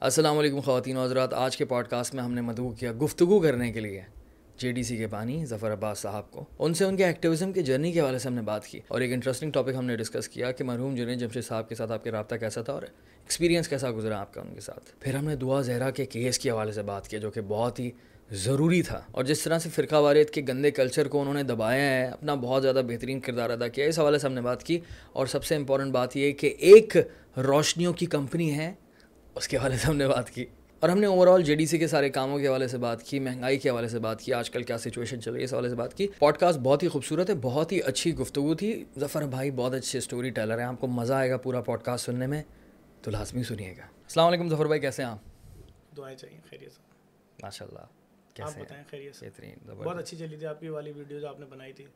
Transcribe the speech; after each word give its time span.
السلام 0.00 0.38
علیکم 0.38 0.60
خواتین 0.60 0.96
و 0.96 1.02
حضرات، 1.02 1.32
آج 1.34 1.56
کے 1.56 1.64
پوڈ 1.64 1.88
کاسٹ 1.88 2.14
میں 2.14 2.22
ہم 2.22 2.32
نے 2.32 2.40
مدعو 2.40 2.68
کیا 2.70 2.92
گفتگو 3.02 3.38
کرنے 3.40 3.70
کے 3.72 3.80
لیے 3.80 4.00
جے 4.58 4.72
ڈی 4.72 4.82
سی 4.82 4.96
کے 4.96 5.06
بانی 5.06 5.46
ظفر 5.46 5.72
عباس 5.72 5.98
صاحب 5.98 6.30
کو۔ 6.30 6.44
ان 6.58 6.74
سے 6.74 6.84
ان 6.84 6.96
کے 6.96 7.04
ایکٹیویزم 7.04 7.52
کی 7.52 7.62
جرنی 7.62 7.92
کے 7.92 8.00
حوالے 8.00 8.18
سے 8.18 8.28
ہم 8.28 8.34
نے 8.34 8.42
بات 8.42 8.66
کی 8.66 8.80
اور 8.88 9.00
ایک 9.00 9.12
انٹرسٹنگ 9.12 9.50
ٹاپک 9.50 9.74
ہم 9.74 9.84
نے 9.84 9.96
ڈسکس 9.96 10.28
کیا 10.28 10.52
کہ 10.52 10.64
مرحوم 10.64 10.94
جنید 10.94 11.18
جمشید 11.18 11.44
صاحب 11.44 11.68
کے 11.68 11.74
ساتھ 11.74 11.92
آپ 11.92 12.04
کے 12.04 12.10
رابطہ 12.10 12.34
کیسا 12.34 12.62
تھا 12.62 12.72
اور 12.72 12.82
ایکسپیرینس 12.82 13.68
کیسا 13.68 13.90
گزرا 13.90 14.20
آپ 14.20 14.34
کا 14.34 14.40
ان 14.40 14.54
کے 14.54 14.60
ساتھ۔ 14.60 14.90
پھر 15.00 15.14
ہم 15.14 15.24
نے 15.24 15.36
دعا 15.36 15.60
زہرا 15.60 15.90
کے 15.90 16.06
کیس 16.06 16.38
کے 16.38 16.50
حوالے 16.50 16.72
سے 16.72 16.82
بات 16.82 17.08
کیا 17.08 17.18
جو 17.18 17.30
کہ 17.30 17.40
بہت 17.40 17.80
ہی 17.80 17.90
ضروری 18.30 18.82
تھا 18.82 19.00
اور 19.10 19.24
جس 19.24 19.42
طرح 19.42 19.58
سے 19.58 19.68
فرقہ 19.68 19.96
واریت 19.96 20.30
کے 20.30 20.42
گندے 20.48 20.70
کلچر 20.70 21.08
کو 21.08 21.20
انہوں 21.20 21.34
نے 21.34 21.42
دبایا 21.42 21.82
ہے، 21.82 22.04
اپنا 22.04 22.34
بہت 22.34 22.62
زیادہ 22.62 22.82
بہترین 22.88 23.20
کردار 23.20 23.50
ادا 23.50 23.68
کیا 23.68 23.86
اس 23.86 23.98
حوالے 23.98 24.18
سے 24.18 24.26
ہم 24.26 24.32
نے 24.32 24.40
بات 24.40 24.62
کی 24.62 24.80
اور 25.12 25.26
سب 25.26 25.44
سے 25.44 25.56
امپورٹنٹ 25.56 25.92
بات 25.92 26.16
یہ 26.16 26.32
کہ 26.32 26.54
ایک 26.58 26.96
روشنیوں 27.36 27.92
کی 27.92 28.06
کمپنی 28.06 28.54
ہے 28.54 28.72
اس 29.38 29.48
کے 29.48 29.56
حوالے 29.56 29.76
سے 29.76 29.86
ہم 29.86 29.96
نے 29.96 30.08
بات 30.08 30.30
کی۔ 30.30 30.44
اور 30.80 30.88
ہم 30.88 30.98
نے 31.00 31.06
over 31.06 31.26
all 31.26 31.42
J 31.42 31.54
D 31.54 31.66
C 31.66 31.78
کے 31.78 31.86
سارے 31.86 32.10
کاموں 32.10 32.38
کے 32.38 32.48
حوالے 32.48 32.68
سے 32.68 32.78
بات 32.78 33.02
کی 33.02 33.18
مہنگائی 33.18 33.58
کے 33.58 33.70
حوالے 33.70 33.88
سے 33.88 33.98
بات 33.98 34.20
کی 34.20 34.32
آج 34.32 34.50
کل 34.50 34.62
کیا 34.62 34.78
سچویشن 34.78 35.22
چل 35.22 35.32
رہی 35.32 35.40
ہے 35.40 35.44
اس 35.44 35.52
حوالے 35.52 35.68
سے 35.68 35.74
بات 35.74 35.94
کی۔ 35.94 36.06
پوڈ 36.18 36.36
کاسٹ 36.36 36.58
بہت 36.58 36.82
ہی 36.82 36.88
خوبصورت 36.88 37.30
ہے 37.30 37.34
بہت 37.34 37.72
ہی 37.72 37.80
اچھی 37.80 38.14
گفتگو 38.14 38.54
تھی۔ 38.54 38.84
ظفر 38.98 39.22
بھائی 39.22 39.50
بہت 39.50 39.74
اچھے 39.74 39.98
اسٹوری 39.98 40.30
ٹیلر 40.30 40.58
ہیں 40.58 40.64
آپ 40.64 40.80
کو 40.80 40.86
مزہ 40.86 41.12
آئے 41.12 41.30
گا 41.30 41.36
پورا 41.36 41.60
پوڈ 41.60 41.82
کاسٹ 41.82 42.06
سننے 42.06 42.26
میں۔ 42.26 42.42
تو 43.02 43.10
لازمی 43.10 43.42
سنیے 43.42 43.76
گا۔ 43.76 43.82
السلام 43.82 44.26
علیکم 44.26 44.48
ظفر 44.48 44.66
بھائی 44.66 44.80
کیسے 44.80 45.02
ہیں 45.02 45.10
آپ؟ 45.10 45.18
دعائیں 45.96 46.16
چاہیے 46.16 46.38
خیریت 46.50 46.72
سے۔ 46.72 46.80
ماشاء 47.42 47.66
اللہ 47.66 47.86
کیسے 48.34 48.60
بتائیں 48.60 48.84
خیریت 48.90 49.16
سے۔ 49.16 49.26
بہترین 49.26 49.54
بہت 49.66 49.98
اچھی 49.98 50.16
چلی 50.16 50.36
تھی 50.36 50.46
آپ 50.46 50.60
کی 50.60 50.68
والی 50.68 50.92
ویڈیو 50.92 51.18
جو 51.18 51.28
آپ 51.28 51.40
نے 51.40 51.46
بنائی 51.46 51.72
تھی 51.72 51.86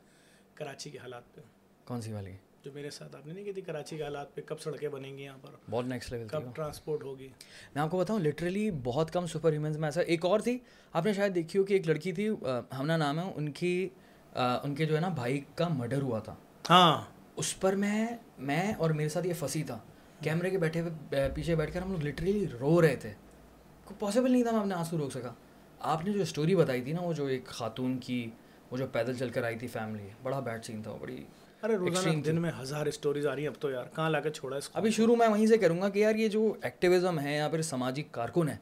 کراچی 0.54 0.90
کے 0.90 0.98
حالات 0.98 1.34
پہ۔ 1.34 1.40
کون 1.84 2.00
سی 2.00 2.12
والی؟ 2.12 2.32
جو 2.64 2.70
میرے 2.74 2.90
ساتھ 2.90 3.16
آپ 3.16 3.26
نے 3.26 3.32
نہیں 3.32 3.44
کی 3.44 3.52
تھی 3.52 3.62
کراچی 3.62 3.96
کے 3.96 4.02
حالات 4.02 4.34
پہ 4.34 4.40
کب 4.46 4.60
سڑکیں 4.60 4.88
بنیں 4.88 5.18
گی 5.18 5.22
یہاں 5.22 5.38
پر؟ 5.42 5.50
بہت 5.70 5.86
نیکسٹ 5.86 6.12
لیول 6.12 6.28
کب 6.28 6.42
ٹرانسپورٹ 6.54 7.02
ہوگی؟ 7.02 7.28
میں 7.74 7.82
آپ 7.82 7.90
کو 7.90 7.98
بتاؤں 7.98 8.20
لٹرلی 8.20 8.70
بہت 8.70 9.10
کم 9.10 9.26
سپر 9.26 9.52
ہیومنس 9.52 9.76
میں 9.76 9.86
ایسا 9.88 10.00
ایک 10.00 10.24
اور 10.24 10.40
تھی 10.40 10.58
آپ 10.92 11.06
نے 11.06 11.12
شاید 11.12 11.34
دیکھی 11.34 11.58
ہو 11.58 11.64
کہ 11.64 11.74
ایک 11.74 11.88
لڑکی 11.88 12.12
تھی 12.12 12.28
ہمنا 12.78 12.96
نام 12.96 13.18
ہے 13.18 13.24
ان 13.34 13.52
کی 13.52 13.88
ان 14.32 14.74
کے 14.74 14.86
جو 14.86 14.94
ہے 14.96 15.00
نا 15.00 15.08
بھائی 15.08 15.40
کا 15.54 15.68
مرڈر 15.68 16.02
ہوا 16.02 16.18
تھا۔ 16.18 16.34
ہاں۔ 16.70 17.02
اس 17.36 17.60
پر 17.60 17.72
میں 17.72 18.06
میں 18.38 18.74
اور 18.74 18.90
میرے 18.90 19.08
ساتھ 19.08 19.26
یہ 19.26 19.32
پھنسی 19.38 19.62
تھا۔ 19.62 19.78
کیمرے 20.22 20.50
کے 20.50 20.58
بیٹھے 20.58 20.80
ہوئے 20.80 21.28
پیچھے 21.34 21.56
بیٹھ 21.56 21.72
کر 21.74 21.82
ہم 21.82 21.92
لوگ 21.92 22.04
لٹرلی 22.04 22.46
رو 22.60 22.82
رہے 22.82 22.96
تھے۔ 22.96 23.12
پاسبل 23.98 24.32
نہیں 24.32 24.42
تھا 24.42 24.50
میں 24.50 24.60
اپنے 24.60 24.74
آنسو 24.74 24.98
روک 24.98 25.12
سکا۔ 25.12 25.34
آپ 25.80 26.04
نے 26.04 26.12
جو 26.12 26.22
اسٹوری 26.22 26.56
بتائی 26.56 26.82
تھی 26.82 26.92
نا 26.92 27.02
وہ 27.02 27.12
جو 27.12 27.26
ایک 27.26 27.46
خاتون 27.46 27.98
کی 27.98 28.30
وہ 28.70 28.76
جو 28.76 28.86
پیدل 28.86 29.16
چل 29.16 29.30
کر 29.30 29.44
آئی 29.44 29.58
تھی 29.58 29.68
فیملی 29.68 30.08
بڑا 30.22 30.40
بیڈ 30.40 30.64
سین 30.64 30.82
تھا 30.82 30.96
بڑی 31.00 31.24
ارے 31.62 31.76
روزانہ 31.76 32.20
دن 32.20 32.40
میں 32.42 32.50
ہزار 32.60 32.86
اسٹوریز 32.86 33.26
آ 33.26 33.34
رہی 33.34 33.42
ہیں 33.42 33.48
اب 33.48 33.54
تو 33.60 33.70
یار 33.70 33.84
کہاں 33.96 34.10
لا 34.10 34.20
کے 34.20 34.30
چھوڑا 34.30 34.56
اس 34.56 34.70
ابھی 34.74 34.90
شروع 34.90 35.16
میں 35.16 35.28
وہیں 35.28 35.46
سے 35.46 35.58
کروں 35.58 35.80
گا 35.80 35.88
کہ 35.88 35.98
یار 35.98 36.14
یہ 36.14 36.28
جو 36.28 36.54
ایکٹیویزم 36.62 37.20
ہے 37.20 37.36
یا 37.36 37.48
پھر 37.48 37.62
سماجی 37.62 38.02
کارکن 38.10 38.48
ہے 38.48 38.56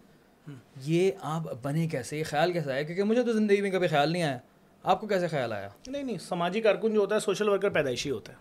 یہ 0.86 1.10
آپ 1.20 1.42
بنے 1.62 1.86
کیسے؟ 1.86 2.18
یہ 2.18 2.24
خیال 2.24 2.52
کیسا 2.52 2.74
ہے؟ 2.74 2.84
کیونکہ 2.84 3.02
مجھے 3.02 3.22
تو 3.22 3.32
زندگی 3.32 3.60
میں 3.60 3.70
کبھی 3.70 3.88
خیال 3.88 4.12
نہیں 4.12 4.22
آیا۔ 4.22 4.38
آپ 4.82 5.00
کو 5.00 5.06
کیسے 5.06 5.28
خیال 5.28 5.52
آیا؟ 5.52 5.68
نہیں 5.86 6.02
نہیں 6.02 6.18
سماجی 6.18 6.60
کارکن 6.60 6.94
جو 6.94 7.00
ہوتا 7.00 7.14
ہے 7.14 7.20
سوشل 7.20 7.48
ورکر 7.48 7.68
پیدائشی 7.68 8.10
ہوتا 8.10 8.32
ہے۔ 8.32 8.38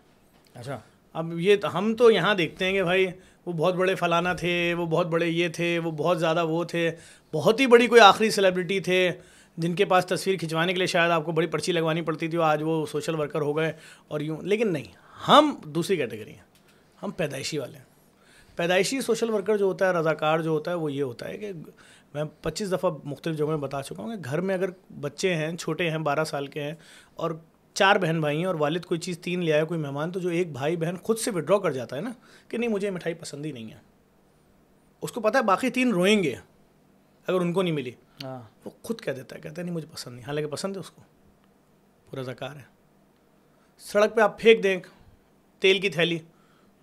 اچھا۔ 0.54 0.80
اب 1.14 1.40
یہ 1.40 1.56
ہم 1.73 1.96
تو 1.96 2.12
یہاں 2.12 2.36
دیکھتے 2.36 2.66
ہیں 2.66 2.73
کہ 2.73 2.84
بھائی 2.84 3.08
وہ 3.46 3.54
بہت 3.54 3.76
بڑے 3.76 3.96
فلانا 3.96 4.34
تھے 4.34 4.73
وہ 4.78 4.86
بہت 4.86 5.08
بڑے 5.08 5.28
یہ 5.28 5.48
تھے 5.48 5.80
وہ 5.80 5.92
بہت 5.92 6.20
زیادہ 6.20 6.46
وہ 6.46 6.64
تھے 6.64 6.92
بہت 7.34 7.60
ہی 7.60 7.68
بڑی 7.68 7.88
کوئی 7.88 8.02
آخری 8.02 8.30
سیلیبریٹی 8.30 8.80
تھے۔ 8.80 9.12
جن 9.60 9.76
کے 9.76 9.86
پاس 9.86 10.06
تصویر 10.06 10.38
کھنچوانے 10.38 10.74
کے 10.74 10.78
لیے 10.78 10.88
شاید 10.88 11.12
آپ 11.12 11.26
کو 11.26 11.32
بڑی 11.32 11.48
پرچی 11.48 11.72
لگوانی 11.72 12.02
پڑتی 12.02 12.28
تھی 12.28 12.38
آج 12.38 12.64
وہ 12.66 12.86
سوشل 12.86 13.16
ورکر 13.16 13.42
ہو 13.42 13.58
گئے 13.58 13.74
اور 14.08 14.20
یوں۔ 14.20 14.38
لیکن 14.42 14.74
نہیں، 14.74 14.84
ہم 15.28 15.56
دوسری 15.64 15.98
کیٹیگری 15.98 16.32
ہیں۔ 16.32 16.44
ہم 17.04 17.12
پیدائشی 17.12 17.58
والے 17.58 17.78
ہیں۔ 17.78 17.86
پیدائشی 18.56 19.02
سوشل 19.02 19.30
ورکر 19.30 19.58
جو 19.58 19.66
ہوتا 19.66 19.88
ہے، 19.88 19.94
رضاکار 19.94 20.40
جو 20.40 20.50
ہوتا 20.50 20.72
ہے، 20.72 20.76
وہ 20.76 20.92
یہ 20.92 21.04
ہوتا 21.04 21.28
ہے 21.28 21.38
کہ 21.38 21.52
میں 22.14 22.24
پچیس 22.42 22.72
دفعہ 22.72 22.92
مختلف 23.04 23.38
جگہوں 23.38 23.50
میں 23.50 23.58
بتا 23.58 23.82
چکا 23.82 24.04
ہوں 24.04 24.16
کہ 24.16 24.22
گھر 24.26 24.42
میں 24.42 24.56
اگر 24.56 24.70
بچے 25.00 25.36
ہیں، 25.36 25.58
چھوٹے 25.58 25.90
ہیں، 25.90 25.98
بارہ 25.98 26.23
سال 26.23 26.48
کے 26.48 26.62
ہیں 26.62 26.73
اور 27.16 27.32
چار 27.73 27.96
بہن 27.96 28.22
بھائی 28.22 28.38
ہیں 28.38 28.46
اور 28.46 28.56
والد 28.56 28.86
کوئی 28.86 29.00
چیز 29.00 29.20
تین 29.20 29.44
لے 29.44 29.54
آئے، 29.54 29.66
کوئی 29.66 29.80
مہمان، 29.80 30.12
تو 30.12 30.20
جو 30.20 30.30
ایک 30.30 30.52
بھائی 30.52 30.76
بہن 30.76 30.95
خود 30.98 31.17
سے 31.17 31.32
ودرا 31.32 31.58
کر 31.58 31.72
جاتا 31.72 31.95
ہے 31.95 32.02
نا 32.02 32.12
کہ 32.48 32.58
نہیں، 32.58 32.70
مجھے 32.70 32.89
مٹھائی 32.89 33.16
پسند 33.16 33.45
ہی 33.45 33.52
نہیں 33.52 33.72
ہے۔ 33.72 33.78
اس 35.02 35.12
کو 35.12 35.22
پتہ 35.22 35.38
ہے، 35.38 35.44
باقی 35.44 35.70
تین 35.70 35.92
روئیں 35.92 36.23
گے 36.23 36.36
اگر 37.28 37.42
ان 37.42 37.54
کو 37.54 37.62
نہیں 37.62 37.73
ملی۔ 37.73 37.92
ہاں۔ 38.24 38.42
وہ 38.66 38.72
خود 38.84 39.02
کہہ 39.02 39.12
دیتا 39.12 39.36
ہے 39.36 39.42
کہتا 39.42 39.62
ہے 39.62 39.64
نہیں 39.64 39.76
مجھے 39.76 39.88
پسند 39.94 40.16
نہیں۔ 40.16 40.26
حالانکہ 40.26 40.50
پسند 40.50 40.76
ہے 40.76 40.80
اس 40.80 40.90
کو۔ 40.90 41.02
پورا 42.10 42.22
زکار 42.22 42.56
ہے۔ 42.56 42.62
سڑک 43.80 44.16
پہ 44.16 44.22
آپ 44.22 44.40
پھینک 44.40 44.64
دیں 44.64 44.80
تیل 45.60 45.80
کی 45.80 45.90
تھیلی 45.90 46.20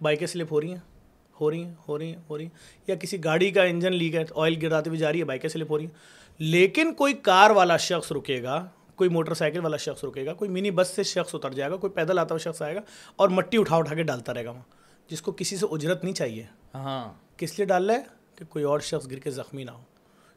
بائکیں 0.03 0.27
سلپ 0.27 0.47
ہو 0.51 0.61
رہی 0.61 0.71
ہیں 0.71 0.79
ہو 1.41 1.51
رہی 1.51 1.65
ہیں 1.65 1.75
ہو 1.89 1.99
رہی 1.99 2.07
ہیں 2.07 2.23
ہو 2.31 2.39
رہی 2.39 2.45
ہیں۔ 2.45 2.83
یا 2.87 2.95
کسی 2.95 3.25
گاڑی 3.25 3.51
کا 3.51 3.63
انجن 3.63 3.93
لیک 3.93 4.15
ہے 4.15 4.25
آئل 4.37 4.55
گراتے 4.63 4.91
ہوئے 4.91 4.99
جا 4.99 5.13
رہی 5.13 5.19
ہے 5.19 5.25
بائکیں 5.25 5.51
سلپ 5.51 5.71
ہو 5.71 5.79
رہی 5.79 5.85
ہیں۔ 5.85 5.93
لیکن 6.39 6.95
کوئی 6.95 7.15
کار 7.15 7.51
والا 7.51 7.77
شخص 7.77 8.13
رکے 8.13 8.43
گا 8.43 8.67
کوئی 8.95 9.11
موٹر 9.11 9.35
سائیکل 9.35 9.61
والا 9.61 9.77
شخص 9.77 10.05
رکے 10.05 10.27
گا 10.27 10.33
کوئی 10.35 10.51
منی 10.51 10.71
بس 10.71 10.89
سے 10.89 11.03
شخص 11.03 11.35
اتر 11.35 11.53
جائے 11.53 11.71
گا 11.71 11.77
کوئی 11.77 11.93
پیدل 11.93 12.19
آتا 12.19 12.35
ہوا 12.35 12.39
شخص 12.39 12.63
آئے 12.63 12.75
گا 12.75 12.81
اور 13.17 13.29
مٹی 13.29 13.59
اٹھا 13.59 13.77
اٹھا 13.77 13.95
کے 13.95 14.03
ڈالتا 14.03 14.35
رہے 14.35 14.45
گا 14.45 14.51
وہاں 14.51 14.63
جس 15.11 15.23
کو 15.23 15.33
کسی 15.33 15.57
سے 15.57 15.67
اجرت 15.71 16.05
نہیں 16.05 16.15
چاہیے۔ 16.15 16.45
ہاں۔ 16.75 17.13
کس 17.37 17.59
لیے 17.59 17.67
ڈال 17.67 17.91
رہا 17.91 17.99
ہے؟ 17.99 18.03
کہ 18.37 18.45
کوئی 18.45 18.65
اور 18.65 18.81
شخص 18.81 19.11
گر 19.11 19.19
کے 19.19 19.31
زخمی 19.31 19.65
نہ 19.65 19.71
ہو۔ 19.71 19.83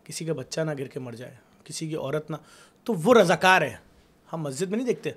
کسی 0.10 0.26
کا 0.26 0.34
بچہ 0.34 0.62
نہ 0.62 0.72
گر 0.80 0.88
کے 0.88 1.00
مر 1.00 1.12
جائے 1.12 1.36
کسی 1.64 1.90
کی 1.90 1.96
عورت 1.96 2.32
نہ۔ 2.32 2.36
تو 2.84 2.94
وہ 2.94 3.14
رضاکار 3.14 3.62
ہے 3.62 3.76
ہم 4.34 4.42
مسجد 4.42 4.68
میں 4.70 4.78
نہیں 4.78 4.88
دیکھتے 4.88 5.12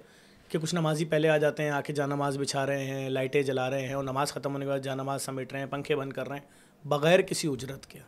کہ 0.49 0.59
کچھ 0.59 0.75
نمازی 0.75 1.05
پہلے 1.05 1.29
آ 1.29 1.37
جاتے 1.37 1.63
ہیں 1.63 1.71
آ 1.71 1.81
کے 1.81 1.93
جا 1.93 2.07
نماز 2.07 2.39
بچھا 2.39 2.67
رہے 2.67 2.85
ہیں 2.85 3.09
لائٹیں 3.09 3.43
جلا 3.43 3.71
رہے 3.71 3.87
ہیں 3.87 3.95
اور 3.95 4.05
نماز 4.05 4.33
ختم 4.33 4.53
ہونے 4.53 4.65
کے 4.65 4.69
بعد 4.71 4.79
جا 4.79 4.95
نماز 4.95 5.23
سمیٹ 5.23 5.53
رہے 5.53 5.61
ہیں 5.61 5.67
پنکھے 5.67 5.97
بند 5.97 6.13
کر 6.13 6.29
رہے 6.29 6.39
ہیں۔ 6.39 6.47
بغیر 6.89 7.23
کسی 7.23 7.49
اجرت 7.49 7.87
کے۔ 7.87 7.99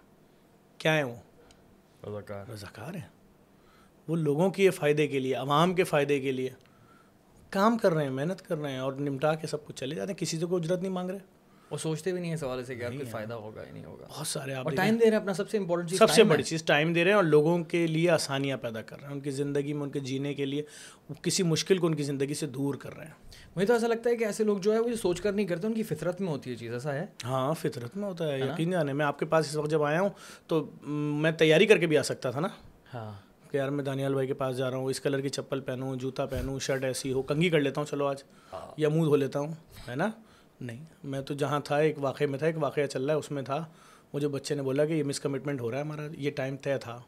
کیا 0.78 0.96
ہے 0.96 1.02
وہ؟ 1.02 1.14
رضاکار۔ 2.08 2.46
رضاکار 2.50 2.94
ہیں۔ 2.94 3.08
وہ 4.08 4.16
لوگوں 4.16 4.50
کے 4.50 4.70
فائدے 4.70 5.06
کے 5.06 5.18
لیے 5.18 5.34
عوام 5.34 5.74
کے 5.74 5.84
فائدے 5.84 6.20
کے 6.20 6.32
لیے 6.32 6.48
کام 7.50 7.78
کر 7.78 7.92
رہے 7.92 8.02
ہیں 8.02 8.10
محنت 8.10 8.42
کر 8.42 8.58
رہے 8.58 8.72
ہیں 8.72 8.78
اور 8.78 8.92
نمٹا 8.92 9.34
کے 9.34 9.46
سب 9.46 9.66
کچھ 9.66 9.76
چلے 9.76 9.94
جاتے 9.94 10.12
ہیں۔ 10.12 10.18
کسی 10.18 10.38
سے 10.38 10.46
کوئی 10.46 10.64
اجرت 10.64 10.80
نہیں 10.82 10.92
مانگ 10.92 11.10
رہے۔ 11.10 11.33
وہ 11.74 11.78
سوچتے 11.78 12.12
بھی 12.12 12.20
نہیں 12.20 12.30
ہیں 12.30 12.36
سوالے 12.36 12.64
سے 12.64 12.74
کہ 12.74 12.86
کوئی 12.86 13.04
فائدہ 13.04 13.34
ہوگا 13.34 13.62
یا 13.62 13.72
نہیں 13.72 13.84
ہوگا۔ 13.84 14.06
بہت 14.10 14.26
سارے 14.26 14.54
آپ 14.54 14.66
اور 14.66 14.76
ٹائم 14.76 14.96
دے 14.96 15.04
رہے 15.04 15.10
ہیں 15.10 15.16
اپنا 15.16 15.32
سب 15.32 15.50
سے 15.50 15.58
امپورٹنٹ 15.58 15.90
چیز 15.90 15.98
سب 15.98 16.10
سے 16.10 16.24
بڑی 16.24 16.42
چیز 16.42 16.62
ٹائم 16.62 16.92
دے 16.92 17.04
رہے 17.04 17.10
ہیں 17.10 17.16
اور 17.16 17.24
لوگوں 17.24 17.64
کے 17.64 17.86
لیے 17.86 18.10
آسانیاں 18.10 18.56
پیدا 18.56 18.82
کر 18.82 18.96
رہے 18.96 19.06
ہیں۔ 19.06 19.14
ان 19.14 19.20
کی 19.20 19.30
زندگی 19.30 19.72
میں 19.72 19.82
ان 19.82 19.90
کے 19.90 20.00
جینے 20.00 20.34
کے 20.34 20.44
لیے 20.46 20.62
کسی 21.22 21.42
مشکل 21.42 21.78
کو 21.78 21.86
ان 21.86 21.94
کی 21.94 22.02
زندگی 22.02 22.34
سے 22.34 22.46
دور 22.46 22.74
کر 22.74 22.96
رہے 22.96 23.04
ہیں۔ 23.04 23.12
مجھے 23.56 23.66
تو 23.66 23.72
ایسا 23.72 23.86
لگتا 23.86 24.10
ہے 24.10 24.16
کہ 24.16 24.24
ایسے 24.24 24.44
لوگ 24.44 24.58
جو 24.58 24.72
ہے 24.72 24.78
وہ 24.78 24.90
یہ 24.90 24.96
سوچ 24.96 25.20
کر 25.20 25.32
نہیں 25.32 25.46
کرتے 25.46 25.66
ان 25.66 25.74
کی 25.74 25.82
فطرت 25.82 26.20
میں 26.20 26.28
ہوتی 26.28 26.50
ہے 26.50 26.56
چیز 26.56 26.72
ایسا 26.72 26.94
ہے؟ 26.94 27.06
ہاں 27.24 27.54
فطرت 27.54 27.96
میں 27.96 28.08
ہوتا 28.08 28.32
ہے 28.32 28.38
یقین 28.40 28.70
جانے 28.70 28.92
میں 28.92 29.06
آپ 29.06 29.18
کے 29.18 29.26
پاس 29.26 29.46
اس 29.46 29.56
وقت 29.56 29.70
جب 29.70 29.82
آیا 29.82 30.00
ہوں 30.00 30.08
تو 30.46 30.70
میں 30.86 31.30
تیاری 31.32 31.66
کر 31.66 31.78
کے 31.78 31.86
بھی 31.86 31.98
آ 31.98 32.02
سکتا 32.02 32.30
تھا 32.30 32.40
نا؟ 32.40 32.48
ہاں۔ 32.94 33.12
کہ 33.50 33.56
یار 33.56 33.68
میں 33.68 33.84
دانیال 33.84 34.12
بھائی 34.12 34.26
کے 34.26 34.34
پاس 34.34 34.56
جا 34.56 34.70
رہا 34.70 34.76
ہوں 34.76 34.84
اس 34.84 35.00
کلر 35.00 35.20
کی 35.20 35.28
چپل 35.28 35.60
پہنوں 35.60 35.96
جوتا 35.96 36.26
پہنوں 36.26 36.58
شرٹ 36.58 36.84
ایسی 36.84 37.12
ہو 37.12 37.22
کنگھی 37.22 37.50
کر 37.50 37.60
لیتا 37.60 37.80
ہوں 37.80 37.86
چلو 37.90 38.06
آج 38.06 38.22
یا 38.76 38.88
منہ 38.88 39.04
دھو 39.04 39.16
لیتا 39.16 39.38
ہوں 39.38 39.52
ہے 39.88 39.94
نا؟ 39.94 40.10
نہیں 40.60 40.84
میں 41.04 41.20
تو 41.20 41.34
جہاں 41.34 41.60
تھا 41.60 41.76
ایک 41.76 41.98
واقعے 41.98 42.26
میں 42.26 42.38
تھا 42.38 42.46
ایک 42.46 42.56
واقعہ 42.58 42.86
چل 42.86 43.04
رہا 43.04 43.14
ہے 43.14 43.18
اس 43.18 43.30
میں 43.30 43.42
تھا۔ 43.42 43.64
مجھے 44.12 44.28
بچے 44.28 44.54
نے 44.54 44.62
بولا 44.62 44.84
کہ 44.84 44.92
یہ 44.92 45.04
مس 45.04 45.20
کمٹمنٹ 45.20 45.60
ہو 45.60 45.70
رہا 45.70 45.78
ہے 45.78 45.82
ہمارا 45.82 46.02
یہ 46.18 46.30
ٹائم 46.30 46.56
طے 46.56 46.78
تھا۔ 46.78 47.02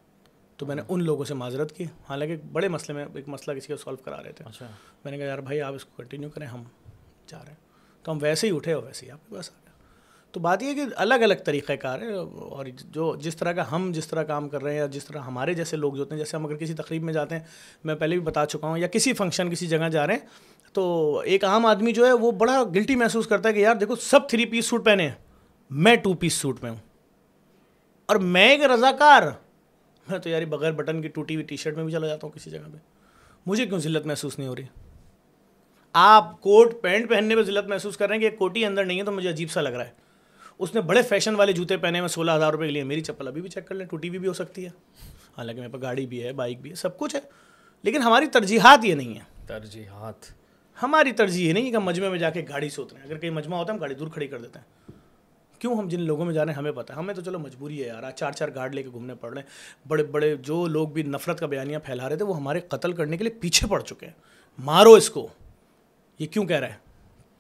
تو 0.57 0.67
میں 0.67 0.75
نے 0.75 0.83
ان 0.89 1.05
لوگوں 1.05 1.25
سے 1.25 1.35
معذرت 1.35 1.73
کی۔ 1.73 1.85
حالانکہ 2.09 2.37
بڑے 2.53 2.69
مسئلے 2.69 2.93
میں 2.95 3.07
ایک 3.15 3.29
مسئلہ 3.29 3.59
کسی 3.59 3.69
کا 3.69 3.77
سالو 3.77 3.97
کرا 3.97 4.23
رہے 4.23 4.33
تھے۔ 4.33 4.45
اچھا۔ 4.49 4.67
میں 5.05 5.13
نے 5.13 5.19
کہا 5.19 5.27
یار 5.27 5.39
بھائی 5.39 5.61
آپ 5.61 5.75
اس 5.75 5.85
کو 5.85 6.03
کنٹینیو 6.03 6.29
کریں 6.29 6.47
ہم 6.47 6.65
جا 7.27 7.39
رہے 7.39 7.51
ہیں۔ 7.51 7.67
تو 8.03 8.13
ہم 8.13 8.19
ویسے 8.23 8.51
ہی 8.51 8.57
اٹھے 8.57 8.73
اور 8.73 8.83
ویسے 8.83 9.07
ہی 9.07 9.11
آپ 9.11 9.19
کے 9.29 9.35
پاس 9.35 9.51
آ 9.51 9.53
گیا 9.53 9.67
تو 10.33 10.41
بات 10.41 10.63
یہ 10.63 10.69
ہے 10.69 10.75
کہ 10.75 10.81
الگ 10.97 11.15
الگ 11.15 11.35
طریقہ 11.45 11.73
کار 11.73 12.01
ہے 12.01 12.13
اور 12.13 12.67
جو 12.85 13.17
جس 13.17 13.37
طرح 13.37 13.53
کا 13.53 13.75
ہم 13.75 13.93
جس 13.95 14.07
طرح 14.07 14.23
کام 14.23 14.49
کر 14.49 14.63
رہے 14.63 14.73
ہیں 14.73 14.79
یا 14.79 14.87
جس 14.87 15.05
طرح 15.05 15.19
ہمارے 15.19 15.55
جیسے 15.55 15.77
لوگ 15.77 15.93
جو 15.93 16.01
ہوتے 16.01 16.15
ہیں 16.15 16.19
جیسے 16.19 16.37
ہم 16.37 16.47
اگر 16.47 16.57
کسی 16.57 16.75
تقریب 16.75 17.03
میں 17.03 17.13
جاتے 17.13 17.37
ہیں 17.37 17.43
میں 17.85 17.95
پہلے 17.95 18.17
بھی 18.17 18.25
بتا 18.25 18.47
چکا 18.47 18.67
ہوں 18.67 18.79
یا 18.79 18.89
کسی 18.89 19.13
فنکشن 19.13 19.51
کسی 19.51 19.67
جگہ 19.67 19.89
جا 19.89 20.07
رہے 20.07 20.15
ہیں 20.15 20.21
تو 20.77 21.19
ایک 21.25 21.45
عام 21.45 21.67
آدمی 21.67 21.93
جو 21.93 22.07
ہے 22.07 22.13
وہ 22.13 22.31
بڑا 22.31 22.65
گلٹی 22.75 22.97
محسوس 22.97 23.27
کرتا 23.27 23.49
ہے 23.49 23.55
کہ 23.55 23.59
یار 23.59 23.75
دیکھو 23.75 23.97
سب 23.97 24.29
تھری 24.29 24.45
پیس 24.45 24.67
سوٹ 24.67 24.85
پہنے 24.85 25.03
ہیں۔ 25.03 25.15
میں 25.71 25.97
ٹو 25.97 26.15
پیس 26.15 26.33
سوٹ 26.33 26.63
میں 26.63 26.71
ہوں۔ 26.71 26.77
اور 28.07 28.17
میں 28.17 28.49
ایک 28.49 28.63
رضاکار۔ 28.63 29.23
میں 30.11 30.19
تو 30.19 30.29
یار 30.29 30.43
بغیر 30.43 30.73
بٹن 30.73 31.03
کی 31.03 31.09
ٹوٹی 31.09 31.35
ہوئی 31.35 31.47
ٹی 31.47 31.57
شرٹ 31.57 31.77
میں 31.77 31.85
بھی 31.85 31.93
چلا 31.93 32.07
جاتا 32.07 32.27
ہوں 32.27 32.35
کسی 32.35 32.51
جگہ 32.51 32.69
پہ۔ 32.73 32.79
مجھے 33.47 33.67
کیوں 33.67 33.79
ذلت 33.79 34.07
محسوس 34.07 34.39
نہیں 34.39 34.49
ہو 34.49 34.57
رہی؟ 34.57 34.63
آپ 35.93 36.41
کوٹ 36.41 36.83
پینٹ 36.83 37.11
پہننے 37.11 37.37
پہ 37.37 37.43
ذلت 37.43 37.69
محسوس 37.69 37.97
کر 37.97 38.07
رہے 38.07 38.15
ہیں 38.15 38.21
کہ 38.21 38.27
ایک 38.27 38.39
کوٹی 38.39 38.67
اندر 38.67 38.85
نہیں 38.85 38.99
ہے 38.99 39.05
تو 39.05 39.13
مجھے 39.13 39.29
عجیب 39.29 39.51
سا 39.51 39.61
لگ 39.61 39.69
رہا 39.69 39.85
ہے۔ 39.85 39.93
اس 40.59 40.75
نے 40.75 40.81
بڑے 40.81 41.03
فیشن 41.03 41.35
والے 41.35 41.53
جوتے 41.53 41.77
پہنے 41.77 42.01
میں 42.01 42.09
سولہ 42.09 42.31
ہزار 42.31 42.53
روپے 42.53 42.67
کے 42.67 42.73
لیے۔ 42.73 42.85
میری 42.85 43.01
چپل 43.01 43.29
ابھی 43.29 43.41
بھی 43.43 43.51
چیک 43.51 43.69
کر 43.69 43.75
لیں۔ 43.75 43.87
ٹوٹی 43.87 44.11
بھی, 44.11 44.19
بھی 44.19 44.29
ہو 44.29 44.33
سکتی 44.33 44.65
ہے۔ 44.65 44.71
حالانکہ 45.39 45.61
میرے 45.61 45.73
پاس 45.73 45.83
گاڑی 45.83 46.07
بھی 46.07 46.23
ہے 46.23 46.33
بائک 46.33 46.61
بھی 46.61 46.71
ہے 46.71 46.75
سب 46.75 46.99
کچھ 46.99 47.17
ہے۔ 47.17 47.21
لیکن 47.83 48.03
ہماری 48.03 48.27
ترجیحات 48.27 48.85
یہ 48.85 48.95
نہیں 48.95 49.15
ہے 49.15 49.21
ترجیحات۔ 49.47 50.46
ہماری 50.83 51.13
ترجیح 51.13 51.49
یہ 51.49 51.53
نہیں 51.53 51.71
کہ 51.71 51.77
ہم 51.77 51.85
مجمع 51.85 52.09
میں 52.09 52.19
جا 52.19 52.31
کے 52.31 52.45
گاڑی 52.49 52.69
سے 52.69 52.83
اتریں 52.83 53.03
اگر 53.03 53.19
کہیں 53.19 53.31
مجمع 53.31 53.57
ہوتا 53.57 53.73
ہے، 53.73 53.77
ہم 53.77 53.81
گاڑی 53.81 53.95
دور 53.95 54.09
کھڑی 54.09 54.27
کر 54.27 54.39
دیتے 54.39 54.59
ہیں۔ 54.59 54.91
کیوں 55.59 55.77
ہم 55.77 55.89
جن 55.89 56.01
لوگوں 56.01 56.25
میں 56.25 56.35
جا 56.35 56.45
رہے 56.45 56.53
ہیں، 56.53 56.59
ہمیں 56.59 56.73
پتہ 56.73 56.93
ہے۔ 56.93 56.99
ہمیں 56.99 57.15
تو 57.15 57.23
چلو 57.23 57.39
مجبوری 57.39 57.83
ہے 57.83 57.87
یار 57.87 58.11
چار 58.11 58.33
چار 58.33 58.49
گارڈ 58.55 58.75
لے 58.75 58.83
کے 58.83 58.89
گھومنے 58.91 59.15
پڑ 59.15 59.33
رہے 59.33 59.43
ہیں۔ 59.43 59.49
بڑے 59.89 60.05
بڑے 60.05 60.37
جو 60.37 60.67
لوگ 60.67 60.89
بھی 60.89 61.03
نفرت 61.03 61.41
کا 61.41 61.47
بیانیاں 61.47 61.81
پھیلا 61.81 62.09
رہے 62.09 62.17
تھے، 62.17 62.25
وہ 62.25 62.37
ہمارے 62.37 62.61
قتل 62.61 62.93
کرنے 62.93 63.17
کے 63.17 63.25
لیے 63.25 63.41
پیچھے 63.41 63.67
پڑ 63.67 63.81
چکے 63.81 64.07
ہیں۔ 64.07 64.13
مارو 64.59 64.93
اس 64.93 65.11
کو۔ 65.11 65.29
یہ 66.19 66.27
کیوں 66.27 66.45
کہہ 66.45 66.57
رہا 66.57 66.69
ہے 66.69 66.77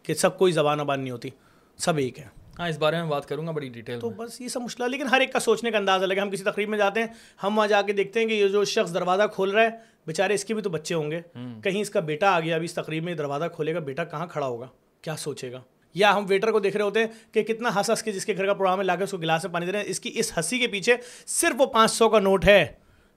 کہ 0.02 0.14
سب 0.14 0.38
کوئی 0.38 0.52
زبان 0.52 0.80
ابان 0.80 1.00
نہیں 1.00 1.10
ہوتی، 1.10 1.28
سب 1.76 1.96
ایک 1.96 2.18
ہے 2.18 2.35
ہاں 2.58 2.68
اس 2.68 2.78
بارے 2.78 2.96
میں 2.96 3.10
بات 3.10 3.26
کروں 3.26 3.46
گا 3.46 3.52
بڑی 3.52 3.68
ڈیٹیل 3.68 4.00
تو 4.00 4.10
بس 4.10 4.40
یہ 4.40 4.48
سب 4.48 4.60
مشکل 4.60 4.90
لیکن 4.90 5.06
ہر 5.06 5.20
ایک 5.20 5.32
کا 5.32 5.40
سوچنے 5.40 5.70
کا 5.70 5.78
انداز 5.78 6.02
الگ 6.02 6.14
ہے 6.14 6.20
ہم 6.20 6.30
کسی 6.30 6.44
تقریب 6.44 6.68
میں 6.68 6.78
جاتے 6.78 7.00
ہیں 7.00 7.06
ہم 7.42 7.58
وہاں 7.58 7.66
جا 7.66 7.82
کے 7.82 7.92
دیکھتے 7.92 8.20
ہیں 8.20 8.26
کہ 8.26 8.32
یہ 8.32 8.48
جو 8.48 8.64
شخص 8.64 8.94
دروازہ 8.94 9.22
کھول 9.32 9.50
رہا 9.50 9.62
ہے 9.62 9.68
بیچارے 10.06 10.34
اس 10.34 10.44
کے 10.44 10.54
بھی 10.54 10.62
تو 10.62 10.70
بچے 10.70 10.94
ہوں 10.94 11.10
گے۔ 11.10 11.20
کہیں 11.62 11.80
اس 11.80 11.90
کا 11.90 12.00
بیٹا 12.00 12.30
آ 12.30 12.40
گیا 12.40 12.54
ابھی 12.54 12.64
اس 12.64 12.74
تقریب 12.74 13.04
میں 13.04 13.14
دروازہ 13.14 13.44
کھولے 13.54 13.74
گا 13.74 13.78
بیٹا 13.78 14.04
کہاں 14.04 14.26
کھڑا 14.26 14.46
ہوگا؟ 14.46 14.66
کیا 15.02 15.16
سوچے 15.16 15.52
گا؟ 15.52 15.60
یا 15.94 16.16
ہم 16.16 16.24
ویٹر 16.28 16.52
کو 16.52 16.60
دیکھ 16.60 16.76
رہے 16.76 16.84
ہوتے 16.84 17.00
ہیں 17.00 17.06
کہ 17.32 17.42
کتنا 17.42 17.76
ہنس 17.76 17.90
ہنس 17.90 18.02
کے 18.02 18.12
جس 18.12 18.26
کے 18.26 18.36
گھر 18.36 18.46
کا 18.46 18.54
پروگرام 18.54 18.78
ہے 18.78 18.84
لا 18.84 18.96
کے 18.96 19.04
اس 19.04 19.10
کو 19.10 19.16
گلاس 19.16 19.44
میں 19.44 19.52
پانی 19.52 19.66
دے 19.66 19.72
رہے 19.72 19.80
ہیں۔ 19.80 19.86
اس 19.88 20.00
کی 20.00 20.10
اس 20.14 20.38
ہنسی 20.38 20.58
کے 20.58 20.66
پیچھے 20.66 20.96
صرف 21.26 21.60
وہ 21.60 21.66
پانچ 21.66 21.90
سو 21.90 22.08
کا 22.08 22.20
نوٹ 22.20 22.44
ہے 22.44 22.66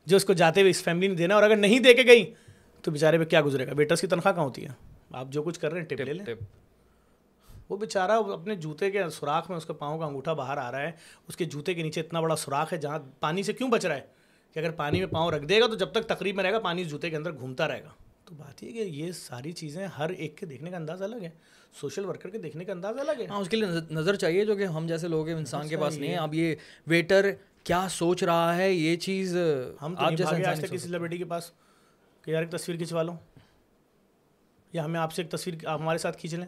جو 0.06 0.16
اس 0.16 0.26
کو 0.26 0.34
جاتے 0.34 0.62
ہوئے 0.62 0.70
اس 0.70 0.84
فیملی 0.84 1.08
نے 1.08 1.16
دینا 1.16 1.36
اور 1.36 1.44
اگر 1.44 1.56
نہیں 1.56 1.80
دے 1.80 1.94
کے 1.94 2.04
گئی 2.08 2.34
تو 2.82 2.92
بیچارے 2.92 3.18
پہ 3.18 3.24
کیا 3.24 3.42
گزرے 3.42 3.68
گا؟ 3.68 3.72
ویٹرس 3.78 4.02
کی 4.02 4.08
تنخواہ 4.08 4.34
کہاں 4.34 4.46
ہوتی 4.46 4.64
ہے؟ 4.64 4.70
آپ 5.12 5.28
جو 5.30 5.44
کچھ 5.44 5.60
کر 5.60 5.72
رہے 5.72 5.82
ہیں 5.82 5.88
ٹپ 5.88 6.02
لے 6.02 6.14
لیں۔ 6.14 6.26
وہ 7.70 7.78
بیچارہ 7.78 8.12
اپنے 8.12 8.56
جوتے 8.56 8.92
کے 8.92 9.10
سوراخ 9.10 9.50
میں 9.50 9.58
اس 9.58 9.66
کے 9.66 9.74
پاؤں 9.74 10.00
کا 10.00 10.06
انگوٹھا 10.06 10.34
باہر 10.34 10.58
آ 10.58 10.72
رہا 10.72 10.82
ہے 10.82 10.92
اس 11.28 11.38
کے 11.38 11.46
جوتے 11.46 11.74
کے 11.74 11.84
نیچے 11.84 12.02
اتنا 12.02 12.22
بڑا 12.22 12.36
سوراخ 12.36 12.74
ہے 12.74 12.78
جہاں 12.78 13.00
پانی 13.20 13.44
سے 13.44 13.54
کیوں 13.54 13.70
بچ 13.70 13.86
رہا 13.86 13.96
ہے؟ 13.96 14.02
کہ 14.54 14.60
اگر 14.60 14.72
پانی 14.72 15.00
میں 15.00 15.08
پاؤں 15.08 15.32
رکھ 15.32 15.46
دے 15.46 15.62
گا 15.62 15.68
تو 15.68 15.76
جب 15.76 15.92
تک 15.92 16.08
تقریب 16.08 16.36
میں 16.36 16.44
رہے 16.44 16.52
گا 16.52 16.60
پانی 16.60 16.84
جوتے 16.84 17.10
کے 17.10 17.16
اندر 17.16 17.32
گھومتا 17.32 17.68
رہے 17.68 17.84
گا۔ 17.84 17.90
تو 18.26 18.36
بات 18.36 18.64
یہ 18.64 18.72
کہ 18.72 18.78
یہ 18.78 19.12
ساری 19.12 19.52
چیزیں 19.52 19.88
ہر 19.88 20.10
ایک 20.10 20.38
کے 20.38 20.46
دیکھنے 20.46 20.70
کا 20.70 20.78
انداز 20.78 21.02
الگ 21.02 21.16
ہے 21.16 21.30
سوشل 21.82 22.06
ورکر 22.06 22.30
کے 22.30 22.38
دیکھنے 22.38 22.66
کا 22.66 22.72
انداز 22.72 23.00
الگ 23.00 23.12
ہے۔ 23.20 23.26
ہاں 23.28 23.40
اس 23.40 23.50
کے 23.50 23.58
لیے 23.58 23.68
نظر 23.92 24.16
چاہیے 24.16 24.46
جو 24.46 24.56
کہ 24.56 24.64
ہم 24.64 24.88
جیسے 24.88 25.08
لوگ 25.08 25.28
ہیں 25.28 25.36
انسان 25.36 25.68
کے 25.68 25.78
پاس 25.78 25.98
نہیں 25.98 26.12
ہے۔ 26.12 26.16
اب 26.16 26.34
یہ 26.34 26.56
ویٹر 26.88 27.32
کیا 27.64 27.88
سوچ 27.90 28.24
رہا 28.24 28.58
ہے؟ 28.58 28.72
یہ 28.72 28.96
چیز 28.96 29.38
ہم 29.82 29.96
آپ 29.98 30.14
جیسے 30.14 30.46
آج 30.46 30.60
تک 30.60 30.66
کسی 30.66 30.78
سیلیبریٹی 30.78 31.18
کے 31.18 31.26
پاس 31.26 31.52
کہ 32.22 32.32
یار 32.32 32.42
ایک 32.42 32.52
تصویر 32.52 32.78
کھنچوا 32.78 33.04
لو 33.04 33.14
یا 34.74 34.86
ہمیں 34.86 35.00
آپ 35.00 35.14
سے 35.14 35.22
ایک 35.22 35.32
تصویر 35.32 35.68
ہمارے 35.68 35.98
ساتھ 35.98 36.18
کھینچ 36.18 36.34
لیں۔ 36.34 36.48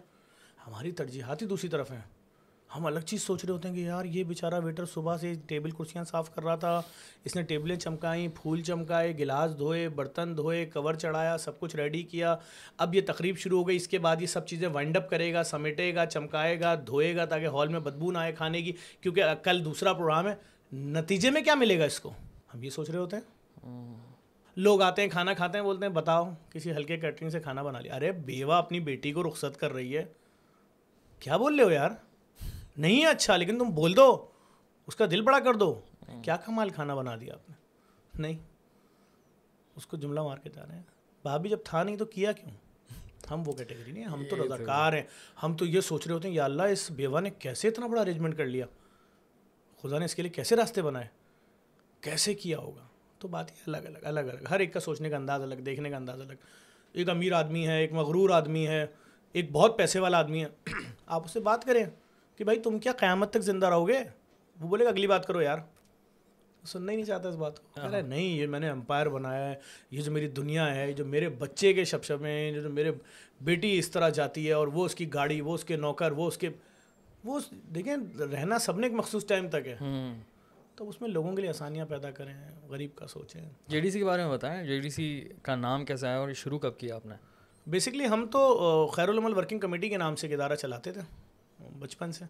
ہماری 0.68 0.92
ترجیحات 0.92 1.42
ہی 1.42 1.48
دوسری 1.48 1.69
طرف 1.69 1.92
ہیں۔ 1.92 2.02
ہم 2.75 2.86
الگ 2.86 3.00
چیز 3.00 3.22
سوچ 3.22 3.46
رہے 3.46 3.54
ہوتے 3.54 3.68
ہیں 3.68 3.75
کہ 3.75 3.81
یار 3.81 4.06
یہ 4.06 4.24
بیچارہ 4.24 4.54
ویٹر 4.63 4.86
صبح 4.86 5.18
سے 5.18 5.34
ٹیبل 5.48 5.72
کرسیاں 5.72 6.04
صاف 6.04 6.36
کر 6.36 6.44
رہا 6.44 6.56
تھا۔ 6.56 6.81
اس 7.24 7.36
نے 7.36 7.42
ٹیبلیں 7.42 7.75
چمکائیں، 7.75 8.28
پھول 8.42 8.62
چمکائے، 8.62 9.18
گلاس 9.18 9.58
دھوئے، 9.58 9.90
برتن 9.90 10.38
دھوئے، 10.38 10.66
کور 10.66 10.94
چڑھایا، 10.94 11.38
سب 11.38 11.60
کچھ 11.60 11.75
ریڈی 11.75 12.04
کیا۔ 12.04 12.36
اب 12.78 12.96
یہ 12.96 13.02
تقریب 13.08 13.38
شروع 13.38 13.60
ہو 13.60 13.68
گئی۔ 13.68 13.75
اس 13.75 13.88
کے 13.88 14.00
بعد 14.00 14.16
یہ 14.22 14.28
سب 14.28 14.48
چیزیں 14.48 14.68
وائنڈ 14.68 14.98
اپ 14.98 15.10
کرے 15.10 15.34
گا، 15.34 15.44
سمیٹے 15.44 15.96
گا، 15.96 16.06
چمکائے 16.06 16.60
گا، 16.60 16.75
دھوئے 16.88 17.16
گا 17.16 17.25
تاکہ 17.25 17.46
ہال 17.48 17.68
میں 17.68 17.80
بدبو 17.80 18.12
نہ 18.12 18.18
آئے 18.18 18.31
کھانے 18.31 18.62
کی۔ 18.62 18.72
کیونکہ 19.02 19.24
کل 19.44 19.66
دوسرا 19.66 19.94
پروگرام 19.94 20.28
ہے۔ 20.28 20.36
نتیجے 20.75 21.30
میں 21.30 21.42
کیا 21.42 21.56
ملے 21.56 21.80
گا 21.80 21.86
اس 21.86 22.00
کو؟ 22.00 22.12
ہم 22.54 22.64
یہ 22.64 22.69
سوچ 22.69 22.90
رہے 22.90 23.00
ہوتے 23.00 23.16
ہیں۔ 23.16 23.24
لوگ 24.56 24.81
آتے 24.81 25.02
ہیں، 25.02 25.10
کھانا 25.10 25.34
کھاتے 25.34 25.57
ہیں، 25.57 25.66
بولتے 25.66 25.86
ہیں، 25.86 25.94
بتاؤ، 25.94 26.34
کسی 26.50 26.72
ہلکے 26.72 26.98
کیٹرنگ 26.98 27.30
سے 27.30 27.40
کھانا 27.40 27.64
بنا 27.64 27.80
لیا۔ 27.80 27.96
ارے، 27.96 28.12
بیوہ 28.12 28.54
اپنی 28.54 28.80
بیٹی 28.80 29.12
کو 29.12 29.28
رخصت 29.28 29.60
کر 29.60 29.74
رہی 29.74 29.98
ہے۔ 29.98 30.06
کیا 31.21 31.38
بول 31.38 31.56
رہے 31.56 31.63
ہو 31.63 31.71
یار؟ 31.71 31.89
نہیں 32.77 33.01
ہے 33.01 33.07
اچھا 33.07 33.38
لیکن 33.38 33.59
تم 33.59 33.69
بول 33.69 33.95
دو۔ 33.95 34.27
اس 34.88 34.95
کا 34.95 35.06
دل 35.12 35.21
بڑا 35.21 35.39
کر 35.39 35.53
دو۔ 35.53 35.81
کیا 36.23 36.35
کمال 36.35 36.69
کھانا 36.69 36.95
بنا 36.95 37.15
دیا 37.15 37.33
آپ 37.33 37.50
نے؟ 37.50 37.56
نہیں۔ 38.21 38.39
اس 39.75 39.88
کو 39.88 39.97
جملہ 39.97 40.19
مار 40.19 40.38
کے 40.38 40.50
جا 40.50 40.65
رہے 40.68 40.75
ہیں۔ 40.75 40.83
بھابھی 41.21 41.50
جب 41.50 41.57
تھا 41.63 41.83
نہیں 41.83 41.95
تو 41.95 42.06
کیا 42.06 42.31
کیوں؟ 42.31 42.51
ہم 43.31 43.44
وہ 43.45 43.53
کیٹیگری 43.53 43.91
نہیں 43.91 44.03
ہم 44.03 44.23
تو 44.29 44.45
رضاکار 44.45 44.94
ہیں۔ 44.94 45.03
ہم 45.44 45.56
تو 45.57 45.65
یہ 45.65 45.81
سوچ 45.81 46.07
رہے 46.07 46.15
ہوتے 46.15 46.27
ہیں 46.27 46.35
یا 46.35 46.45
اللہ 46.45 46.63
اس 46.63 46.91
بیوہ 46.91 47.21
نے 47.21 47.29
کیسے 47.29 47.68
اتنا 47.68 47.88
بڑا 47.88 48.01
ارینجمنٹ 48.01 48.38
کر 48.38 48.45
لیا؟ 48.45 48.65
خدا 49.81 49.97
نے 49.97 50.06
اس 50.06 50.15
کے 50.15 50.21
لیے 50.21 50.31
کیسے 50.31 50.56
راستے 50.56 50.81
بنائے؟ 50.81 51.07
کیسے 52.01 52.33
کیا 52.33 52.57
ہوگا؟ 52.57 52.88
تو 53.19 53.27
بات 53.27 53.51
یہ 53.51 53.63
الگ 53.68 53.77
الگ 53.77 53.97
الگ 54.01 54.19
الگ۔ 54.19 54.47
ہر 54.50 54.59
ایک 54.59 54.73
کا 54.73 54.79
سوچنے 54.79 55.09
کا 55.09 55.15
انداز 55.15 55.41
الگ 55.41 55.56
دیکھنے 55.56 55.89
کا 55.89 55.97
انداز 55.97 56.21
الگ۔ 56.21 56.33
ایک 56.94 57.09
امیر 57.09 57.33
آدمی 57.33 57.68
ہے 57.68 57.81
ایک 57.81 57.94
مغرور 57.94 58.29
آدمی 58.29 58.68
ہے۔ 58.68 58.85
ایک 59.33 59.51
بہت 59.51 59.78
پیسے 59.78 60.00
والا 60.00 60.18
آدمی 60.18 60.45
ہے۔ 60.45 60.72
آپ 61.06 61.25
اس 61.25 61.31
سے 61.31 61.39
بات 61.39 61.63
کریں 61.66 61.86
کہ 62.36 62.44
بھائی 62.44 62.60
تم 62.60 62.80
کیا 62.80 62.92
قیامت 62.92 63.30
تک 63.30 63.39
زندہ 63.39 63.66
رہو 63.66 63.88
گے؟ 63.88 64.00
وہ 64.62 64.68
بولے 64.68 64.86
گا 64.86 64.89
اگلی 64.89 65.07
بات 65.07 65.28
کرو 65.28 65.42
یار۔ 65.42 65.57
سننا 66.66 66.92
ہی 66.92 66.98
نہیں 66.98 67.06
چاہتا 67.06 67.30
اس 67.30 67.36
بات 67.36 67.60
کو۔ 67.60 67.81
ارے 67.81 68.01
نہیں 68.01 68.24
یہ 68.24 68.48
میں 68.48 68.60
نے 68.60 68.69
امپائر 68.69 69.10
بنایا 69.10 69.50
ہے 69.50 69.56
یہ 69.92 70.01
جو 70.01 70.12
میری 70.12 70.28
دنیا 70.28 70.75
ہے 70.75 70.94
جو 70.94 71.06
میرے 71.06 71.30
بچے 71.30 71.74
کے 71.74 71.86
شب 71.86 72.04
شب 72.04 72.25
ہیں 72.25 72.51
جو 72.51 72.69
میرے 72.69 72.92
بیٹی 73.42 73.80
اس 73.80 73.92
طرح 73.92 74.10
جاتی 74.10 74.48
ہے 74.48 74.54
اور 74.54 74.68
وہ 74.68 74.86
اس 74.86 74.95
کی 74.95 75.13
گاڑی 75.13 75.42
وہ 75.42 75.54
اس 75.54 75.63
کے 75.63 75.75
نوکر 75.75 76.12
وہ 76.12 76.28
اس 76.28 76.38
کے 76.38 76.50
وہ 77.24 77.39
دیکھیں 77.75 77.95
رہنا 78.19 78.60
سب 78.60 78.80
نے 78.80 78.88
ایک 78.88 78.95
مخصوص 78.95 79.28
ٹائم 79.28 79.50
تک 79.50 79.68
ہے۔ 79.68 79.78
تو 80.75 80.89
اس 80.89 81.01
میں 81.01 81.10
لوگوں 81.10 81.36
کے 81.36 81.42
لیے 81.42 81.50
آسانیاں 81.50 81.86
پیدا 81.86 82.12
کریں 82.12 82.33
غریب 82.69 82.95
کا 82.95 83.07
سوچیں۔ 83.07 83.50
جے 83.68 83.81
ڈی 83.81 83.92
سی 83.92 84.00
کے 84.00 84.06
بارے 84.06 84.25
میں 84.25 84.31
بتائیں 84.31 84.63
جے 84.63 84.80
ڈی 84.80 84.89
سی 84.89 85.30
کا 85.42 85.56
نام 85.56 85.86
کیسا 85.86 86.12
ہے 86.12 86.16
اور 86.16 86.33
شروع 86.33 86.60
کب 86.60 86.78
کیا 86.78 86.95
آپ 86.95 87.06
نے؟ 87.06 87.16
بیسکلی 87.68 88.08
ہم 88.08 88.25
تو 88.31 88.88
خیر 88.94 89.10
العمل 89.10 89.34
ورکنگ 89.34 89.60
کمیٹی 89.60 89.90
کے 89.90 89.98
نام 89.98 90.16
سے 90.16 90.28
ایک 90.28 90.34
ادارہ 90.34 90.56
چلاتے 90.56 90.92
تھے 90.92 91.02
بچپن 91.80 92.12
سے۔ 92.12 92.25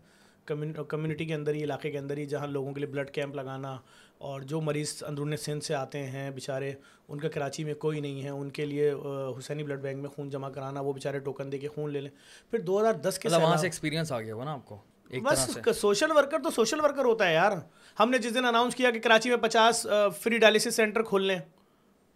کمیونٹی 0.47 1.25
کے 1.25 1.33
اندر 1.33 1.53
ہی 1.53 1.63
علاقے 1.63 1.91
کے 1.91 1.97
اندر 1.97 2.17
ہی 2.17 2.25
جہاں 2.25 2.47
لوگوں 2.47 2.73
کے 2.73 2.79
لیے 2.79 2.89
بلڈ 2.89 3.09
کیمپ 3.11 3.35
لگانا 3.35 3.75
اور 4.17 4.41
جو 4.41 4.61
مریض 4.61 5.03
اندرون 5.07 5.35
سندھ 5.37 5.63
سے 5.63 5.75
آتے 5.75 6.03
ہیں 6.03 6.29
بیچارے 6.31 6.71
ان 7.07 7.19
کا 7.19 7.29
کراچی 7.29 7.63
میں 7.63 7.73
کوئی 7.73 7.99
نہیں 7.99 8.23
ہے۔ 8.23 8.29
ان 8.29 8.49
کے 8.49 8.65
لیے 8.65 8.91
حسینی 9.37 9.63
بلڈ 9.63 9.81
بینک 9.81 10.01
میں 10.01 10.09
خون 10.09 10.29
جمع 10.29 10.49
کرانا 10.49 10.81
وہ 10.81 10.93
بیچارے 10.93 11.19
ٹوکن 11.19 11.51
دے 11.51 11.57
کے 11.57 11.67
خون 11.67 11.91
لے 11.91 12.01
لیں۔ 12.01 12.09
پھر 12.51 12.59
دو 12.59 12.79
ہزار 12.81 12.93
دس 13.03 13.19
کے 13.19 13.29
وہاں 13.29 13.55
سے 13.57 13.67
ایکسپیرینس 13.67 14.11
آ 14.11 14.19
گیا 14.21 14.33
ہوا 14.33 14.43
نا 14.45 14.53
آپ 14.53 14.65
کو 14.65 14.77
بس 15.23 15.57
سوشل 15.77 16.11
ورکر 16.11 16.39
تو 16.43 16.49
سوشل 16.49 16.79
ورکر 16.79 17.05
ہوتا 17.05 17.27
ہے 17.27 17.33
یار۔ 17.33 17.51
ہم 17.99 18.09
نے 18.09 18.17
جس 18.17 18.35
دن 18.35 18.45
اناؤنس 18.45 18.75
کیا 18.75 18.91
کہ 18.91 18.99
کراچی 18.99 19.29
میں 19.29 19.37
پچاس 19.37 19.85
فری 20.21 20.37
ڈائلسس 20.37 20.75
سینٹر 20.75 21.03
کھول 21.03 21.23
لیں 21.23 21.39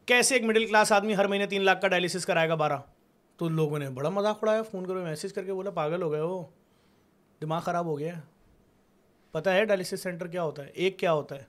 کیسے 0.07 0.35
ایک 0.35 0.43
مڈل 0.43 0.65
کلاس 0.67 0.91
آدمی 0.91 1.15
ہر 1.15 1.27
مہینے 1.27 1.45
تین 1.45 1.63
لاکھ 1.63 1.81
کا 1.81 1.87
ڈائلسس 1.87 2.25
کرائے 2.25 2.49
گا 2.49 2.55
بارہ؟ 2.55 2.77
تو 3.37 3.49
لوگوں 3.49 3.79
نے 3.79 3.89
بڑا 3.89 4.09
مذاق 4.09 4.37
اڑایا 4.41 4.61
فون 4.61 4.85
کرو 4.85 5.03
میسیج 5.03 5.33
کر 5.33 5.43
کے 5.43 5.53
بولا 5.53 5.69
پاگل 5.69 6.01
ہو 6.01 6.11
گئے 6.11 6.21
وہ 6.21 6.43
دماغ 7.41 7.61
خراب 7.61 7.85
ہو 7.85 7.99
گیا۔ 7.99 8.13
پتہ 9.31 9.49
ہے 9.49 9.65
ڈائلسس 9.65 10.01
سینٹر 10.03 10.27
کیا 10.27 10.43
ہوتا 10.43 10.63
ہے؟ 10.63 10.69
ایک 10.69 10.99
کیا 10.99 11.13
ہوتا 11.13 11.35
ہے؟ 11.35 11.43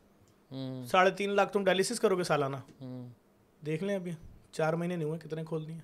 ساڑھے 0.86 1.10
تین 1.10 1.30
لاکھ 1.30 1.52
تم 1.52 1.64
ڈائلسس 1.64 2.00
کرو 2.00 2.18
گے 2.18 2.22
سالانہ۔ 2.22 2.56
دیکھ 3.66 3.84
لیں 3.84 3.94
ابھی 3.94 4.12
چار 4.52 4.72
مہینے 4.72 4.96
نہیں 4.96 5.08
ہوئے 5.08 5.18
کتنے 5.18 5.44
کھول 5.44 5.68
دیے۔ 5.68 5.78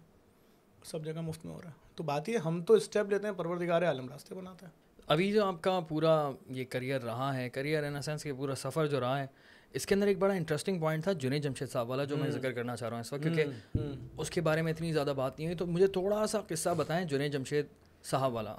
سب 0.84 1.04
جگہ 1.04 1.20
مفت 1.20 1.46
میں 1.46 1.54
ہو 1.54 1.62
رہا 1.62 1.70
ہے۔ 1.70 1.74
تو 1.94 2.02
بات 2.04 2.28
یہ 2.28 2.38
ہم 2.38 2.62
تو 2.62 2.74
اسٹیپ 2.74 3.06
لیتے 3.08 3.26
ہیں 3.26 3.34
پروردگار 3.34 3.82
عالم 3.82 4.08
راستے 4.08 4.34
بناتے 4.34 4.66
ہیں 4.66 4.72
ابھی 5.06 5.32
جو 5.32 5.44
آپ 5.44 5.54
کا 5.60 5.80
پورا 5.88 6.30
یہ 6.50 6.64
کریئر 6.64 7.02
رہا 7.02 7.36
ہے 7.36 7.50
کریئر 7.50 7.84
ان 7.84 8.02
سینس 8.02 8.22
کہ 8.22 8.32
پورا 8.32 8.54
سفر 8.54 8.86
جو 8.86 9.00
رہا 9.00 9.20
ہے 9.20 9.26
اس 9.74 9.86
کے 9.86 9.94
اندر 9.94 10.06
ایک 10.06 10.18
بڑا 10.18 10.34
انٹرسٹنگ 10.34 10.80
پوائنٹ 10.80 11.04
تھا 11.04 11.12
جنید 11.12 11.42
جمشید 11.42 11.68
صاحب 11.68 11.90
والا 11.90 12.04
جو 12.04 12.16
میں 12.16 12.30
ذکر 12.30 12.52
کرنا 12.52 12.76
چاہ 12.76 12.88
رہا 12.88 12.96
ہوں 12.96 13.00
اس 13.00 13.12
وقت 13.12 13.22
کیونکہ 13.22 13.78
اس 14.18 14.30
کے 14.30 14.40
بارے 14.40 14.62
میں 14.62 14.72
اتنی 14.72 14.92
زیادہ 14.92 15.12
بات 15.16 15.38
نہیں 15.38 15.46
ہوئی۔ 15.48 15.56
تو 15.56 15.66
مجھے 15.66 15.86
تھوڑا 15.86 16.26
سا 16.26 16.40
قصہ 16.48 16.70
بتائیں 16.76 17.04
جنید 17.04 17.32
جمشید 17.32 17.66
صاحب 18.04 18.34
والا۔ 18.34 18.54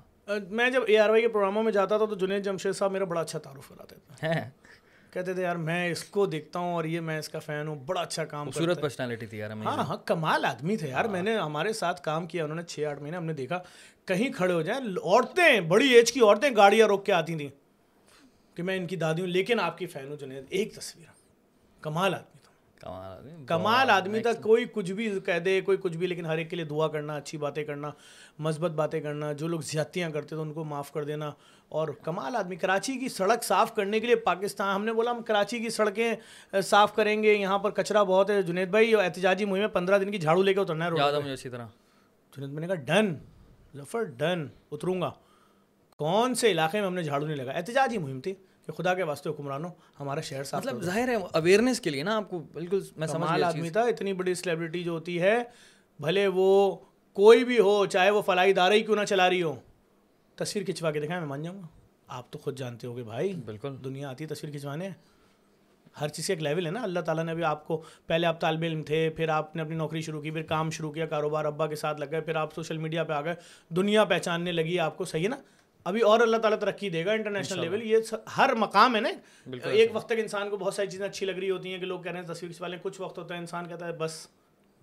میں 0.49 0.69
جب 0.69 0.81
اے 0.87 0.97
آر 0.97 1.09
وائی 1.09 1.21
کے 1.21 1.27
پروگراموں 1.27 1.63
میں 1.63 1.71
جاتا 1.71 1.97
تھا 1.97 2.05
تو 2.05 2.15
جنید 2.15 2.43
جمشید 2.45 2.75
صاحب 2.75 2.91
میرا 2.91 3.05
بڑا 3.05 3.21
اچھا 3.21 3.39
تعارف 3.39 3.69
کراتے 3.69 3.95
تھے۔ 3.95 4.33
کہتے 5.13 5.33
تھے 5.33 5.41
یار 5.41 5.55
میں 5.55 5.89
اس 5.91 6.03
کو 6.03 6.25
دیکھتا 6.25 6.59
ہوں 6.59 6.73
اور 6.73 6.83
یہ 6.83 6.99
میں 6.99 7.17
اس 7.19 7.29
کا 7.29 7.39
فین 7.39 7.67
ہوں 7.67 7.75
بڑا 7.85 8.01
اچھا 8.01 8.25
کام 8.25 8.51
صورت 8.51 8.81
پرسنالٹی 8.81 9.25
تھی 9.25 9.37
یار 9.37 9.51
ہاں 9.65 9.83
ہاں 9.83 9.97
کمال 10.05 10.45
آدمی 10.45 10.77
تھے 10.77 10.89
یار۔ 10.89 11.05
میں 11.05 11.21
نے 11.21 11.35
ہمارے 11.37 11.73
ساتھ 11.73 12.01
کام 12.01 12.27
کیا 12.27 12.43
انہوں 12.43 12.55
نے 12.55 12.63
چھ 12.63 12.85
آٹھ 12.89 13.01
مہینے 13.01 13.17
ہم 13.17 13.25
نے 13.25 13.33
دیکھا 13.33 13.59
کہیں 14.05 14.31
کھڑے 14.33 14.53
ہو 14.53 14.61
جائیں 14.61 14.81
عورتیں 15.03 15.59
بڑی 15.61 15.89
ایج 15.89 16.11
کی 16.11 16.19
عورتیں 16.19 16.49
گاڑیاں 16.55 16.87
روک 16.87 17.05
کے 17.05 17.11
آتی 17.11 17.35
تھیں۔ 17.35 17.49
کہ 18.55 18.63
میں 18.63 18.77
ان 18.77 18.87
کی 18.87 18.95
دادی 18.95 19.21
ہوں 19.21 19.27
لیکن 19.27 19.59
آپ 19.59 19.77
کی 19.77 19.85
فین 19.85 20.07
ہوں 20.07 20.15
جنید 20.15 20.43
ایک 20.49 20.75
تصویر 20.75 21.05
کمال 21.81 22.13
آدمی 22.13 22.39
کمال 23.47 23.89
آدمی 23.89 24.19
تھا۔ 24.19 24.33
کوئی 24.43 24.65
کچھ 24.73 24.91
بھی 24.91 25.19
کہہ 25.25 25.39
دے 25.39 25.61
کوئی 25.61 25.77
کچھ 25.81 25.97
بھی 25.97 26.07
لیکن 26.07 26.25
ہر 26.25 26.37
ایک 26.37 26.49
کے 26.49 26.55
لیے 26.55 26.65
دعا 26.65 26.87
کرنا 26.87 27.15
اچھی 27.15 27.37
باتیں 27.37 27.63
کرنا 27.63 27.91
مثبت 28.39 28.71
باتیں 28.71 29.01
کرنا 29.01 29.31
جو 29.31 29.47
لوگ 29.47 29.59
زیادتیاں 29.59 30.09
کرتے 30.09 30.27
تھے 30.27 30.37
ان 30.37 30.53
کو 30.53 30.63
معاف 30.63 30.91
کر 30.91 31.03
دینا۔ 31.03 31.31
اور 31.69 31.87
کمال 31.87 32.35
آدمی 32.35 32.55
کراچی 32.55 32.93
کی 32.93 33.09
سڑک 33.09 33.43
صاف 33.43 33.75
کرنے 33.75 33.99
کے 33.99 34.05
لیے 34.07 34.15
پاکستان 34.15 34.75
ہم 34.75 34.85
نے 34.85 34.93
بولا 34.93 35.11
ہم 35.11 35.21
کراچی 35.21 35.59
کی 35.59 35.69
سڑکیں 35.69 36.15
صاف 36.61 36.95
کریں 36.95 37.23
گے۔ 37.23 37.33
یہاں 37.33 37.59
پر 37.59 37.69
کچرا 37.69 38.03
بہت 38.03 38.29
ہے۔ 38.29 38.41
جنید 38.41 38.69
بھائی 38.69 38.95
احتجاجی 38.95 39.45
مہم 39.45 39.67
پندرہ 39.67 39.97
دن 39.97 40.11
کی 40.11 40.17
جھاڑو 40.17 40.43
لے 40.43 40.53
کے 40.53 40.59
اترنا 40.59 40.85
ہے 40.85 41.33
اسی 41.33 41.49
طرح۔ 41.49 41.67
جنید 42.37 42.49
میں 42.49 42.61
نے 42.61 42.67
کہا 42.67 42.75
ڈن 42.75 43.15
ظفر 43.77 44.03
ڈن 44.03 44.47
اتروں 44.71 45.01
گا۔ 45.01 45.11
کون 45.97 46.35
سے 46.35 46.51
علاقے 46.51 46.79
میں 46.79 46.87
ہم 46.87 46.93
نے 46.93 47.03
جھاڑو 47.03 47.25
نہیں 47.25 47.35
لگا 47.35 47.51
احتجاجی 47.51 47.97
مہم 47.97 48.21
تھی 48.21 48.33
کہ 48.65 48.71
خدا 48.71 48.93
کے 48.93 49.03
واسطے 49.03 49.29
حکمرانوں 49.29 49.69
ہمارا 49.99 50.21
شہر 50.21 50.43
صاف 50.43 50.65
مطلب 50.65 50.81
ظاہر 50.81 51.09
ہے 51.09 51.15
اویئرنیس 51.31 51.81
کے 51.81 51.89
لیے 51.89 52.03
نا 52.03 52.17
آپ 52.17 52.29
کو 52.29 52.43
بالکل 52.53 52.79
میں 52.95 53.07
سمجھ 53.07 53.43
آدمی 53.43 53.69
تھا 53.69 53.81
اتنی 53.81 54.13
بڑی 54.13 54.33
سیلیبریٹی 54.33 54.83
جو 54.83 54.91
ہوتی 54.91 55.21
ہے 55.21 55.43
بھلے 55.99 56.27
وہ 56.27 56.75
کوئی 57.13 57.43
بھی 57.43 57.59
ہو 57.59 57.85
چاہے 57.85 58.09
وہ 58.09 58.21
فلاحی 58.21 58.49
ادارے 58.49 58.75
ہی 58.75 58.83
کیوں 58.83 58.95
نہ 58.95 59.05
چلا 59.05 59.29
رہی 59.29 59.43
ہو 59.43 59.55
تصویر 60.35 60.65
کھنچوا 60.65 60.91
کے 60.91 60.99
دکھائیں 60.99 61.21
میں 61.21 61.29
مان 61.29 61.43
جاؤں 61.43 61.61
گا۔ 61.61 61.67
آپ 62.07 62.31
تو 62.31 62.39
خود 62.39 62.57
جانتے 62.57 62.87
ہو 62.87 62.95
کہ 62.95 63.03
بھائی 63.03 63.33
بالکل۔ 63.45 63.75
دنیا 63.83 64.09
آتی 64.09 64.23
ہے 64.23 64.33
تصویر 64.33 64.51
کھنچوانے۔ 64.51 64.89
ہر 66.01 66.07
چیز 66.07 66.27
کا 66.27 66.33
ایک 66.33 66.43
لیول 66.43 66.65
ہے 66.65 66.71
نا۔ 66.71 66.83
اللہ 66.83 66.99
تعالیٰ 66.99 67.23
نے 67.23 67.35
بھی 67.35 67.43
آپ 67.43 67.67
کو 67.67 67.83
پہلے 68.07 68.27
آپ 68.27 68.41
طالب 68.41 68.61
علم 68.63 68.83
تھے 68.83 69.09
پھر 69.09 69.29
آپ 69.29 69.55
نے 69.55 69.61
اپنی 69.61 69.75
نوکری 69.75 70.01
شروع 70.01 70.21
کی 70.21 70.31
پھر 70.31 70.41
کام 70.41 70.69
شروع 70.69 70.91
کیا 70.91 71.05
کاروبار 71.05 71.45
ابا 71.45 71.67
کے 71.67 71.75
ساتھ 71.75 71.99
لگ 71.99 72.05
گئے 72.11 72.21
پھر 72.21 72.35
آپ 72.35 72.53
سوشل 72.53 72.77
میڈیا 72.77 73.03
پہ 73.03 73.13
آ 73.13 73.21
گئے۔ 73.21 73.35
دنیا 73.69 74.05
پہچاننے 74.05 74.51
لگی 74.51 74.79
آپ 74.79 74.97
کو 74.97 75.05
صحیح 75.05 75.23
ہے 75.23 75.29
نا؟ 75.29 75.35
ابھی 75.83 76.01
اور 76.01 76.19
اللہ 76.19 76.37
تعالیٰ 76.37 76.59
ترقی 76.59 76.89
دے 76.89 77.05
گا 77.05 77.11
انٹرنیشنل 77.11 77.61
لیول 77.61 77.81
یہ 77.83 77.97
ہر 78.37 78.55
مقام 78.55 78.95
ہے 78.95 79.01
نا؟ 79.01 79.09
ایک 79.63 79.95
وقت 79.95 80.05
تک 80.05 80.15
انسان 80.17 80.49
کو 80.49 80.57
بہت 80.57 80.73
ساری 80.73 80.87
چیزیں 80.87 81.05
اچھی 81.05 81.25
لگ 81.25 81.31
رہی 81.31 81.49
ہوتی 81.49 81.71
ہیں 81.71 81.79
کہ 81.79 81.85
لوگ 81.85 82.01
کہہ 82.01 82.11
رہے 82.11 82.19
ہیں 82.19 82.27
تصویر 82.27 82.51
والے 82.59 82.77
کچھ 82.81 83.01
وقت 83.01 83.17
ہوتا 83.17 83.33
ہے 83.33 83.39
انسان 83.39 83.67
کہتا 83.67 83.87
ہے 83.87 83.91
بس۔ 83.91 84.27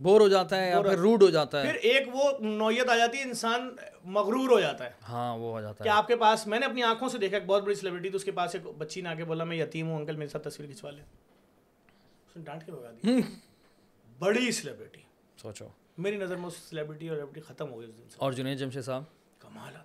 بور 0.00 0.20
ہو 0.20 0.28
جاتا 0.28 0.64
ہے 0.64 0.68
یا 0.70 0.82
پھر 0.82 0.98
روڈ 0.98 1.22
ہو 1.22 1.30
جاتا 1.30 1.62
ہے۔ 1.62 1.66
پھر 1.66 1.74
ایک 1.74 2.14
وہ 2.14 2.30
نوعیت 2.40 2.88
آ 2.88 2.96
جاتی 2.96 3.18
ہے 3.18 3.22
انسان 3.22 3.76
مغرور 4.04 4.48
ہو 4.50 4.60
جاتا 4.60 4.84
ہے۔ 4.84 4.90
ہاں 5.08 5.38
وہ 5.38 5.52
ہو 5.52 5.60
جاتا 5.60 5.84
کہ 5.84 5.88
ہے 5.88 5.94
آپ 5.94 6.06
کے 6.06 6.16
پاس 6.16 6.46
میں 6.46 6.60
نے 6.60 6.66
اپنی 6.66 6.82
آنکھوں 6.82 7.08
سے 7.08 7.18
دیکھا 7.18 7.36
ایک 7.36 7.46
بہت 7.46 7.62
بڑی 7.64 7.74
سیلیبریٹی 7.74 8.08
تو 8.08 8.16
اس 8.16 8.24
کے 8.24 8.30
پاس 8.30 8.54
ایک 8.54 8.66
بچی 8.78 9.00
نے 9.00 9.08
آ 9.08 9.14
کے 9.14 9.24
بولا 9.24 9.44
میں 9.44 9.56
یتیم 9.56 9.88
ہوں 9.88 9.96
انکل 9.96 10.16
میرے 10.16 10.28
ساتھ 10.28 10.48
تصویر 10.48 10.66
کھنچوا 10.68 10.90
لیں۔ 10.90 11.02
اس 12.26 12.36
نے 12.36 12.42
ڈانٹ 12.44 12.66
کے 12.66 12.72
بگا 12.72 12.90
دی 12.90 13.20
بڑی 14.18 14.52
سیلیبریٹی 14.52 15.00
سوچو۔ 15.36 15.64
میری 15.98 16.16
نظر 16.16 16.36
میں 16.36 16.46
اس 16.46 16.56
سیلیبریٹی 16.56 17.08
اور 17.08 17.18
ختم 17.46 17.70
ہو 17.70 17.80
گئی 17.80 17.90
اور 18.16 18.32
جنید 18.32 18.58
جمشید 18.58 18.82
صاحب؟ 18.82 19.02
کمال۔ 19.38 19.72
تھا 19.72 19.82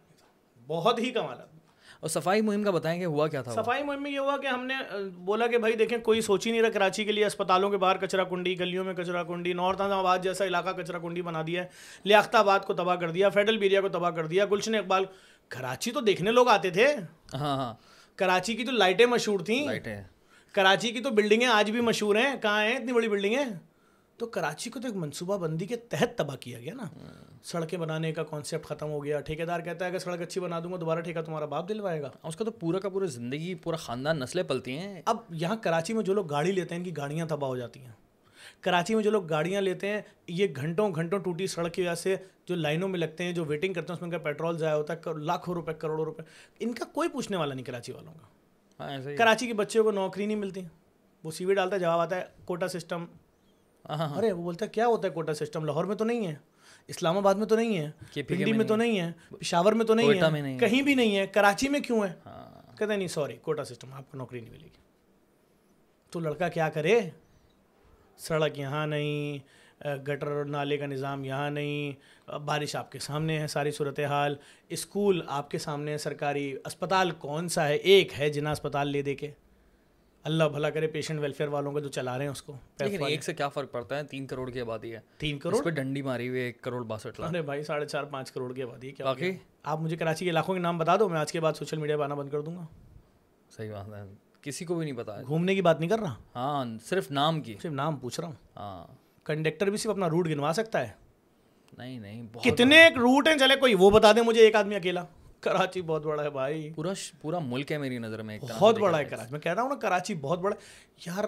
بہت 0.68 1.00
ہی 1.00 1.12
کمال 1.12 1.42
آدمی 1.42 1.60
اور 2.00 2.10
صفائی 2.10 2.42
مہم 2.42 2.64
کا 2.64 2.72
بتائیں 2.72 3.00
کہ 3.00 3.06
ہوا 3.06 3.28
کیا 3.28 3.42
تھا؟ 3.42 3.52
صفائی 3.52 3.84
مہم 3.84 4.04
میں 4.04 4.12
یہ 4.12 4.20
ہوا 4.20 4.38
کہ 4.38 4.48
ہم 4.48 4.66
نے 4.66 4.74
بولا 5.16 5.48
کہ 5.48 5.58
بھائی 5.58 5.74
دیکھیں 5.74 5.98
کوئی 5.98 6.22
سوچ 6.22 6.48
ہی 6.48 6.52
نہیں 6.52 6.62
رہا 6.62 6.70
کراچی 6.70 7.06
کے 7.06 7.12
لیے 7.12 7.26
اسپتالوں 7.26 7.70
کے 7.70 7.78
باہر 7.78 7.98
کچرا 7.98 8.24
کنڈی 8.24 8.60
گلیوں 8.60 8.84
میں 8.84 8.94
کچرا 8.94 9.24
کنڈی 9.24 9.54
نارتھ 9.54 9.82
آباد 9.82 10.20
جیسا 10.20 10.46
علاقہ 10.46 10.70
کچرا 10.70 11.00
کنڈی 11.00 11.22
بنا 11.22 11.42
دیا 11.48 11.64
ہے۔ 11.64 11.68
لیاقت 12.04 12.36
آباد 12.36 12.60
کو 12.60 12.74
تباہ 12.74 12.96
کر 12.96 13.12
دیا 13.12 13.30
فیڈرل 13.30 13.58
بیریا 13.58 13.82
کو 13.82 13.90
تباہ 13.90 14.10
کر 14.10 14.28
دیا۔ 14.28 14.46
گلشن 14.46 14.76
اقبال 14.76 15.06
کراچی 15.48 15.92
تو 15.92 16.02
دیکھنے 16.02 16.32
لوگ 16.32 16.48
آتے 16.48 16.70
تھے۔ 16.70 16.88
ہاں 17.34 17.58
ہاں۔ 17.58 17.74
کراچی 18.16 18.56
کی 18.56 18.66
تو 18.66 18.72
لائٹیں 18.72 19.06
مشہور 19.06 19.40
تھیں۔ 19.40 19.68
رائٹ 19.68 19.88
ہے 19.88 20.04
کراچی 20.52 20.92
کی 20.92 21.00
تو 21.00 21.10
بلڈنگیں 21.10 21.48
آج 21.48 21.72
بھی 21.72 21.82
مشہور 21.82 22.16
ہیں۔ 22.16 22.36
کہاں 22.42 22.64
ہیں؟ 22.64 22.76
اتنی 22.76 22.94
بڑی 22.94 23.08
بلڈنگیں۔ 23.08 23.46
تو 24.18 24.26
کراچی 24.26 24.70
کو 24.70 24.80
تو 24.80 24.88
ایک 24.88 24.96
منصوبہ 24.96 25.38
بندی 25.38 25.66
کے 25.66 25.76
تحت 25.76 26.18
تباہ 26.18 26.36
کیا 26.36 26.60
گیا 26.60 26.74
نا۔ 26.74 26.84
سڑکیں 27.46 27.80
بنانے 27.80 28.12
کا 28.14 28.24
کانسیپٹ 28.24 28.66
ختم 28.66 28.90
ہو 28.90 29.04
گیا۔ 29.04 29.20
ٹھیکیدار 29.20 29.60
کہتا 29.60 29.86
ہے 29.86 29.92
کہ 29.92 29.98
سڑک 29.98 30.22
اچھی 30.22 30.42
بنا 30.42 30.60
دوں 30.60 30.72
گا 30.72 30.78
دوبارہ 30.80 31.00
ٹھیکہ 31.00 31.22
تمہارا 31.22 31.46
باپ 31.46 31.70
دلوائے 31.70 32.02
گا۔ 32.02 32.10
اس 32.24 32.36
کا 32.36 32.46
تو 32.46 32.52
پورا 32.52 32.80
کا 32.80 32.90
پورا 32.90 33.06
زندگی 33.06 33.56
پورا 33.56 33.76
خاندان 33.76 34.20
نسلیں 34.20 34.44
پلتی 34.44 34.78
ہیں۔ 34.78 35.02
اب 35.06 35.18
یہاں 35.30 35.56
کراچی 35.56 35.94
میں 35.94 36.04
جو 36.04 36.14
لوگ 36.14 36.26
گاڑی 36.26 36.52
لیتے 36.52 36.76
ہیں 36.76 36.80
ان 36.80 36.86
کی 36.86 36.98
گاڑیاں 36.98 37.26
تباہ 37.26 37.50
ہو 37.50 37.58
جاتی 37.58 37.80
ہیں۔ 37.80 37.92
کراچی 38.62 38.96
میں 38.96 39.04
جو 39.04 39.12
لوگ 39.12 39.26
گاڑیاں 39.26 39.62
لیتے 39.62 39.88
ہیں 39.88 40.02
یہ 40.28 40.48
گھنٹوں 40.56 40.96
گھنٹوں 40.96 41.20
ٹوٹی 41.20 41.48
سڑک 41.48 41.74
کی 41.74 41.82
وجہ 41.82 41.96
سے 41.96 42.16
جو 42.48 42.56
لائنوں 42.56 42.88
میں 42.90 43.00
لگتے 43.00 43.24
ہیں 43.24 43.32
جو 43.32 43.46
ویٹنگ 43.46 43.74
کرتے 43.74 43.94
ہیں 43.94 43.96
اس 43.96 44.02
میں 44.02 44.08
ان 44.08 44.12
کا 44.12 44.24
پیٹرول 44.24 44.58
ضائع 44.58 44.76
ہوتا 44.76 44.94
ہے 44.94 45.14
لاکھوں 45.20 45.54
روپے 45.54 45.74
کروڑوں 45.74 46.06
روپے۔ 46.06 46.24
ان 46.60 46.74
کا 46.74 46.86
کوئی 46.86 47.10
پوچھنے 47.10 47.38
والا 47.38 47.54
نہیں 47.54 47.66
کراچی 47.66 47.92
والوں 47.92 48.14
کا۔ 48.14 48.28
ہاں 48.80 49.18
کراچی 49.18 49.48
کے 49.48 49.54
بچوں 49.54 49.84
کو 49.84 49.92
نوکری 49.92 50.26
نہیں 50.26 50.38
ملتی۔ 50.38 50.62
وہ 51.24 51.32
سی 51.32 51.46
وی 51.46 51.54
ڈالتا 51.54 51.76
ہے 51.76 51.80
جواب 51.82 52.00
آتا 52.00 52.16
ہے 52.16 52.24
کوٹا 52.46 52.68
سسٹم 52.68 53.06
ہاں 53.90 53.98
ہاں 53.98 54.18
ارے 54.18 54.32
وہ 54.32 54.44
بولتا 54.44 54.66
ہے 54.66 54.70
کیا 54.70 54.88
ہوتا 54.88 55.08
ہے 55.08 55.14
کوٹا 55.14 55.34
سسٹم 55.34 55.66
لاہور 55.66 55.86
میں 55.86 55.96
تو 55.96 56.06
نہیں 56.06 56.28
ہے۔ 56.28 56.36
اسلام 56.88 57.18
آباد 57.18 57.36
میں 57.36 57.46
تو 57.46 57.56
نہیں 57.56 57.78
ہے 57.78 57.92
پنڈی 58.14 58.54
میں 58.54 58.66
تو 58.66 58.76
نہیں 58.76 59.00
ہے۔ 59.00 59.12
پشاور 59.40 59.74
میں 59.74 59.86
تو 59.86 59.94
نہیں 59.94 60.08
ہے۔ 60.14 60.58
کہیں 60.60 60.82
بھی 60.82 60.96
نہیں 60.96 61.18
ہے 61.18 61.28
کراچی 61.28 61.70
میں 61.70 61.80
کیوں 61.80 62.08
ہے؟ 62.08 62.14
ہاں۔ 62.26 62.78
کہتے 62.78 62.92
ہیں 62.92 62.98
نہیں 62.98 63.08
سوری 63.08 63.36
کوٹا 63.36 63.64
سسٹم 63.66 63.94
آپ 63.94 64.12
کو 64.12 64.18
نوکری 64.18 64.40
نہیں 64.40 64.50
ملے 64.50 64.64
گی۔ 64.64 64.82
تو 66.12 66.20
لڑکا 66.20 66.50
کیا 66.50 66.70
کرے؟ 66.70 67.02
سڑک 68.18 68.60
یہاں 68.60 68.88
نہیں 68.88 69.38
گٹر 69.86 70.46
نالے 70.46 70.78
کا 70.78 70.86
نظام 70.86 71.26
یہاں 71.26 71.52
نہیں 71.52 71.92
بارش 72.32 72.76
آپ 72.76 72.92
کے 72.92 73.00
سامنے 73.00 73.40
ہے 73.40 73.48
ساری 73.48 73.72
صورت 73.72 74.00
حال 74.00 74.36
اسکول 74.70 75.22
آپ 75.28 75.52
کے 75.52 75.58
سامنے 75.58 75.92
ہے 75.92 75.98
سرکاری 75.98 76.56
اسپتال 76.66 77.12
کون 77.12 77.50
سا 77.50 77.68
ہے؟ 77.68 77.76
ایک 77.76 78.20
ہے 78.20 78.30
جنا 78.30 78.52
اسپتال 78.52 78.88
لے 78.88 79.02
دے 79.02 79.16
کے۔ 79.16 79.32
اللہ 80.26 80.44
بھلا 80.44 80.70
کرے 80.70 80.88
پیشنٹ 80.88 81.20
ویلفیئر 81.20 81.48
والوں 81.48 81.72
کا 81.72 81.80
جو 81.80 81.90
چلا 81.90 82.18
رہے 82.18 82.26
ہیں 82.26 82.32
اس 82.32 82.42
کو. 82.42 82.54
لیکن 82.80 83.06
ایک 83.06 83.24
سے 83.24 83.34
کیا 83.34 83.50
فرق 83.50 83.72
پڑتا 83.72 83.98
ہے؟ 83.98 84.04
تین 84.04 84.28
کروڑ 84.28 84.50
کی 84.50 84.62
آبادی 84.62 84.96
ہے. 84.96 85.00
تین 85.18 85.36
اس 85.36 85.44
کروڑ 85.44 85.64
پہ 85.64 85.70
ڈنڈی 85.70 86.02
ماری 86.02 86.30
ہوئی 86.30 86.42
ایک 86.42 86.62
کروڑ 86.62 86.84
باسٹھ 86.84 87.20
لاکھ. 87.20 87.32
ارے 87.32 87.42
بھائی 87.42 87.64
ساڑھے 87.64 87.86
چار 87.86 88.04
پانچ 88.04 88.32
کروڑ 88.32 88.54
کی 88.54 88.64
آبادی 88.64 88.88
ہے 88.88 88.92
کیا 88.92 89.06
باقی؟ 89.06 89.32
آپ 89.64 89.80
مجھے 89.80 89.98
کراچی 89.98 90.26
کے 90.26 90.32
علاقوں 90.32 90.56
کے 90.56 90.60
نام 90.60 90.78
بتا 90.78 90.96
دو 90.98 91.10
میں 91.10 91.20
آج 91.20 91.32
کے 91.32 91.40
بعد 91.40 91.54
سوشل 91.54 91.78
میڈیا 91.78 91.98
پہ 91.98 92.04
آنا 92.04 92.16
بند 92.16 92.30
کر 92.30 92.42
دوں 92.42 92.56
گا. 92.56 92.66
صحیح 93.52 93.72
بات 93.72 93.88
ہے. 93.88 94.04
کسی 94.42 94.66
کو 94.66 94.76
بھی 94.76 94.86
نہیں 94.86 94.98
پتا. 94.98 95.22
گھومنے 95.22 95.56
کی 95.56 95.62
بات 95.62 95.80
نہیں 95.80 95.90
کر 95.90 96.00
رہا؟ 96.00 96.16
ہاں 96.36 96.66
صرف 96.86 97.12
نام 97.12 97.42
کی. 97.42 97.56
صرف 97.62 97.72
نام 97.72 97.96
پوچھ 97.96 98.20
رہا 98.20 98.28
ہوں. 98.28 98.36
ہاں۔ 98.56 98.88
کنڈکٹر 99.24 99.70
بھی 99.70 99.78
صرف 99.78 99.92
اپنا 99.92 100.10
روٹ 100.10 100.28
گنوا 100.28 100.52
سکتا 100.56 100.82
ہے؟ 100.82 100.92
نہیں 101.78 102.00
نہیں 102.00 102.28
کتنے 102.44 102.88
روٹ 102.88 103.28
ہیں؟ 103.28 103.38
چلے 103.38 103.56
کوئی 103.56 103.74
وہ 103.74 103.90
بتا 103.90 104.12
دے 104.12 104.22
مجھے 104.22 104.42
ایک 104.42 104.56
آدمی 104.56 104.76
اکیلا. 104.76 105.04
کراچی 105.40 105.82
بہت 105.82 106.06
بڑا 106.06 106.24
ہے 106.24 106.30
بھائی۔ 106.30 106.72
پورا 106.76 106.94
پورا 107.22 107.40
ملک 107.40 107.72
ہے 107.72 107.78
میری 107.78 107.98
نظر 107.98 108.22
میں 108.22 108.40
بہت 108.40 108.78
بڑا 108.80 108.98
ہے 109.00 109.06
کراچی۔ 109.06 109.32
میں 109.32 109.40
کہہ 109.40 109.54
رہا 109.54 109.62
ہوں 109.62 109.70
نا 109.70 109.76
کراچی 109.76 110.14
بہت 110.14 110.40
بڑا 110.40 110.56
یار 111.06 111.24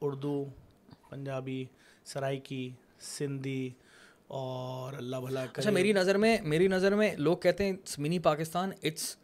اردو 0.00 0.44
پنجابی 1.10 1.64
سرائکی 2.04 2.70
سندھی 3.00 3.70
اور 4.26 4.92
اللہ 4.92 5.16
بھلا 5.16 5.44
اچھا 5.56 5.70
میری 5.70 5.92
نظر 5.92 6.16
میں 6.16 6.38
میری 6.42 6.68
نظر 6.68 6.94
میں 6.94 7.16
لوگ 7.16 7.36
کہتے 7.36 7.64
ہیں 7.64 7.72
mini 7.98 8.18
Pakistan 8.18 8.70
it's 8.82 9.16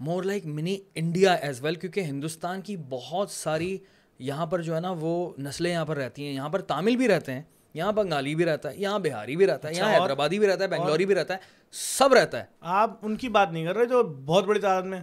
more 0.00 0.22
like 0.22 0.46
mini 0.46 0.78
India 0.94 1.32
as 1.34 1.64
well 1.64 1.74
کیونکہ 1.74 2.00
ہندوستان 2.00 2.60
کی 2.60 2.76
بہت 2.88 3.30
ساری 3.30 3.78
یہاں 4.18 4.46
پر 4.46 4.62
جو 4.62 4.74
ہے 4.74 4.80
نا 4.80 4.94
وہ 5.00 5.32
نسلیں 5.38 5.72
یہاں 5.72 5.84
پر 5.84 5.96
رہتی 5.96 6.26
ہیں۔ 6.26 6.32
یہاں 6.32 6.48
پر 6.48 6.60
تامل 6.60 6.96
بھی 6.96 7.08
رہتے 7.08 7.32
ہیں 7.32 7.42
یہاں 7.74 7.92
بنگالی 7.92 8.34
بھی 8.34 8.44
رہتا 8.44 8.70
ہے 8.70 8.76
یہاں 8.76 8.98
بہاری 8.98 9.36
بھی 9.36 9.46
رہتا 9.46 9.68
ہے 9.68 9.74
یہاں 9.74 9.94
حیدرآبادی 9.94 10.38
بھی 10.38 10.46
رہتا 10.46 10.64
ہے 10.64 10.68
بنگلوری 10.68 11.06
بھی 11.06 11.14
رہتا 11.14 11.34
ہے۔ 11.34 11.38
سب 11.72 12.12
رہتا 12.12 12.38
ہے۔ 12.38 12.44
آپ 12.60 12.90
ان 13.02 13.16
کی 13.16 13.28
بات 13.28 13.52
نہیں 13.52 13.66
کر 13.66 13.76
رہے 13.76 13.84
جو 13.84 14.02
بہت 14.02 14.44
بڑی 14.44 14.60
تعداد 14.60 14.82
میں 14.82 15.00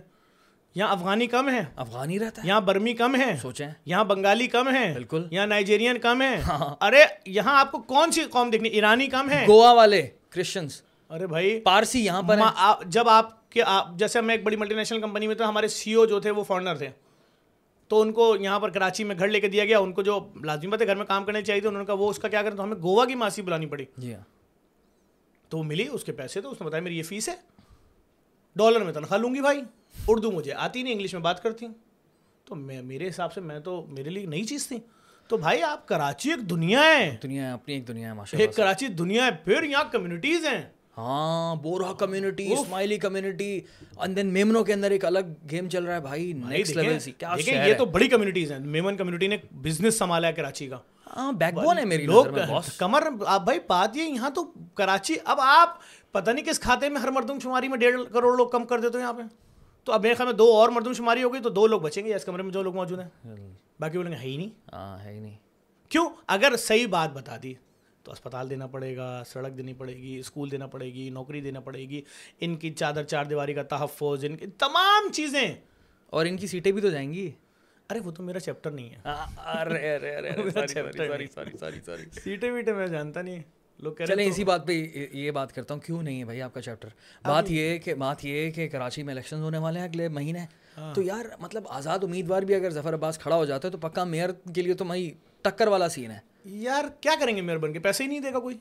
یہاں 0.76 0.90
افغانی 0.90 1.28
کم 1.28 1.50
ہیں۔ 1.50 1.62
افغانی 1.76 2.20
رہتا 2.20 2.44
ہے۔ 2.44 2.48
یہاں 2.48 2.62
برمی 2.62 2.94
کم 2.94 3.16
ہیں۔ 3.16 3.38
سوچیں۔ 3.42 3.68
یہاں 3.86 4.04
بنگالی 4.04 4.48
کم 4.48 4.68
ہیں۔ 4.68 4.94
بالکل۔ 4.94 5.28
یہاں 5.32 5.48
نائجیرین 5.48 5.98
کم 5.98 6.22
ہیں۔ 6.22 6.42
ارے 6.82 7.04
یہاں 7.26 7.60
آپ 7.60 7.72
کو 7.72 7.80
کون 7.80 8.12
سی 8.12 8.24
قوم 8.24 8.50
دیکھنی؟ 8.50 8.70
ایرانی 8.70 9.08
کم 9.08 9.30
ہے 9.30 9.46
گوا 9.48 9.72
والے 9.74 10.08
کرسچنس 10.30 10.82
ارے 11.10 11.28
بھائی۔ 11.28 11.60
پارسی 11.60 12.06
یہاں 12.06 12.22
پر 12.22 12.40
جب 12.86 13.10
آپ 13.10 13.50
کے 13.50 13.64
آپ 13.66 13.88
جیسے 13.96 14.22
میں 14.22 14.36
ایک 14.36 14.44
بڑی 14.44 14.56
ملٹی 14.56 14.76
نیشنل 14.76 15.02
کمپنی 15.02 15.28
میں 15.28 15.36
تھا 15.36 15.50
ہمارے 15.50 15.68
سی 15.68 15.94
او 15.94 16.06
جو 16.06 16.20
تھے 16.20 16.32
وہ 16.32 16.44
فارنر 16.44 16.76
تھے۔ 16.76 16.90
تو 17.88 18.02
ان 18.02 18.14
کو 18.14 18.36
یہاں 18.40 18.60
پر 18.60 18.70
کراچی 18.70 19.04
میں 19.04 19.16
گھر 19.20 19.28
لے 19.28 19.40
کے 19.40 19.48
دیا 19.48 19.66
گیا۔ 19.66 19.80
ان 19.80 19.94
کو 19.94 20.02
جو 20.02 20.20
لازمی 20.44 20.68
بات 20.68 20.82
ہے 20.82 20.88
گھر 20.88 20.96
میں 20.96 21.06
کام 21.06 21.26
کرنے 21.26 21.42
چاہیے 21.42 21.62
تھے 21.62 21.68
انہوں 21.70 21.82
نے 21.82 21.86
کہا 21.86 21.94
وہ 21.94 22.10
اس 22.10 22.20
کا 22.20 22.28
کیا 22.28 22.42
کریں؟ 22.42 22.56
تو 22.56 22.64
ہمیں 22.64 22.78
گوا 22.78 23.06
کی 23.06 23.16
ماسی 23.16 23.42
بلانی 23.42 23.66
پڑی۔ 23.66 23.86
جی 23.98 24.14
ہاں۔ 24.14 24.35
تو 25.50 25.58
وہ 25.58 25.64
ملی 25.64 25.88
اس 25.92 26.04
کے 26.04 26.12
پیسے 26.12 26.42
تو 26.42 26.52
اس 26.52 26.62
نے 26.62 26.68
بتایا 26.68 26.84
میری 26.84 26.98
یہ 26.98 27.04
فیس 27.04 27.30
ہے۔ 27.30 27.36
ڈالر 28.56 28.80
میں 28.80 28.94
تنخواہ 28.94 29.20
لوں 29.20 29.36
گی 29.36 29.42
بھائی 29.42 29.62
اردو 30.08 30.32
مجھے 30.32 30.54
آتی 30.54 30.84
نہیں 30.84 30.94
انگلش 30.94 31.14
میں 31.14 31.22
بات 31.22 31.44
کرتی 31.44 31.66
ہوں۔ 31.66 31.74
تو 32.46 32.56
میں 32.56 32.82
میرے 32.82 33.08
حساب 33.08 33.34
سے 33.34 33.42
میں 33.42 33.60
تو 33.60 33.86
میرے 33.90 34.10
لیے 34.10 34.26
نئی 34.26 34.44
چیز 34.44 34.68
تھی۔ 34.68 34.78
تو 35.28 35.38
بھائی 35.38 35.64
آپ 35.64 35.88
کراچی 35.88 36.30
ایک 36.30 36.50
دنیا 36.50 36.80
ہے 36.80 37.18
دنیا 37.24 37.48
ہے 37.48 37.52
اپنی 37.52 37.74
ایک 37.74 37.88
دنیا 37.88 38.14
ہے 38.14 38.38
ایک 38.38 38.56
کراچی 38.56 38.88
دنیا 38.88 39.26
ہے 39.26 39.30
پھر 39.44 39.64
یہاں 39.64 39.84
کمیونٹیز 39.92 40.46
ہیں۔ 40.46 40.64
ہاں 40.98 41.56
Bohra 41.56 41.94
community 41.94 42.54
Ismaili 42.54 42.98
community 42.98 43.62
and 43.98 44.16
then 44.16 44.34
میمنو 44.34 44.64
کے 44.64 44.74
اندر 44.74 44.92
ایک 44.92 45.06
الگ 45.06 45.20
گیم 45.52 45.70
چل 45.70 45.84
رہا 45.84 45.96
ہے۔ 45.96 46.02
بھائی 46.02 46.34
نیکسٹ 46.34 46.76
لیول 46.76 47.00
سی 47.00 47.12
کیا 47.12 47.36
یہ 47.66 47.74
تو 47.78 47.86
بڑی 47.86 48.08
کمیونٹیز 48.08 48.52
ہیں۔ 48.52 48.60
میمن 48.60 48.98
کمیونٹی 48.98 49.28
نے 49.28 49.38
بزنس 49.52 49.98
سنبھالا 49.98 50.28
ہے 50.28 50.34
کراچی 50.34 50.68
کا۔ 50.68 50.80
بیک 51.14 51.54
بون 51.54 51.78
ہے 51.78 51.86
میری 51.86 52.06
لوگ 52.06 52.26
کمر 52.78 53.04
آپ 53.28 53.44
بھائی 53.44 53.60
بات 53.68 53.98
یہ 53.98 54.04
یہاں 54.04 54.30
تو 54.30 54.44
کراچی 54.74 55.16
اب 55.26 55.38
آپ 55.42 55.78
پتہ 56.12 56.32
نہیں 56.32 56.46
کس 56.46 56.60
کھاتے 56.60 56.90
میں 56.90 57.02
ہر 57.02 57.12
مردم 57.12 57.40
شماری 57.40 57.68
میں 57.68 57.78
ڈیڑھ 57.78 58.02
کروڑ 58.14 58.38
لوگ 58.38 58.48
کم 58.48 58.66
کر 58.66 58.80
دیتے 58.80 58.98
ہو 58.98 59.02
یہاں 59.04 59.14
پہ۔ 59.14 59.22
تو 59.84 59.92
اب 59.92 60.02
میرے 60.02 60.14
خیال 60.14 60.28
میں 60.28 60.36
دو 60.36 60.54
اور 60.54 60.70
مردم 60.70 60.94
شماری 60.94 61.24
ہو 61.24 61.34
گئی 61.34 61.42
تو 61.42 61.50
دو 61.50 61.68
لوگ 61.68 61.82
بچیں 61.82 62.06
گے 62.06 62.16
اس 62.16 62.26
کمرے 62.26 62.44
میں 62.44 62.52
جو 62.52 62.64
لوگ 62.64 62.76
موجود 62.76 63.00
ہیں۔ 63.00 63.26
باقی 63.80 63.98
بولیں 63.98 64.12
گے 64.12 64.18
ہے 64.18 64.22
ہی 64.22 64.38
نہیں۔ 64.38 64.50
ہاں 64.74 65.04
ہے 65.04 65.14
ہی 65.14 65.20
نہیں۔ 65.20 65.38
کیوں؟ 65.90 66.10
اگر 66.28 66.56
صحیح 66.58 66.88
بات 66.88 67.14
بتا 67.14 67.38
دی 67.44 67.54
تو 68.04 68.12
اسپتال 68.12 68.50
دینا 68.50 68.68
پڑے 68.68 68.98
گا 68.98 69.24
سڑک 69.28 69.58
دینی 69.58 69.74
پڑے 69.74 69.98
گی 69.98 70.20
اسکول 70.20 70.52
دینا 70.52 70.68
پڑے 70.68 70.94
گی 70.94 71.10
نوکری 71.10 71.42
دینا 71.42 71.60
پڑے 71.60 71.80
گی۔ 71.80 72.02
ان 72.40 72.56
کی 72.56 72.74
چادر 72.74 73.04
چار 73.04 73.26
دیواری 73.26 73.54
کا 73.54 73.64
تحفظ 73.64 74.26
ان 74.26 74.38
کی 74.38 74.48
تمام 74.48 75.12
چیزیں۔ 75.12 75.56
اور 76.06 76.26
ان 76.26 76.38
کی 76.38 76.48
سیٹیں 76.48 76.72
بھی 76.72 76.82
تو 76.82 76.90
جائیں 76.90 77.14
گی۔ 77.14 77.32
ارے 77.90 78.00
وہ 78.00 78.12
تو 78.12 78.24
میرا 78.24 78.40
چیپٹر 78.40 78.72
نہیں 78.72 78.90
ہے۔ 78.90 78.96
ارے 79.06 79.96
ارے 79.96 80.16
ارے 80.16 80.32
سوری 80.52 81.28
سوری 81.28 81.58
سوری 81.60 81.80
سوری 81.86 82.04
سیٹیں 82.24 82.52
ویٹیں 82.52 82.74
میں 82.74 82.88
جانتا 82.88 83.22
نہیں 83.22 83.42
لوگ 83.80 83.94
کہہ 83.94 84.06
رہے 84.06 84.14
چلیں 84.16 84.26
اسی 84.26 84.44
بات 84.44 84.68
پہ 84.68 84.74
یہ 85.14 85.32
بات 85.32 85.54
کرتا 85.54 85.74
ہوں۔ 85.74 85.82
کیوں 85.82 86.04
نہیں 86.04 86.20
ہے 86.20 86.26
بھائی 86.26 86.42
آپ 86.42 86.54
کا 86.54 86.62
چیپٹر 86.62 86.90
بات 87.24 87.52
یہ 87.52 87.70
ہے 87.70 87.78
کہ 87.80 87.94
بات 87.94 88.26
یہ 88.26 88.46
ہے 88.46 88.52
کہ 88.52 88.68
کراچی 88.70 89.04
میں 89.04 89.14
الیکشن 89.14 89.36
ہونے 89.36 89.58
والے 89.58 89.80
ہیں 89.80 89.88
اگلے 89.88 90.08
مہینے۔ 90.08 90.46
تو 90.96 91.02
یار 91.02 91.26
مطلب 91.40 91.64
آزاد 91.70 92.00
امیدوار 92.04 92.42
بھی 92.42 92.56
اگر 92.56 92.70
ظفر 92.70 92.94
عباس 92.94 93.20
کھڑا 93.20 93.36
ہو 93.36 93.46
جاتا 93.46 93.68
ہے 93.68 93.72
تو 93.72 93.78
پکا 93.78 94.04
میئر 94.04 94.30
کے 94.56 94.62
لیے 94.62 94.74
تو 94.74 94.86
میں 94.86 95.10
ٹکر 95.42 95.68
والا 95.68 95.90
سین 95.90 96.12
ہے۔ 96.12 96.20
یار 96.46 96.84
کیا 97.02 97.12
کریں 97.20 97.36
گے 97.36 97.42
میئر 97.42 97.58
بن 97.58 97.74
کے؟ 97.74 97.80
پیسے 97.80 98.04
ہی 98.04 98.10
نہیں 98.10 98.20
دے 98.20 98.34
گا 98.34 98.40
کوئی۔ 98.40 98.58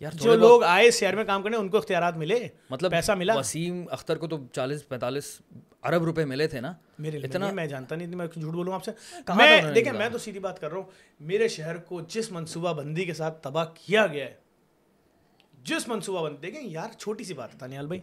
یار 0.00 0.12
جو 0.12 0.36
لوگ 0.36 0.62
آئے 0.62 0.90
شہر 0.90 1.16
میں 1.16 1.24
کام 1.24 1.42
کرنے 1.42 1.56
ان 1.56 1.68
کو 1.68 1.76
اختیارات 1.78 2.16
ملے۔ 2.16 2.48
مطلب 2.70 2.90
پیسہ 2.90 3.12
ملا۔ 3.12 3.38
وسیم 3.38 3.84
اختر 3.90 4.18
کو 4.18 4.26
تو 4.26 4.46
چالیس 4.52 4.88
پینتالیس 4.88 5.38
ارب 5.86 6.04
روپے 6.04 6.24
ملے 6.24 6.46
تھے 6.48 6.60
نا؟ 6.60 6.72
میرے 6.98 7.18
اتنا 7.18 7.50
میں 7.50 7.66
جانتا 7.66 7.96
نہیں 7.96 8.16
میں 8.16 8.26
جھوٹ 8.26 8.54
بولوں 8.54 8.74
آپ 8.74 8.84
سے؟ 8.84 8.90
میں 9.36 9.72
دیکھیں 9.74 9.92
میں 9.92 10.08
تو 10.08 10.18
سیدھی 10.18 10.40
بات 10.40 10.60
کر 10.60 10.68
رہا 10.68 10.76
ہوں 10.76 10.84
میرے 11.20 11.48
شہر 11.48 11.76
کو 11.76 12.00
جس 12.00 12.32
منصوبہ 12.32 12.72
بندی 12.72 13.04
کے 13.04 13.14
ساتھ 13.14 13.42
تباہ 13.42 13.64
کیا 13.74 14.06
گیا 14.06 14.24
ہے 14.24 14.34
جس 15.62 15.88
منصوبہ 15.88 16.22
بندی 16.22 16.46
دیکھیں 16.46 16.62
یار 16.62 16.88
چھوٹی 16.98 17.24
سی 17.24 17.34
بات 17.34 17.62
ہے 17.62 17.82
بھائی 17.86 18.00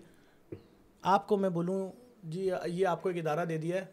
آپ 1.01 1.27
کو 1.27 1.37
میں 1.37 1.49
بولوں 1.49 1.91
جی 2.23 2.49
یہ 2.65 2.87
آپ 2.87 3.03
کو 3.03 3.09
ایک 3.09 3.17
ادارہ 3.17 3.45
دے 3.45 3.57
دیا 3.57 3.75
ہے 3.75 3.85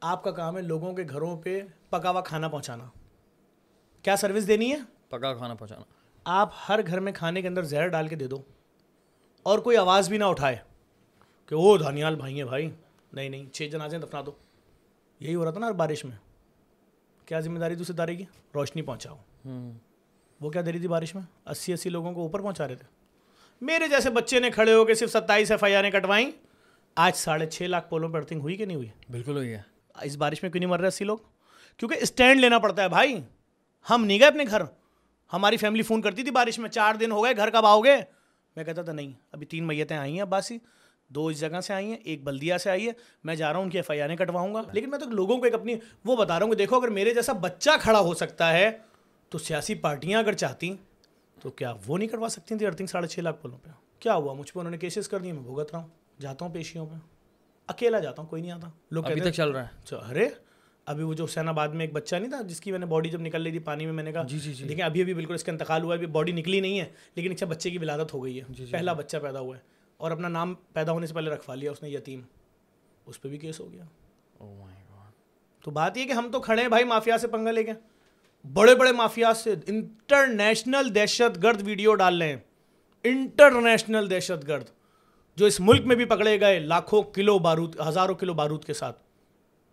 آپ 0.00 0.24
کا 0.24 0.30
کام 0.30 0.56
ہے 0.56 0.62
لوگوں 0.62 0.92
کے 0.94 1.04
گھروں 1.10 1.36
پہ 1.36 1.60
پکا 1.90 2.10
ہوا 2.10 2.20
کھانا 2.20 2.48
پہنچانا۔ 2.48 2.84
کیا 4.02 4.16
سروس 4.16 4.48
دینی 4.48 4.72
ہے؟ 4.72 4.78
پکا 5.08 5.34
کھانا 5.34 5.54
پہنچانا۔ 5.54 5.82
آپ 6.24 6.50
ہر 6.68 6.80
گھر 6.86 7.00
میں 7.00 7.12
کھانے 7.12 7.42
کے 7.42 7.48
اندر 7.48 7.62
زہر 7.62 7.86
ڈال 7.86 8.08
کے 8.08 8.16
دے 8.16 8.26
دو 8.26 8.42
اور 9.42 9.58
کوئی 9.58 9.76
آواز 9.76 10.08
بھی 10.08 10.18
نہ 10.18 10.24
اٹھائے 10.24 10.56
کہ 11.46 11.54
او 11.54 11.76
دھانیال 11.76 12.16
بھائی 12.16 12.36
ہیں 12.36 12.44
بھائی۔ 12.44 12.70
نہیں 13.14 13.28
نہیں 13.28 13.54
چھ 13.54 13.62
جنازیں 13.62 13.98
دفنا 13.98 14.22
دو۔ 14.26 14.32
یہی 15.20 15.34
ہو 15.34 15.44
رہا 15.44 15.50
تھا 15.50 15.60
نا 15.60 15.70
بارش 15.70 16.04
میں۔ 16.04 16.16
کیا 17.26 17.40
ذمہ 17.40 17.58
داری 17.58 17.74
دوسری 17.74 17.94
ادارے 17.94 18.16
کی؟ 18.16 18.24
روشنی 18.54 18.82
پہنچاؤ۔ 18.82 19.16
وہ 20.40 20.50
کیا 20.50 20.62
دے 20.66 20.72
رہی 20.72 20.78
تھی 20.78 20.88
بارش 20.88 21.14
میں؟ 21.14 21.22
اسی 21.46 21.72
اسی 21.72 21.88
لوگوں 21.88 22.12
کو 22.12 22.22
اوپر 22.22 22.40
پہنچا 22.42 22.68
رہے 22.68 22.74
تھے۔ 22.74 22.86
میرے 23.60 23.88
جیسے 23.88 24.10
بچے 24.10 24.40
نے 24.40 24.50
کھڑے 24.50 24.74
ہو 24.74 24.84
کے 24.84 24.94
صرف 24.94 25.10
ستائیس 25.10 25.50
ایف 25.50 25.64
آئی 25.64 25.74
آر 25.74 25.90
کٹوائیں۔ 25.90 26.30
آج 26.94 27.16
ساڑھے 27.16 27.46
چھ 27.46 27.62
لاکھ 27.62 27.90
پولوں 27.90 28.08
پہ 28.08 28.16
ارتھنگ 28.16 28.40
ہوئی 28.40 28.56
کہ 28.56 28.64
نہیں 28.64 28.76
ہوئی؟ 28.76 28.88
بالکل 29.10 29.36
ہوئی 29.36 29.52
ہے۔ 29.52 29.62
اس 30.02 30.16
بارش 30.16 30.42
میں 30.42 30.50
کیوں 30.50 30.60
نہیں 30.60 30.70
مر 30.70 30.80
رہے 30.80 30.88
اسی 30.88 31.04
لوگ؟ 31.04 31.18
کیونکہ 31.76 31.96
اسٹینڈ 32.00 32.40
لینا 32.40 32.58
پڑتا 32.58 32.82
ہے 32.82 32.88
بھائی۔ 32.88 33.20
ہم 33.90 34.04
نہیں 34.04 34.18
گئے 34.18 34.28
اپنے 34.28 34.44
گھر۔ 34.50 34.62
ہماری 35.32 35.56
فیملی 35.56 35.82
فون 35.82 36.02
کرتی 36.02 36.22
تھی 36.22 36.30
بارش 36.30 36.58
میں 36.58 36.70
چار 36.70 36.94
دن 36.94 37.10
ہو 37.10 37.24
گئے 37.24 37.36
گھر 37.36 37.50
کب 37.50 37.66
آؤ 37.66 37.80
گے؟ 37.80 37.96
میں 38.56 38.64
کہتا 38.64 38.82
تھا 38.82 38.92
نہیں 38.92 39.12
ابھی 39.32 39.46
تین 39.46 39.66
میتیں 39.66 39.96
آئی 39.96 40.14
ہیں 40.14 40.22
عباسی۔ 40.22 40.58
دو 41.14 41.26
اس 41.26 41.40
جگہ 41.40 41.60
سے 41.60 41.74
آئی 41.74 41.86
ہیں 41.86 41.96
ایک 42.04 42.24
بلدیا 42.24 42.58
سے 42.58 42.70
آئی 42.70 42.86
ہے 42.86 42.92
میں 43.24 43.34
جا 43.34 43.48
رہا 43.48 43.56
ہوں 43.56 43.64
ان 43.64 43.70
کی 43.70 43.78
ایف 43.78 43.90
آئی 43.90 44.00
آر 44.02 44.14
کٹواؤں 44.14 44.54
گا۔ 44.54 44.62
لیکن 44.72 44.90
میں 44.90 44.98
تو 44.98 45.10
لوگوں 45.10 45.38
کو 45.38 45.44
ایک 45.44 45.54
اپنی 45.54 45.74
وہ 46.04 46.16
بتا 46.16 46.38
رہا 46.38 46.44
ہوں 46.46 46.52
کہ 46.52 46.58
دیکھو 46.58 46.76
اگر 46.76 46.88
میرے 46.88 47.14
جیسا 47.14 47.32
بچہ 47.32 47.70
کھڑا 47.80 48.00
ہو 48.00 48.14
سکتا 48.14 48.52
ہے 48.52 48.70
تو 49.28 49.38
سیاسی 49.38 49.74
پارٹیاں 49.74 50.18
اگر 50.18 50.32
چاہتی 50.32 50.76
تو 51.40 51.50
کیا 51.50 51.74
وہ 51.86 51.98
نہیں 51.98 52.08
کروا 52.08 52.28
سکتی 52.28 52.54
تھیں؟ 52.58 52.66
ارتھنگ 52.66 52.86
ساڑھے 52.86 53.08
چھ 53.08 53.18
لاکھ 53.18 53.42
پلوں 53.42 53.58
پہ۔ 53.58 53.70
کیا 53.98 54.14
ہوا؟ 54.14 54.32
مجھ 54.32 54.52
پہ 54.52 54.58
انہوں 54.58 54.70
نے 54.70 54.78
کیسز 54.78 55.08
کر 55.08 55.18
دیے 55.18 55.32
میں 55.32 55.42
بھگت 55.42 55.70
رہا 55.72 55.80
ہوں۔ 55.80 55.88
جاتا 56.20 56.44
ہوں 56.44 56.52
پیشیوں 56.54 56.86
پہ۔ 56.86 56.94
اکیلا 57.66 57.98
جاتا 57.98 58.22
ہوں 58.22 58.28
کوئی 58.28 58.42
نہیں 58.42 58.52
آتا۔ 58.52 58.68
لوگ 58.90 59.04
ابھی 59.06 59.20
تک 59.20 59.30
چل 59.30 59.50
رہا 59.50 59.64
ہے۔ 59.64 59.94
ارے 60.10 60.28
ابھی 60.86 61.04
وہ 61.04 61.14
جو 61.14 61.24
حسین 61.24 61.48
آباد 61.48 61.68
میں 61.68 61.80
ایک 61.80 61.92
بچہ 61.92 62.16
نہیں 62.16 62.30
تھا 62.30 62.40
جس 62.42 62.60
کی 62.60 62.70
میں 62.70 62.78
نے 62.78 62.86
باڈی 62.86 63.08
جب 63.08 63.20
نکل 63.20 63.42
رہی 63.42 63.50
تھی 63.50 63.58
پانی 63.58 63.84
میں 63.84 63.92
میں 63.92 64.04
نے 64.04 64.12
کہا 64.12 64.22
جی 64.22 64.38
جی 64.38 64.52
جی۔ 64.52 64.64
دیکھیں 64.64 64.84
ابھی 64.84 65.00
ابھی 65.02 65.14
بالکل 65.14 65.34
اس 65.34 65.44
کا 65.44 65.52
انتقال 65.52 65.82
ہوا 65.82 65.92
ہے 65.92 65.96
ابھی 65.96 66.06
باڈی 66.06 66.32
نکلی 66.32 66.60
نہیں 66.60 66.80
ہے 66.80 66.84
لیکن 67.14 67.32
اچھا 67.32 67.46
بچے 67.46 67.70
کی 67.70 67.78
ولادت 67.78 68.14
ہو 68.14 68.24
گئی 68.24 68.40
ہے۔ 68.40 68.64
پہلا 68.70 68.92
بچہ 68.92 69.16
پیدا 69.16 69.40
ہوا 69.40 69.56
ہے۔ 69.56 69.73
اور 70.04 70.12
اپنا 70.12 70.28
نام 70.28 70.54
پیدا 70.72 70.92
ہونے 70.92 71.06
سے 71.06 71.14
پہلے 71.14 71.30
رکھوا 71.30 71.54
لیا 71.54 71.70
اس 71.70 71.82
نے 71.82 71.90
یتیم۔ 71.90 72.20
اس 73.06 73.20
پہ 73.22 73.28
بھی 73.28 73.38
کیس 73.38 73.60
ہو 73.60 73.72
گیا۔ 73.72 73.84
تو 75.64 75.70
بات 75.70 75.96
یہ 75.96 76.04
کہ 76.04 76.12
ہم 76.12 76.28
تو 76.32 76.40
کھڑے 76.40 76.62
ہیں 76.62 76.68
بھائی 76.68 76.84
مافیا 76.84 77.18
سے 77.18 77.28
پنگا 77.28 77.50
لے 77.50 77.64
کے۔ 77.64 77.72
بڑے 78.52 78.74
بڑے 78.74 78.92
مافیا 78.92 79.34
سے 79.34 79.54
انٹرنیشنل 79.66 80.94
دہشت 80.94 81.42
گرد 81.42 81.62
ویڈیو 81.64 81.94
ڈال 81.94 82.22
رہے 82.22 82.28
ہیں۔ 82.28 82.36
انٹرنیشنل 83.04 84.10
دہشت 84.10 84.48
گرد۔ 84.48 84.64
جو 85.36 85.46
اس 85.46 85.60
ملک 85.60 85.86
میں 85.86 85.96
بھی 85.96 86.04
پکڑے 86.04 86.40
گئے 86.40 86.58
لاکھوں 86.58 87.02
کلو 87.02 87.38
بارود 87.38 87.76
ہزاروں 87.88 88.14
کلو 88.14 88.34
بارود 88.34 88.64
کے 88.64 88.72
ساتھ۔ 88.72 89.02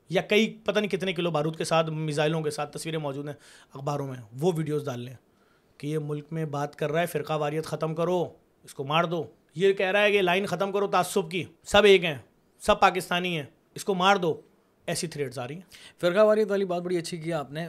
یا 0.09 0.21
کئی 0.21 0.59
پتہ 0.65 0.79
نہیں 0.79 0.91
کتنے 0.91 1.13
کلو 1.13 1.31
بارود 1.31 1.57
کے 1.57 1.63
ساتھ 1.63 1.89
میزائلوں 1.89 2.41
کے 2.41 2.50
ساتھ 2.50 2.77
تصویریں 2.77 3.00
موجود 3.00 3.27
ہیں 3.27 3.35
اخباروں 3.73 4.07
میں۔ 4.07 4.17
وہ 4.39 4.51
ویڈیوز 4.55 4.85
ڈال 4.85 5.00
لیں 5.00 5.15
کہ 5.77 5.88
یہ 5.88 5.97
ملک 5.97 6.25
میں 6.31 6.45
بات 6.45 6.75
کر 6.75 6.91
رہا 6.91 7.01
ہے 7.01 7.05
فرقہ 7.05 7.33
واریت 7.33 7.65
ختم 7.65 7.95
کرو 7.95 8.29
اس 8.63 8.73
کو 8.73 8.83
مار 8.83 9.03
دو۔ 9.03 9.23
یہ 9.55 9.74
کہہ 9.74 9.86
رہا 9.86 10.01
ہے 10.01 10.12
کہ 10.12 10.22
لائن 10.22 10.46
ختم 10.46 10.72
کرو 10.72 10.88
تعصب 10.88 11.31
کی۔ 11.31 11.43
سب 11.63 11.84
ایک 11.84 12.05
ہیں، 12.05 12.17
سب 12.60 12.79
پاکستانی 12.79 13.36
ہیں۔ 13.36 13.46
اس 13.75 13.86
کو 13.86 13.96
مار 13.96 14.15
دو۔ 14.15 14.41
ایسی 14.86 15.08
تھریڈز 15.08 15.39
آ 15.39 15.48
رہی 15.48 15.55
ہیں۔ 15.55 15.62
فرقہ 16.01 16.20
واریت 16.20 16.51
والی 16.51 16.65
بات 16.65 16.81
بڑی 16.81 16.98
اچھی 16.98 17.17
کی 17.17 17.34
آپ 17.34 17.51
نے۔ 17.51 17.67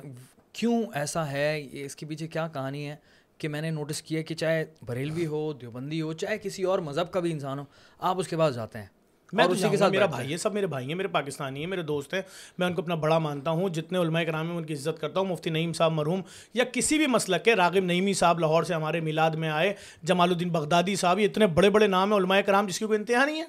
کیوں 0.53 0.83
ایسا 0.95 1.33
ہے؟ 1.33 1.69
اس 1.73 1.97
کے 1.97 2.07
پیچھے 2.07 2.29
کیا 2.29 2.49
کہانی 2.49 2.89
ہے؟ 2.89 2.97
کہ 3.39 3.49
میں 3.49 3.61
نے 3.61 3.71
نوٹس 3.71 4.03
کیا 4.03 4.23
کہ 4.23 4.35
چاہے 4.35 4.65
بریلوی 4.83 5.27
ہو، 5.27 5.53
دیوبندی 5.53 6.03
ہو، 6.03 6.13
چاہے 6.13 6.39
کسی 6.39 6.63
اور 6.63 6.79
مذہب 6.79 7.11
کا 7.11 7.21
بھی 7.21 7.33
انسان 7.33 7.59
ہو، 7.59 7.65
آپ 7.99 8.19
اس 8.19 8.29
کے 8.29 8.37
پاس 8.37 8.55
جاتے 8.55 8.79
ہیں۔ 8.79 8.87
میں 9.33 9.45
اسی 9.45 9.69
کے 9.71 9.77
ساتھ 9.77 9.93
میرا 9.93 10.07
بھائی 10.07 10.33
ہے۔ 10.33 10.37
سب 10.37 10.55
میرے 10.55 10.67
بھائی 10.67 10.89
ہیں 10.89 10.95
میرے 10.95 11.09
پاکستانی 11.09 11.61
ہیں 11.61 11.67
میرے 11.67 11.83
دوست 11.83 12.15
ہیں 12.15 12.23
میں 12.59 12.67
ان 12.67 12.75
کو 12.75 12.83
اپنا 12.83 12.95
بڑا 12.95 13.19
مانتا 13.19 13.51
ہوں۔ 13.51 13.69
جتنے 13.69 13.99
علماء 13.99 14.23
کرام 14.23 14.51
ہیں 14.51 14.57
ان 14.57 14.65
کی 14.65 14.75
عزت 14.75 15.01
کرتا 15.01 15.21
ہوں 15.21 15.27
مفتی 15.27 15.51
نعیم 15.51 15.73
صاحب 15.73 15.93
مرحوم 15.93 16.21
یا 16.55 16.65
کسی 16.73 16.99
بھی 16.99 17.07
مسلک 17.07 17.45
کے 17.45 17.55
راغب 17.55 17.85
نعیمی 17.85 18.13
صاحب 18.13 18.39
لاہور 18.39 18.63
سے 18.63 18.75
ہمارے 18.75 19.01
میلاد 19.01 19.31
میں 19.31 19.49
آئے 19.49 19.75
جمال 20.03 20.31
الدین 20.31 20.49
بغدادی 20.49 20.97
صاحب 20.97 21.19
یہ 21.19 21.25
اتنے 21.25 21.47
بڑے 21.47 21.71
بڑے 21.71 21.87
نام 21.87 22.13
ہیں 22.13 22.21
علماء 22.21 22.41
کرام 22.41 22.67
جس 22.67 22.79
کی 22.79 22.87
کوئی 22.87 22.99
انتہا 22.99 23.25
نہیں 23.25 23.43
ہے۔ 23.43 23.47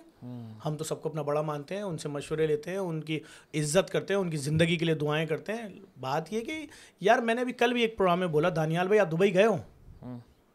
ہم 0.65 0.75
تو 0.77 0.83
سب 0.83 1.01
کو 1.01 1.09
اپنا 1.09 1.21
بڑا 1.21 1.41
مانتے 1.41 1.75
ہیں 1.75 1.81
ان 1.81 1.97
سے 1.97 2.09
مشورے 2.09 2.47
لیتے 2.47 2.71
ہیں 2.71 2.77
ان 2.77 3.01
کی 3.01 3.19
عزت 3.53 3.89
کرتے 3.89 4.13
ہیں 4.13 4.21
ان 4.21 4.29
کی 4.29 4.37
زندگی 4.37 4.75
کے 4.75 4.85
لیے 4.85 4.95
دعائیں 4.95 5.25
کرتے 5.25 5.53
ہیں۔ 5.53 5.67
بات 5.99 6.33
یہ 6.33 6.41
کہ 6.41 6.65
یار 7.01 7.19
میں 7.19 7.33
نے 7.33 7.41
ابھی 7.41 7.53
کل 7.53 7.73
بھی 7.73 7.81
ایک 7.81 7.97
پروگرام 7.97 8.19
میں 8.19 8.27
بولا 8.27 8.49
دانیال 8.55 8.87
بھائی 8.87 8.99
آپ 8.99 9.11
دبئی 9.11 9.33
گئے 9.33 9.45
ہو؟ 9.45 9.57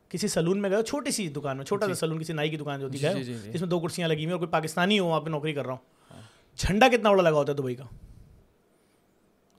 کسی 0.08 0.28
سلون 0.28 0.62
میں 0.62 0.70
گئے 0.70 0.82
چھوٹی 0.82 1.10
سی 1.10 1.28
دکان 1.28 1.56
میں 1.56 1.64
چھوٹا 1.64 1.86
سا 1.86 1.94
سلون 1.94 2.20
کسی 2.20 2.32
نائی 2.32 2.50
کی 2.50 2.56
دکان 2.56 2.80
جو 2.80 2.86
ہوتی 2.86 3.04
ہے 3.04 3.14
جس 3.52 3.60
میں 3.60 3.68
دو 3.68 3.80
کرسیاں 3.80 4.08
لگی 4.08 4.16
ہوئی 4.16 4.30
اور 4.30 4.38
کوئی 4.38 4.50
پاکستانی 4.50 4.98
ہو 4.98 5.06
وہاں 5.06 5.20
پہ 5.20 5.30
نوکری 5.30 5.52
کر 5.52 5.66
رہا 5.66 5.72
ہوں۔ 5.72 6.20
جھنڈا 6.56 6.88
کتنا 6.88 7.10
بڑا 7.10 7.22
لگا 7.22 7.36
ہوتا 7.36 7.52
ہے 7.52 7.56
دبئی 7.56 7.74
کا۔ 7.74 7.84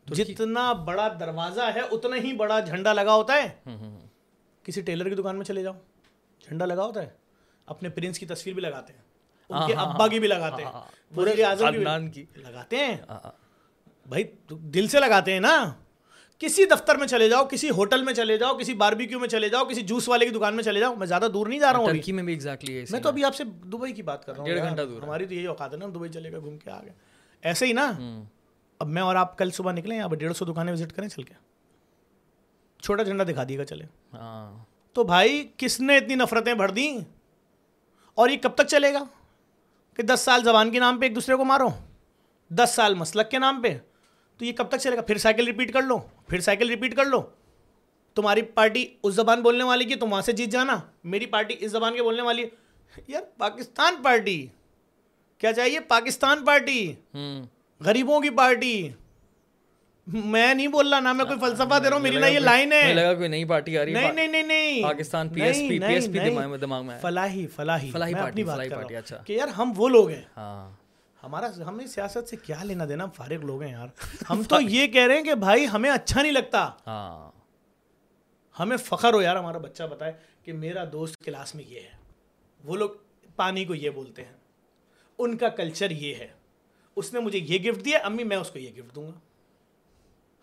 جتنا 0.08 0.74
بڑا 0.74 1.08
دروازہ 1.20 1.62
ہے 1.76 1.80
اتنا 1.80 2.16
ہی 2.16 2.34
بڑا 2.34 2.60
جھنڈا 2.60 2.94
لگا 2.94 3.14
ہوتا 3.14 3.34
ہے۔ 3.34 3.48
کسی 4.64 4.82
ٹیلر 4.82 5.10
کی 5.10 5.16
دکان 5.16 5.36
میں 5.36 5.46
چلے 5.46 5.64
جاؤ۔ 5.64 5.74
جھنڈا 6.48 6.66
لگا 6.66 6.86
ہوتا 6.86 7.02
ہے۔ 7.02 7.10
اپنے 7.66 7.90
پرنس 7.90 8.20
کی 8.20 8.26
تصویر 8.26 8.54
بھی 8.54 8.62
لگاتے 8.62 8.94
ہیں۔ 8.94 9.02
ان 9.50 9.68
کے 9.68 9.74
ابا 9.74 10.08
کی 10.08 10.20
بھی 10.20 10.28
لگاتے 10.28 10.64
ہیں۔ 10.64 10.72
پورے 11.16 11.44
اعظم 11.44 11.66
کی 12.12 12.26
لگاتے 12.36 12.76
ہیں۔ 12.78 12.98
بھائی 14.08 14.24
دل 14.50 14.88
سے 14.88 15.00
لگاتے 15.00 15.34
ہیں 15.34 15.40
نا۔ 15.40 15.74
کسی 16.40 16.66
دفتر 16.66 16.96
میں 16.96 17.08
چلے 17.08 17.30
جاؤ 17.30 17.46
کسی 17.46 17.70
ہوٹل 17.70 18.04
میں 18.04 18.14
چلے 18.14 18.38
جاؤ 18.38 18.58
کسی 18.58 18.74
باربیکیو 18.74 19.20
میں 19.20 19.28
چلے 19.28 19.50
جاؤ 19.50 19.66
کسی 19.66 19.82
جوس 19.82 20.10
والے 20.10 20.26
کی 20.26 20.32
دکان 20.32 20.56
میں 20.56 20.64
چلے 20.64 20.80
جاؤ 20.80 20.96
میں 20.96 21.08
زیادہ 21.08 21.28
دور 21.34 21.48
نہیں 21.48 21.60
جا 21.60 21.72
رہا 21.74 21.80
ہوں 21.80 21.88
ٹرکی 21.88 22.12
میں 22.12 22.24
بھی 22.24 22.34
ایگزیکٹلی 22.34 22.84
میں 22.90 23.00
تو 23.00 23.10
ابھی 23.10 23.24
آپ 23.24 23.36
سے 23.36 23.44
دبئی 23.44 23.94
کی 23.94 24.02
بات 24.02 24.26
کر 24.26 24.34
رہا 24.34 24.40
ہوں۔ 24.40 24.50
ڈیڑھ 24.50 24.60
گھنٹہ 24.62 24.82
دور 24.82 25.02
ہماری 25.02 25.26
تو 25.26 25.34
یہی 25.34 25.46
اوقات 25.46 25.74
ہے 25.74 25.78
نا 25.78 25.86
دبئی 25.86 26.10
چلے 26.10 26.32
گا 26.32 26.40
گھوم 26.40 26.58
کے 26.58 26.72
آ 26.72 26.82
گئے۔ 26.82 26.94
ایسے 27.42 27.66
ہی 27.66 27.74
نا 27.74 27.92
اب 28.80 28.88
میں 28.88 29.02
اور 29.02 29.16
آپ 29.16 29.38
کل 29.38 29.52
صبح 29.52 29.72
نکلیں 29.72 30.02
اب 30.02 30.16
ڈیڑھ 30.16 30.36
سو 30.36 30.46
دکانیں 30.46 30.74
وزٹ 30.74 30.94
کریں 30.94 31.10
چل 31.10 31.24
کے۔ 31.24 31.34
چھوٹا 32.82 33.04
جھنڈا 33.04 33.24
دکھا 33.24 33.44
دیے 33.50 33.58
گا 33.58 33.66
چلے۔ 33.66 33.86
ہاں۔ 34.14 34.64
تو 34.94 35.04
بھائی 35.04 35.48
کس 35.58 35.80
نے 35.80 35.98
اتنی 35.98 36.16
نفرتیں 36.16 36.54
بھر 36.54 36.70
دیں؟ 36.70 36.98
اور 38.16 38.30
یہ 38.30 38.38
کب 38.38 38.56
تک 38.56 38.68
چلے 38.68 38.94
گا؟ 38.94 39.04
کہ 39.94 40.04
دس 40.04 40.20
سال 40.20 40.44
زبان 40.44 40.72
کے 40.72 40.80
نام 40.80 41.00
پہ 41.00 41.06
ایک 41.06 41.16
دوسرے 41.16 41.36
کو 41.36 41.46
مارو۔ 41.46 41.70
دس 42.50 42.70
سال 42.76 42.94
مسلک 42.94 43.32
کے 43.32 43.40
نام 43.40 43.62
پہ۔ 43.62 43.78
تو 44.38 44.46
یہ 44.46 44.54
کب 44.54 44.70
تک 44.70 44.78
چلے 44.78 44.96
گا؟ 44.98 45.02
پھر 45.02 45.18
سائیکل 45.18 45.46
ریپیٹ 45.46 45.74
کر 45.74 45.82
لو۔ 45.82 45.98
پھر 46.30 46.40
سائیکل 46.40 46.70
ریپیٹ 46.70 46.96
کر 46.96 47.06
لو۔ 47.06 47.22
تمہاری 48.16 48.42
پارٹی 48.42 48.86
اس 49.04 49.14
زبان 49.14 49.42
بولنے 49.42 49.64
والی 49.64 49.86
کی 49.86 49.96
تم 49.96 50.12
وہاں 50.12 50.22
سے 50.22 50.32
جیت 50.32 50.50
جانا۔ 50.50 50.78
میری 51.04 51.26
پارٹی 51.26 51.56
اس 51.60 51.72
زبان 51.72 51.96
کے 51.96 52.04
بولنے 52.04 52.22
والی 52.22 52.46
یار 53.08 53.22
پاکستان 53.38 53.96
پارٹی۔ 54.04 54.48
کیا 55.38 55.54
چاہیے؟ 55.54 55.80
پاکستان 55.80 56.46
پارٹی۔ 56.46 56.94
غریبوں 57.80 58.20
کی 58.20 58.30
پارٹی۔ 58.30 58.90
میں 60.08 60.54
نہیں 60.54 60.68
بول 60.68 60.90
رہا 60.90 61.00
نا 61.00 61.14
میں 61.14 61.26
کوئی 61.26 61.40
فلسفہ 61.40 61.80
دے 61.84 61.90
رہا 61.90 61.96
ہوں 61.96 62.04
میری 62.04 62.18
نا 62.18 62.28
یہ 62.28 62.40
لائن 62.40 62.72
ہے۔ 62.74 62.94
لگا 62.94 63.14
کوئی 63.14 63.28
نئی 63.28 63.46
پارٹی 63.46 63.78
آ 63.78 63.86
رہی 63.86 63.94
نہیں 63.94 64.12
نہیں 64.12 64.28
نہیں 64.28 64.44
نہیں۔ 64.44 64.84
Pakistan 64.84 65.30
P 65.30 65.42
S 65.42 65.58
P 65.70 65.80
P 65.80 65.94
S 65.94 66.08
P 66.14 66.58
دماغ 66.58 66.86
میں 66.86 67.00
فلاحی 67.02 67.48
فلاحی۔ 67.48 67.92
فلاحی 67.92 68.14
میں 68.14 68.22
پارٹی 68.22 68.44
فلاحی 68.44 68.70
پارٹی 68.70 68.96
اچھا۔ 68.96 69.18
کہ 69.18 69.34
یار 69.34 69.48
ہم 69.48 69.74
وہ 69.78 69.90
لوگ 69.90 70.10
ہیں۔ 70.10 70.22
ہاں۔ 70.38 70.79
ہمارا 71.24 71.48
ہمیں 71.68 71.86
سیاست 71.88 72.30
سے 72.30 72.36
کیا 72.36 72.64
لینا 72.64 72.86
دینا؟ 72.90 73.04
ہم 73.04 73.10
فارغ 73.10 73.46
لوگ 73.46 73.62
ہیں 73.62 73.72
یار۔ 73.72 73.88
ہم 74.30 74.44
تو 74.44 74.62
یہ 74.62 74.88
کہہ 74.88 75.08
رہے 75.08 75.18
ہیں 75.18 75.24
کہ 75.24 75.36
بھائی 75.36 75.68
ہمیں 75.74 75.90
اچھا 75.90 76.22
نہیں 76.22 76.32
لگتا۔ 76.32 76.72
ہاں۔ 76.88 77.40
ہمیں 78.60 78.78
فخر 78.78 79.14
ہو 79.14 79.22
یار 79.22 79.36
ہمارا 79.36 79.58
بچہ 79.58 79.84
بتائے 79.84 80.14
کہ 80.44 80.54
میرا 80.54 80.84
دوست 80.92 81.18
کلاس 81.24 81.56
میں 81.56 81.64
یہ 81.68 81.80
ہے۔ 81.80 81.98
وہ 82.64 82.76
لوگ 82.76 82.90
پانی 83.36 83.66
کو 83.66 83.76
یہ 83.76 83.90
بولتے 83.90 84.26
ہیں۔ 84.26 84.34
ان 85.18 85.38
کا 85.38 85.50
کلچر 85.50 85.92
یہ 85.92 86.16
ہے۔ 86.16 86.28
اس 86.96 87.14
نے 87.14 87.20
مجھے 87.20 87.40
یہ 87.40 87.72
گفٹ 87.72 87.86
دیا 87.86 87.98
امی 87.98 88.24
میں 88.24 88.38
اس 88.38 88.50
کو 88.50 88.60
یہ 88.60 88.72
گفٹ 88.72 88.96
دوں 88.96 89.08
گا۔ 89.08 89.20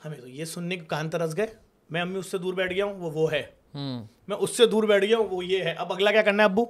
ہمیں 0.05 0.21
تو 0.21 0.29
یہ 0.29 0.45
سننے 0.45 0.77
کے 0.77 0.85
کان 0.85 1.11
ترس 1.11 1.37
گئے۔ 1.37 1.47
میں 1.91 2.01
امی 2.01 2.19
اس 2.19 2.27
سے 2.27 2.39
دور 2.39 2.55
بیٹھ 2.55 2.73
گیا 2.73 2.85
ہوں 2.85 2.95
وہ 2.95 3.11
وہ 3.11 3.33
ہے۔ 3.33 3.43
میں 4.29 4.37
اس 4.37 4.57
سے 4.57 4.67
دور 4.67 4.85
بیٹھ 4.85 5.05
گیا 5.05 5.17
ہوں 5.17 5.29
وہ 5.29 5.45
یہ 5.45 5.65
ہے۔ 5.65 5.73
اب 5.73 5.93
اگلا 5.93 6.11
کیا 6.11 6.23
کرنا 6.23 6.43
ہے 6.43 6.49
ابو؟ 6.49 6.65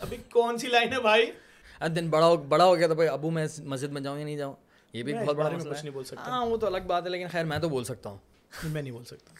ابھی 0.00 0.16
کون 0.32 0.58
سی 0.58 0.66
لائن 0.66 0.92
ہے 0.92 1.00
بھائی؟ 1.00 1.32
دن 1.80 2.10
بڑا 2.10 2.26
ہو 2.26 2.36
بڑا 2.36 2.64
ہو 2.64 2.76
گیا 2.76 2.86
تو 2.86 2.94
بھائی 2.94 3.08
ابو 3.08 3.30
میں 3.30 3.46
مسجد 3.64 3.92
میں 3.92 4.00
جاؤں 4.00 4.18
یا 4.18 4.24
نہیں 4.24 4.36
جاؤں؟ 4.36 4.54
یہ 4.92 5.02
بھی 5.02 5.14
بہت 5.14 5.36
بڑا 5.36 5.48
کچھ 5.48 5.66
نہیں 5.66 5.90
بول 5.90 6.04
سکتا۔ 6.04 6.22
ہاں 6.22 6.46
وہ 6.46 6.56
تو 6.56 6.66
الگ 6.66 6.78
بات 6.86 7.04
ہے 7.04 7.10
لیکن 7.10 7.26
خیر 7.32 7.44
میں 7.44 7.58
تو 7.58 7.68
بول 7.68 7.84
سکتا 7.84 8.10
ہوں۔ 8.10 8.18
میں 8.64 8.82
نہیں 8.82 8.92
بول 8.92 9.04
سکتا۔ 9.04 9.34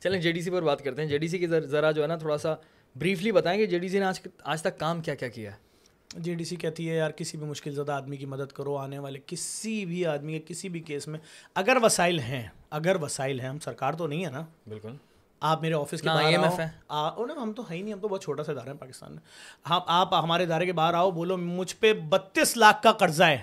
چلیں 0.00 0.20
جے 0.20 0.32
ڈی 0.32 0.40
سی 0.40 0.50
پر 0.50 0.62
بات 0.62 0.84
کرتے 0.84 1.02
ہیں۔ 1.02 1.08
جے 1.08 1.18
ڈی 1.18 1.28
سی 1.28 1.38
کی 1.38 1.46
ذرا 1.46 1.90
جو 1.90 2.02
ہے 2.02 2.06
نا 2.06 2.16
تھوڑا 2.16 2.38
سا 2.38 2.54
بریفلی 2.96 3.32
بتائیں 3.32 3.58
کہ 3.60 3.66
جے 3.66 3.78
ڈی 3.78 3.88
سی 3.88 3.98
نے 3.98 4.04
آج 4.04 4.20
آج 4.42 4.62
تک 4.62 4.78
کام 4.78 5.00
کیا 5.00 5.14
کیا 5.14 5.28
کیا 5.28 5.52
ہے؟ 5.52 5.56
جے 6.16 6.34
ڈی 6.34 6.44
سی 6.44 6.56
کہتی 6.56 6.90
ہے 6.90 6.96
یار 6.96 7.10
کسی 7.10 7.38
بھی 7.38 7.46
مشکل 7.46 7.74
زدہ 7.74 7.92
آدمی 7.92 8.16
کی 8.16 8.26
مدد 8.26 8.52
کرو 8.52 8.76
آنے 8.76 8.98
والے 8.98 9.18
کسی 9.26 9.86
بھی 9.86 10.06
آدمی 10.06 10.38
کے 10.38 10.54
کسی 10.54 10.68
بھی 10.68 10.80
کیس 10.80 11.08
میں 11.08 11.18
اگر 11.54 11.76
وسائل 11.82 12.18
ہیں 12.18 12.48
اگر 12.70 12.96
وسائل 13.02 13.40
ہیں 13.40 13.48
ہم 13.48 13.58
سرکار 13.58 13.92
تو 13.92 14.06
نہیں 14.06 14.24
ہے 14.24 14.30
نا۔ 14.30 14.44
بالکل۔ 14.68 14.88
آپ 15.40 15.60
میرے 15.60 15.74
آفس 15.74 16.02
کے 16.02 16.08
باہر 16.08 16.38
نا 17.26 17.42
ہم 17.42 17.52
تو 17.52 17.70
ہے 17.70 17.76
ہی 17.76 17.82
نہیں 17.82 17.92
ہم 17.92 18.00
تو 18.00 18.08
بہت 18.08 18.22
چھوٹا 18.22 18.44
سا 18.44 18.52
ادارہ 18.52 18.68
ہیں 18.68 18.76
پاکستان 18.76 19.12
میں۔ 19.12 19.20
ہاں 19.70 19.80
آپ 19.86 20.14
ہمارے 20.14 20.42
ادارے 20.42 20.66
کے 20.66 20.72
باہر 20.72 20.94
آؤ 20.94 21.10
بولو 21.10 21.36
مجھ 21.36 21.76
پہ 21.76 21.92
بتیس 21.92 22.56
لاکھ 22.56 22.82
کا 22.82 22.92
قرضہ 22.92 23.24
ہے۔ 23.24 23.38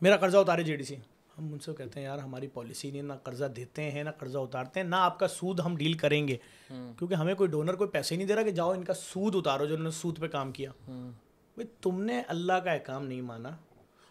میرا 0.00 0.16
قرضہ 0.16 0.36
اتارے 0.36 0.62
جے 0.62 0.76
ڈی 0.76 0.84
سی۔ 0.84 0.96
ہم 1.38 1.52
ان 1.52 1.58
سے 1.58 1.72
کہتے 1.72 2.00
ہیں 2.00 2.06
یار 2.06 2.18
ہماری 2.18 2.48
پالیسی 2.48 2.90
نہیں 2.90 3.02
نہ 3.02 3.12
قرضہ 3.22 3.44
دیتے 3.44 3.90
ہیں 3.90 4.04
نہ 4.04 4.10
قرضہ 4.10 4.38
اتارتے 4.38 4.80
ہیں 4.80 4.86
نہ 4.86 4.96
آپ 4.96 5.18
کا 5.18 5.28
سود 5.28 5.60
ہم 5.60 5.76
ڈیل 5.76 5.92
کریں 5.92 6.28
گے۔ 6.28 6.36
کیونکہ 6.68 7.14
ہمیں 7.14 7.34
کوئی 7.34 7.50
ڈونر 7.50 7.74
کوئی 7.74 7.90
پیسے 7.90 8.16
نہیں 8.16 8.26
دے 8.26 8.34
رہا 8.34 8.42
کہ 8.42 8.50
جاؤ 8.50 8.70
ان 8.70 8.84
کا 8.84 8.94
سود 8.94 9.36
اتارو 9.36 9.64
جو 9.64 9.74
انہوں 9.74 9.84
نے 9.84 9.90
سود 9.90 10.20
پہ 10.20 10.28
کام 10.28 10.52
کیا۔ 10.52 10.70
بھائی 10.86 11.66
تم 11.80 12.00
نے 12.02 12.22
اللہ 12.28 12.52
کا 12.52 12.70
احکام 12.72 13.06
نہیں 13.06 13.20
مانا۔ 13.20 13.48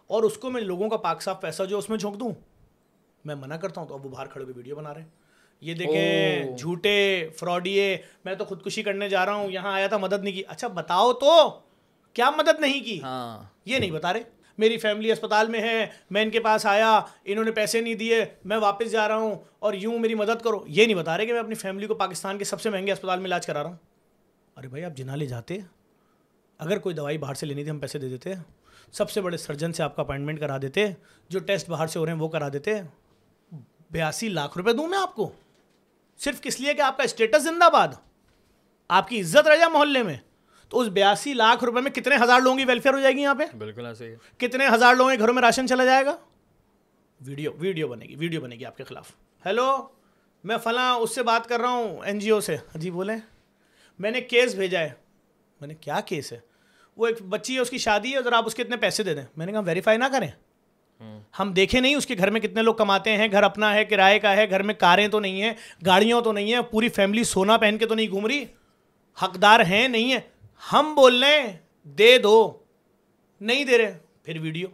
اور 0.07 0.23
اس 0.23 0.37
کو 0.37 0.49
میں 0.49 0.61
لوگوں 0.61 0.89
کا 0.89 0.97
پاک 0.97 1.21
صاف 1.21 1.41
پیسہ 1.41 1.63
جو 1.63 1.77
اس 1.77 1.89
میں 1.89 1.97
جھونک 1.97 2.19
دوں۔ 2.19 2.31
میں 3.25 3.35
منع 3.35 3.55
کرتا 3.55 3.81
ہوں 3.81 3.87
تو 3.87 3.93
اب 3.93 4.05
وہ 4.05 4.11
باہر 4.11 4.27
کھڑے 4.27 4.43
ہوئے 4.43 4.53
ویڈیو 4.55 4.75
بنا 4.75 4.93
رہے 4.93 5.01
ہیں۔ 5.01 5.09
یہ 5.61 5.73
دیکھیں 5.73 6.57
جھوٹے 6.57 7.29
فراڈیے 7.35 7.97
میں 8.25 8.35
تو 8.35 8.45
خودکشی 8.45 8.83
کرنے 8.83 9.09
جا 9.09 9.25
رہا 9.25 9.33
ہوں 9.33 9.51
یہاں 9.51 9.73
آیا 9.73 9.87
تھا 9.87 9.97
مدد 9.97 10.23
نہیں 10.23 10.33
کی۔ 10.33 10.43
اچھا 10.47 10.67
بتاؤ 10.67 11.13
تو 11.13 11.59
کیا 12.13 12.29
مدد 12.29 12.59
نہیں 12.59 12.83
کی؟ 12.83 13.01
ہاں۔ 13.01 13.43
یہ 13.65 13.77
نہیں 13.77 13.91
بتا 13.91 14.13
رہے۔ 14.13 14.23
میری 14.57 14.77
فیملی 14.77 15.11
اسپتال 15.11 15.49
میں 15.49 15.61
ہے 15.61 15.87
میں 16.09 16.21
ان 16.21 16.29
کے 16.29 16.39
پاس 16.39 16.65
آیا 16.65 17.01
انہوں 17.25 17.45
نے 17.45 17.51
پیسے 17.51 17.81
نہیں 17.81 17.95
دیے 17.95 18.25
میں 18.45 18.57
واپس 18.57 18.91
جا 18.91 19.07
رہا 19.07 19.15
ہوں 19.15 19.35
اور 19.59 19.73
یوں 19.73 19.99
میری 19.99 20.15
مدد 20.15 20.43
کرو۔ 20.43 20.63
یہ 20.67 20.85
نہیں 20.85 20.95
بتا 20.95 21.17
رہے 21.17 21.25
کہ 21.25 21.31
میں 21.33 21.39
اپنی 21.39 21.55
فیملی 21.55 21.87
کو 21.87 21.93
پاکستان 21.93 22.37
کے 22.37 22.43
سب 22.43 22.61
سے 22.61 22.69
مہنگے 22.69 22.91
اسپتال 22.91 23.19
میں 23.19 23.27
علاج 23.27 23.45
کرا 23.45 23.63
رہا 23.63 23.69
ہوں۔ 23.69 23.77
ارے 24.57 24.67
بھائی 24.67 24.83
آپ 24.83 24.91
جنا 24.95 25.15
لے 25.15 25.25
جاتے۔ 25.25 25.57
اگر 26.57 26.77
کوئی 26.77 26.95
دوائی 26.95 27.17
باہر 27.17 27.33
سے 27.33 27.45
لینی 27.45 27.63
تھی 27.63 27.71
ہم 27.71 27.79
پیسے 27.79 27.99
دے 27.99 28.09
دیتے۔ 28.09 28.33
سب 28.91 29.09
سے 29.09 29.21
بڑے 29.21 29.37
سرجن 29.37 29.73
سے 29.73 29.83
آپ 29.83 29.95
کا 29.95 30.01
اپائنٹمنٹ 30.01 30.39
کرا 30.39 30.57
دیتے۔ 30.61 30.87
جو 31.29 31.39
ٹیسٹ 31.39 31.69
باہر 31.69 31.87
سے 31.87 31.99
ہو 31.99 32.05
رہے 32.05 32.13
ہیں 32.13 32.19
وہ 32.19 32.27
کرا 32.27 32.49
دیتے۔ 32.53 32.81
بیاسی 33.91 34.29
لاکھ 34.29 34.57
روپے 34.57 34.73
دوں 34.73 34.87
میں 34.87 34.97
آپ 34.97 35.15
کو۔ 35.15 35.31
صرف 36.17 36.41
کس 36.41 36.59
لیے 36.59 36.73
کہ 36.73 36.81
آپ 36.81 36.97
کا 36.97 37.03
اسٹیٹس 37.03 37.43
زندہ 37.43 37.69
باد 37.69 37.87
آپ 38.87 39.07
کی 39.07 39.21
عزت 39.21 39.47
رہ 39.47 39.55
جائے 39.55 39.69
محلے 39.69 40.03
میں۔ 40.03 40.17
تو 40.69 40.79
اس 40.79 40.87
بیاسی 40.87 41.33
لاکھ 41.33 41.63
روپے 41.63 41.81
میں 41.81 41.91
کتنے 41.91 42.15
ہزار 42.23 42.41
لوگوں 42.41 42.57
کی 42.57 42.65
ویلفیئر 42.65 42.93
ہو 42.93 42.99
جائے 42.99 43.13
گی 43.13 43.21
یہاں 43.21 43.35
پہ؟ 43.35 43.55
بالکل 43.57 43.85
ایسے 43.85 44.09
ہی 44.09 44.15
کتنے 44.37 44.67
ہزار 44.73 44.95
لوگوں 44.95 45.11
کے 45.11 45.19
گھروں 45.19 45.33
میں 45.33 45.41
راشن 45.41 45.67
چلا 45.67 45.85
جائے 45.85 46.05
گا؟ 46.05 46.17
ویڈیو 47.21 47.51
ویڈیو 47.59 47.87
بنے 47.87 48.05
گی 48.05 48.15
ویڈیو 48.15 48.41
بنے 48.41 48.55
گی 48.55 48.65
آپ 48.65 48.77
کے 48.77 48.83
خلاف۔ 48.83 49.11
ہیلو 49.45 49.87
میں 50.43 50.57
فلاں 50.57 50.95
اس 50.95 51.15
سے 51.15 51.23
بات 51.23 51.49
کر 51.49 51.59
رہا 51.59 51.69
ہوں 51.69 51.97
این 52.05 52.19
جی 52.19 52.29
او 52.29 52.39
سے۔ 52.39 52.57
جی 52.75 52.91
بولیں۔ 52.91 53.17
میں 53.99 54.11
نے 54.11 54.21
کیس 54.21 54.55
بھیجا 54.55 54.79
ہے۔ 54.79 54.89
میں 55.61 55.67
نے 55.67 55.75
کیا 55.75 55.99
کیس 55.99 56.33
ہے؟ 56.33 56.39
وہ 56.97 57.07
ایک 57.07 57.21
بچی 57.21 57.55
ہے 57.55 57.59
اس 57.59 57.69
کی 57.69 57.77
شادی 57.77 58.11
ہے 58.11 58.17
اگر 58.17 58.31
آپ 58.31 58.45
اس 58.45 58.55
کے 58.55 58.61
اتنے 58.61 58.77
پیسے 58.77 59.03
دے 59.03 59.13
دیں۔ 59.13 59.23
میں 59.37 59.45
نے 59.45 59.51
کہا 59.51 59.59
ویریفائی 59.59 59.97
نہ 59.97 60.05
کریں۔ 60.11 60.27
ہم 61.39 61.53
دیکھیں 61.55 61.81
نہیں 61.81 61.95
اس 61.95 62.05
کے 62.05 62.15
گھر 62.17 62.29
میں 62.29 62.41
کتنے 62.41 62.61
لوگ 62.61 62.75
کماتے 62.75 63.17
ہیں 63.17 63.27
گھر 63.31 63.43
اپنا 63.43 63.73
ہے 63.73 63.85
کرائے 63.85 64.19
کا 64.19 64.35
ہے 64.35 64.49
گھر 64.49 64.63
میں 64.63 64.73
کاریں 64.73 65.07
تو 65.07 65.19
نہیں 65.19 65.41
ہیں 65.41 65.53
گاڑیاں 65.85 66.21
تو 66.21 66.31
نہیں 66.31 66.53
ہیں 66.53 66.61
پوری 66.61 66.89
فیملی 66.89 67.23
سونا 67.23 67.57
پہن 67.57 67.77
کے 67.77 67.85
تو 67.85 67.95
نہیں 67.95 68.09
گھوم 68.09 68.27
رہی؟ 68.27 68.43
حقدار 69.23 69.59
ہیں 69.59 69.87
نہیں 69.87 70.11
ہیں۔ 70.11 70.19
ہم 70.73 70.95
بول 70.95 71.23
رہے 71.23 71.41
ہیں 71.41 71.57
دے 71.83 72.17
دو۔ 72.17 72.57
نہیں 73.41 73.65
دے 73.65 73.77
رہے۔ 73.77 73.97
پھر 74.23 74.39
ویڈیو۔ 74.41 74.67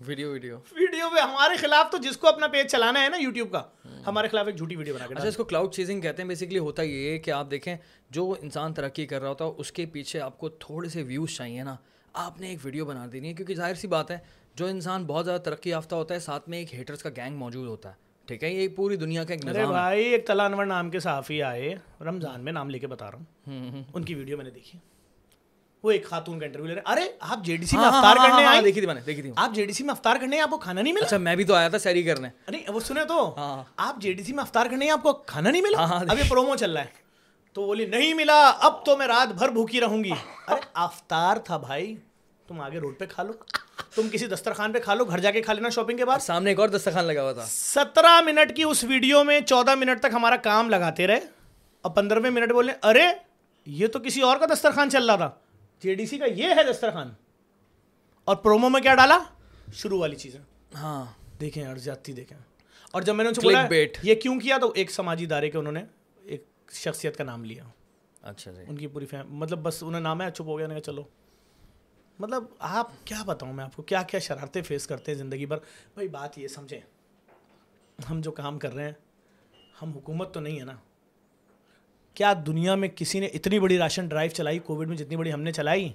video 0.00 0.30
video. 0.30 0.56
ویڈیو 0.56 1.08
پہ 1.14 1.20
ہمارے 1.20 1.56
خلاف 1.56 1.90
تو 1.90 1.98
جس 1.98 2.16
کو 2.16 2.28
اپنا 2.28 2.46
پیج 2.46 2.66
چلانا 2.66 3.02
ہے 3.02 3.08
نا 3.08 3.16
یوٹیوب 3.16 3.52
کا 3.52 3.62
ہمارے 4.06 4.28
خلاف 4.28 4.46
ایک 4.46 4.56
جھوٹی 4.56 4.76
ویڈیو 4.76 4.94
بنا 4.94 5.06
کے 5.06 5.14
اچھا 5.14 5.28
اس 5.28 5.36
کو 5.36 5.44
کلاؤڈ 5.44 5.72
چیزنگ 5.72 6.00
کہتے 6.00 6.22
ہیں۔ 6.22 6.28
بیسکلی 6.28 6.58
ہوتا 6.58 6.82
یہ 6.82 7.10
ہے 7.10 7.18
کہ 7.18 7.30
آپ 7.30 7.50
دیکھیں 7.50 7.76
جو 8.10 8.34
انسان 8.40 8.74
ترقی 8.74 9.06
کر 9.06 9.20
رہا 9.20 9.28
ہوتا 9.28 9.44
ہے 9.44 9.50
اس 9.56 9.72
کے 9.72 9.86
پیچھے 9.86 10.20
آپ 10.20 10.38
کو 10.38 10.48
تھوڑے 10.48 10.88
سے 10.88 11.02
ویوز 11.02 11.36
چاہیے 11.36 11.62
نا۔ 11.62 11.76
آپ 12.12 12.40
نے 12.40 12.48
ایک 12.48 12.58
ویڈیو 12.64 12.84
بنا 12.84 13.06
دینی 13.12 13.28
ہے 13.28 13.32
کیونکہ 13.34 13.54
ظاہر 13.54 13.74
سی 13.74 13.86
بات 13.86 14.10
ہے 14.10 14.18
جو 14.54 14.66
انسان 14.66 15.04
بہت 15.04 15.24
زیادہ 15.24 15.40
ترقی 15.40 15.70
یافتہ 15.70 15.94
ہوتا 15.94 16.14
ہے 16.14 16.18
ساتھ 16.20 16.48
میں 16.48 16.58
ایک 16.58 16.74
ہیٹرس 16.74 17.02
کا 17.02 17.10
گینگ 17.16 17.36
موجود 17.36 17.68
ہوتا 17.68 17.88
ہے۔ 17.88 17.94
ٹھیک 18.26 18.44
ہے؟ 18.44 18.48
یہ 18.52 18.68
پوری 18.68 18.96
دنیا 18.96 19.24
کا 19.24 19.34
ایک 19.34 19.44
نظام 19.44 19.68
بھائی 19.68 20.04
ایک 20.04 20.26
تلا 20.26 20.46
انور 20.46 20.64
نام 20.64 20.90
کے 20.90 21.00
صحافی 21.00 21.42
آئے 21.42 21.74
رمضان 22.00 22.40
میں 22.40 22.52
نام 22.52 22.70
لے 22.70 22.78
کے 22.78 22.86
بتا 22.86 23.10
رہا 23.10 23.18
ہوں۔ 23.18 23.82
ان 23.94 24.04
کی 24.04 24.14
ویڈیو 24.14 24.36
میں 24.36 24.44
نے 24.44 24.50
دیکھی۔ 24.50 24.78
وہ 25.82 25.90
ایک 25.90 26.06
خاتون 26.06 26.38
کا 26.38 26.46
انٹرویو 26.46 26.68
لے 26.68 26.74
رہے 26.74 26.82
ارے 26.92 27.00
آپ 27.20 27.44
جے 27.44 27.56
ڈی 27.56 27.66
سی 27.66 27.76
میں 27.76 27.84
ہاں، 27.84 27.98
افطار 27.98 28.16
ہاں، 28.16 28.28
کرنے 28.28 28.44
ہاں، 28.44 28.52
آئے؟ 28.52 28.62
دیکھی 28.62 28.80
تھی 28.80 28.86
میں 28.86 28.94
نے 28.94 29.00
دیکھی 29.00 29.22
تھی 29.22 29.30
آپ 29.36 29.50
جے 29.54 29.66
ڈی 29.66 29.72
سی 29.72 29.84
میں 29.84 29.90
افطار 29.90 30.16
کرنے 30.20 30.40
آپ 30.40 30.50
کو 30.50 30.58
کھانا 30.58 30.82
نہیں 30.82 30.92
ملا؟ 30.92 31.06
اچھا 31.06 31.18
میں 31.18 31.36
بھی 31.36 31.44
تو 31.44 31.54
آیا 31.54 31.68
تھا 31.68 31.78
سیری 31.78 32.02
کرنے۔ 32.02 32.28
ارے 32.48 32.58
وہ 32.68 32.80
سنے 32.80 33.04
تو۔ 33.04 33.34
آپ 33.76 33.96
جے 34.00 34.12
ڈی 34.12 34.22
سی 34.22 34.32
میں 34.32 34.42
افطار 34.42 34.66
کرنے 34.66 34.90
آپ 34.90 35.02
کو 35.02 35.12
کھانا 35.12 35.50
نہیں 35.50 35.62
ملا؟ 35.62 35.84
اب 36.08 36.18
یہ 36.18 36.24
پرومو 36.28 36.56
چل 36.56 36.72
رہا 36.72 36.80
ہے۔ 36.80 36.86
تو 37.52 37.66
بولی 37.66 37.86
نہیں 37.86 38.14
ملا 38.14 38.52
اب 38.60 38.84
تو 38.86 38.96
میں 38.96 39.06
رات 39.06 39.32
بھر 39.32 39.48
بھوکی 39.48 39.80
رہوں 39.80 40.04
گی۔ 40.04 40.10
ارے 40.48 40.60
افطار 40.74 41.36
تھا 41.36 41.56
بھائی 41.56 41.96
تم 42.46 42.60
آگے 42.60 42.78
روڈ 42.78 42.98
پہ 42.98 43.04
کھا 43.06 43.22
لو۔ 43.22 43.32
تم 43.94 44.08
کسی 44.12 44.26
دسترخوان 44.26 44.72
پہ 44.72 44.78
کھا 44.78 44.94
لو 44.94 45.04
گھر 45.04 45.18
جا 45.18 45.30
کے 45.30 45.42
کھا 45.42 45.52
لینا 45.52 45.68
شاپنگ 45.68 45.96
کے 45.96 46.04
بعد۔ 46.04 46.18
سامنے 46.18 46.50
ایک 46.50 46.60
اور 46.60 46.68
دسترخوان 46.68 47.04
لگا 47.04 47.22
ہوا 47.22 47.32
تھا۔ 47.32 47.46
سترہ 47.48 48.20
منٹ 48.20 48.56
کی 48.56 48.62
اس 48.62 48.84
ویڈیو 48.84 49.24
میں 49.24 49.40
چودہ 49.40 49.74
منٹ 49.74 50.00
تک 50.00 50.06
ہمارا 50.12 50.36
کام 50.36 50.70
لگاتے 50.70 51.06
رہے۔ 51.06 51.20
اور 51.82 51.92
پندرہویں 51.92 52.30
منٹ 52.30 52.52
بولے 52.52 52.72
ارے 52.82 53.06
یہ 53.66 53.86
تو 53.86 53.98
کسی 53.98 54.20
اور 54.20 54.36
کا 54.36 54.46
دسترخوان 54.46 54.90
چل 54.90 55.06
رہا 55.06 55.16
تھا۔ 55.16 55.30
جے 55.82 55.94
ڈی 55.94 56.06
سی 56.06 56.18
کا 56.18 56.24
یہ 56.24 56.44
ہے 56.44 56.72
دسترخوان۔ 56.72 57.10
اور 58.24 58.36
پرومو 58.36 58.68
میں 58.68 58.80
کیا 58.80 58.94
ڈالا؟ 58.94 59.18
شروع 59.74 60.00
والی 60.00 60.16
چیزیں۔ 60.16 60.40
ہاں۔ 60.74 61.04
دیکھیں 61.40 61.66
اور 61.66 61.76
زیادتی 61.76 62.12
دیکھیں۔ 62.12 62.38
اور 62.90 63.02
جب 63.02 63.14
میں 63.14 63.24
نے 63.24 63.28
ان 63.28 63.34
سے 63.34 63.40
بولا. 63.40 63.66
یہ 64.02 64.14
کیوں 64.14 64.40
کیا؟ 64.40 64.58
تو 64.58 64.72
ایک 64.76 64.90
سماجی 64.90 65.24
ادارے 65.24 65.50
کے 65.50 65.58
انہوں 65.58 65.72
نے 65.72 65.84
ایک 66.22 66.44
شخصیت 66.72 67.16
کا 67.16 67.24
نام 67.24 67.44
لیا۔ 67.44 67.64
اچھا 68.22 68.50
جی۔ 68.50 68.62
ان 68.68 68.76
کی 68.76 68.86
پوری 68.86 69.06
فیم 69.06 69.34
مطلب 69.34 69.58
بس 69.58 69.82
انہیں 69.82 70.00
نام 70.00 70.22
ہے 70.22 70.30
چپ 70.30 70.40
ہو 70.40 70.58
گیا 70.58 70.66
نے 70.66 70.74
کہا 70.74 70.82
چلو۔ 70.82 71.04
مطلب 72.20 72.44
آپ 72.58 72.86
کیا 73.04 73.22
بتاؤں 73.26 73.52
میں 73.52 73.64
آپ 73.64 73.76
کو؟ 73.76 73.82
کیا 73.82 74.02
کیا 74.02 74.20
شرارتیں 74.20 74.62
فیس 74.62 74.86
کرتے 74.86 75.12
ہیں 75.12 75.18
زندگی 75.18 75.46
پر 75.46 75.56
بھائی 75.94 76.08
بات 76.08 76.38
یہ 76.38 76.48
سمجھیں 76.48 76.80
ہم 78.10 78.20
جو 78.20 78.30
کام 78.30 78.58
کر 78.58 78.74
رہے 78.74 78.84
ہیں 78.84 78.92
ہم 79.82 79.90
حکومت 79.90 80.34
تو 80.34 80.40
نہیں 80.40 80.60
ہے 80.60 80.64
نا۔ 80.64 80.72
کیا 82.14 82.32
دنیا 82.46 82.74
میں 82.74 82.88
کسی 82.88 83.20
نے 83.20 83.26
اتنی 83.26 83.58
بڑی 83.58 83.78
راشن 83.78 84.08
ڈرائیو 84.08 84.30
چلائی؟ 84.30 84.58
کووڈ 84.58 84.88
میں 84.88 84.96
جتنی 84.96 85.16
بڑی 85.16 85.32
ہم 85.32 85.40
نے 85.40 85.52
چلائی؟ 85.52 85.92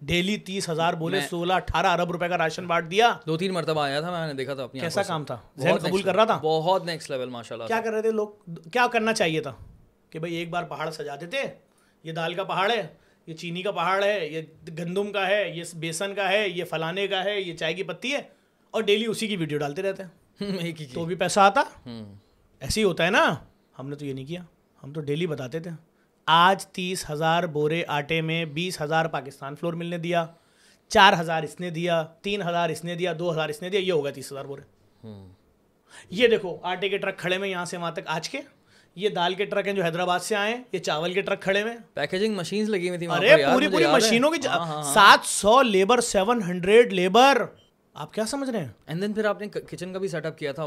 ڈیلی 0.00 0.36
تیس 0.36 0.68
ہزار 0.68 0.94
بولے 0.94 1.20
سولہ 1.20 1.52
اٹھارہ 1.52 1.86
ارب 1.86 2.12
روپے 2.12 2.28
کا 2.28 2.38
راشن 2.38 2.66
بانٹ 2.66 2.90
دیا۔ 2.90 3.14
دو 3.26 3.36
تین 3.36 3.52
مرتبہ 3.52 3.80
آیا 3.80 4.00
تھا 4.00 4.10
میں 4.10 4.26
نے 4.26 4.34
دیکھا 4.34 4.54
تھا 4.54 4.64
اپنی 4.64 4.80
کیسا۔ 4.80 5.02
کام 5.02 5.24
تھا؟ 5.24 5.36
ذہن 5.58 5.78
قبول 5.78 6.02
کر 6.02 6.14
رہا 6.14 6.24
تھا؟ 6.24 6.38
بہت 6.42 6.84
نیکسٹ 6.84 7.10
لیول 7.10 7.28
ماشاء 7.28 7.56
اللہ 7.56 7.66
کیا 7.66 7.80
کر 7.84 7.90
رہے 7.90 8.02
تھے 8.02 8.10
لوگ؟ 8.10 8.28
کیا 8.72 8.86
کرنا 8.92 9.12
چاہیے 9.12 9.40
تھا؟ 9.40 9.52
کہ 10.10 10.18
بھائی 10.18 10.34
ایک 10.34 10.50
بار 10.50 10.64
پہاڑ 10.64 10.90
سجا 10.90 11.16
دیتے 11.20 11.36
یہ 12.02 12.12
دال 12.12 12.34
کا 12.34 12.44
پہاڑ 12.44 12.70
ہے۔ 12.70 12.86
یہ 13.26 13.34
چینی 13.34 13.62
کا 13.62 13.70
پہاڑ 13.70 14.04
ہے 14.04 14.28
یہ 14.28 14.42
گندم 14.78 15.12
کا 15.12 15.26
ہے 15.26 15.52
یہ 15.54 15.64
بیسن 15.74 16.14
کا 16.14 16.28
ہے 16.28 16.48
یہ 16.48 16.64
فلانے 16.64 17.08
کا 17.08 17.24
ہے 17.24 17.40
یہ 17.40 17.56
چائے 17.56 17.74
کی 17.74 17.82
پتی 17.82 18.12
ہے 18.12 18.20
اور 18.70 18.82
ڈیلی 18.82 19.06
اسی 19.06 19.28
کی 19.28 19.36
ویڈیو 19.36 19.58
ڈالتے 19.58 19.82
رہتے 19.82 20.02
ہیں۔ 20.02 20.72
تو 20.94 21.04
بھی 21.04 21.14
پیسہ 21.14 21.40
آتا؟ 21.40 21.62
ایسے 22.60 22.80
ہی 22.80 22.84
ہوتا 22.84 23.06
ہے 23.06 23.10
نا۔ 23.10 23.34
ہم 23.78 23.88
نے 23.88 23.96
تو 23.96 24.06
یہ 24.06 24.12
نہیں 24.12 24.24
کیا۔ 24.24 24.42
ہم 24.82 24.92
تو 24.92 25.00
ڈیلی 25.00 25.26
بتاتے 25.26 25.60
تھے۔ 25.60 25.70
آج 26.26 26.66
تیس 26.66 27.10
ہزار 27.10 27.42
بورے 27.42 27.82
آٹے 27.86 28.20
میں 28.20 28.44
بیس 28.44 28.80
ہزار 28.80 29.06
پاکستان 29.06 29.56
فلور 29.56 29.72
ملنے 29.72 29.98
دیا 29.98 30.26
چار 30.88 31.12
ہزار 31.20 31.42
اس 31.42 31.60
نے 31.60 31.70
دیا 31.70 32.02
تین 32.22 32.42
ہزار 32.42 32.68
اس 32.68 32.84
نے 32.84 32.94
دیا 32.94 33.12
دو 33.18 33.32
ہزار 33.32 33.48
اس 33.48 33.62
نے 33.62 33.68
دیا 33.68 33.80
یہ 33.80 33.92
ہوگا 33.92 34.10
تیس 34.10 34.32
ہزار 34.32 34.44
بورے۔ 34.44 34.62
یہ 36.10 36.28
دیکھو 36.28 36.58
آٹے 36.62 36.88
کے 36.88 36.98
ٹرک 36.98 37.18
کھڑے 37.18 37.38
میں 37.38 37.48
یہاں 37.48 37.64
سے 37.64 37.76
وہاں 37.76 37.90
تک 37.90 38.00
آج 38.06 38.28
کے۔ 38.30 38.38
یہ 38.94 39.08
دال 39.08 39.34
کے 39.34 39.44
ٹرک 39.44 39.66
ہیں 39.66 39.74
جو 39.74 39.84
حیدرآباد 39.84 40.20
سے 40.20 40.36
آئے 40.36 40.54
ہیں 40.54 40.62
یہ 40.72 40.78
چاول 40.78 41.12
کے 41.12 41.20
ٹرک 41.22 41.42
کھڑے 41.42 41.64
میں 41.64 41.76
پیکیجنگ 41.94 42.34
مشینز 42.34 42.68
لگی 42.68 42.88
ہوئی 42.88 42.98
تھی 42.98 43.06
ارے 43.06 43.36
پوری 43.52 43.68
پوری۔ 43.68 43.86
مشینوں 43.86 44.30
کی 44.30 44.48
ہاں، 44.48 44.58
ہاں، 44.58 44.66
ہاں۔ 44.66 44.94
سات 44.94 45.26
سو 45.26 45.62
لیبر 45.62 46.00
سیون 46.00 46.42
ہنڈریڈ 46.42 46.92
لیبر۔ 46.92 47.44
آپ 47.94 48.14
کیا 48.14 48.24
سمجھ 48.26 48.50
رہے 48.50 48.58
ہیں؟ 48.58 48.68
اینڈ 48.86 49.02
دین 49.02 49.12
پھر 49.12 49.24
آپ 49.24 49.40
نے 49.40 49.48
کچن 49.48 49.92
کا 49.92 49.98
بھی 49.98 50.08
سیٹ 50.08 50.26
اپ 50.26 50.38
کیا 50.38 50.52
تھا 50.52 50.66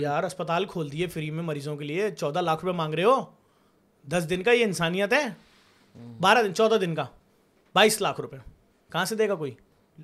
یار 0.00 0.22
اسپتال 0.22 0.64
کھول 0.64 0.92
دیے 0.92 1.06
فری 1.06 1.30
میں 1.30 1.42
مریضوں 1.42 1.76
کے 1.76 1.84
لیے۔ 1.84 2.10
چودہ 2.10 2.40
لاکھ 2.40 2.64
روپے 2.64 2.76
مانگ 2.76 2.94
رہے 2.94 3.04
ہو۔ 3.04 3.24
دس 4.08 4.26
دن 4.30 4.42
کا 4.42 4.50
یہ 4.50 4.64
انسانیت 4.64 5.12
ہے۔ 5.12 5.26
بارہ 6.20 6.42
دن 6.42 6.54
چودہ 6.54 6.74
دن 6.74 6.94
کا۔ 6.94 7.04
بائیس 7.74 8.00
لاکھ 8.00 8.20
روپے۔ 8.20 8.36
کہاں 8.92 9.04
سے 9.04 9.14
دے 9.14 9.28
گا 9.28 9.34
کوئی؟ 9.34 9.54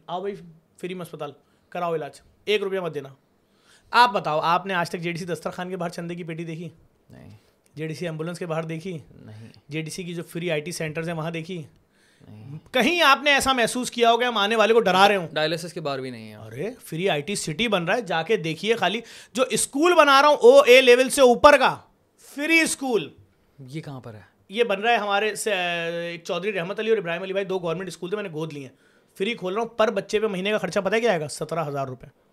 آؤ 0.06 0.20
بھائی 0.20 0.34
فری 0.80 0.94
میں 0.94 1.06
اسپتال۔ 1.06 1.32
کراؤ 1.68 1.94
علاج۔ 1.94 2.20
ایک 2.44 2.62
روپیہ 2.62 2.80
مت 2.80 2.94
دینا۔ 2.94 3.08
آپ 3.90 4.12
بتاؤ 4.12 4.40
آپ 4.40 4.66
نے 4.66 4.74
آج 4.74 4.90
تک 4.90 4.98
جے 4.98 5.12
ڈی 5.12 5.18
سی 5.18 5.24
دسترخوان 5.24 5.68
کے 5.70 5.76
باہر 5.76 5.90
چندے 5.90 6.14
کی 6.14 6.24
پیٹی 6.24 6.44
دیکھی؟ 6.44 6.68
نہیں۔ 7.10 7.30
جے 7.74 7.86
ڈی 7.86 7.94
سی 7.94 8.04
ایمبولینس 8.04 8.38
کے 8.38 8.46
باہر 8.46 8.62
دیکھی؟ 8.62 8.98
نہیں۔ 9.10 9.52
جے 9.68 9.82
ڈی 9.82 9.90
سی 9.90 10.02
کی 10.02 10.14
جو 10.14 10.22
فری 10.22 10.50
آئی 10.50 10.60
ٹی 10.60 10.72
سینٹرز 10.72 11.08
ہیں 11.08 11.16
وہاں 11.16 11.30
دیکھی؟ 11.30 11.62
کہیں 12.72 13.02
آپ 13.02 13.18
نے 13.22 13.32
ایسا 13.32 13.52
محسوس 13.52 13.90
کیا 13.90 14.12
ہوگا؟ 14.12 14.28
ہم 14.28 14.38
آنے 14.38 14.56
والے 14.56 14.74
کو 14.74 14.80
ڈرا 14.80 15.08
رہے 15.08 15.16
ہوں۔ 15.16 15.28
ڈائلسس 15.32 15.72
کے 15.72 15.80
بار 15.80 15.98
بھی 15.98 16.10
نہیں 16.10 16.30
ہے۔ 16.30 16.36
ارے 16.36 16.70
فری 16.84 17.10
آئی 17.10 17.22
ٹی 17.22 17.34
سٹی 17.34 17.68
بن 17.68 17.84
رہا 17.84 17.96
ہے۔ 17.96 18.00
جا 18.00 18.22
کے 18.22 18.36
دیکھیے 18.36 18.74
خالی۔ 18.74 19.00
جو 19.32 19.42
اسکول 19.50 19.94
بنا 19.94 20.22
رہا 20.22 20.28
ہوں 20.28 20.36
او 20.36 20.60
اے 20.60 20.80
لیول 20.80 21.08
سے 21.08 21.20
اوپر 21.20 21.56
کا۔ 21.58 21.76
فری 22.34 22.60
اسکول 22.60 23.08
یہ 23.58 23.80
کہاں 23.80 24.00
پر 24.00 24.14
ہے؟ 24.14 24.20
یہ 24.48 24.64
بن 24.64 24.80
رہا 24.80 24.90
ہے 24.90 24.96
ہمارے 24.96 25.34
سے 25.34 25.54
ایک 25.54 26.24
چودھری 26.24 26.52
رحمت 26.52 26.80
علی 26.80 26.90
اور 26.90 26.98
ابراہیم 26.98 27.22
علی 27.22 27.32
بھائی 27.32 27.44
دو 27.46 27.58
گورنمنٹ 27.58 27.88
اسکول 27.88 28.10
تھے 28.10 28.16
میں 28.16 28.22
نے 28.22 28.28
گود 28.32 28.52
لیے۔ 28.52 28.68
ہیں 28.68 28.76
فری 29.18 29.34
کھول 29.34 29.54
رہا 29.54 29.62
ہوں۔ 29.62 29.68
پر 29.68 29.90
بچے 29.90 30.20
پہ 30.20 30.26
مہینے 30.26 30.50
کا 30.50 30.58
خرچہ 30.58 30.80
پتہ 30.80 30.96
کیا 30.96 31.10
آئے 31.10 31.20
گا؟ 31.20 31.28
سترہ 31.28 31.68
ہزار 31.68 31.86
روپے۔ 31.86 32.25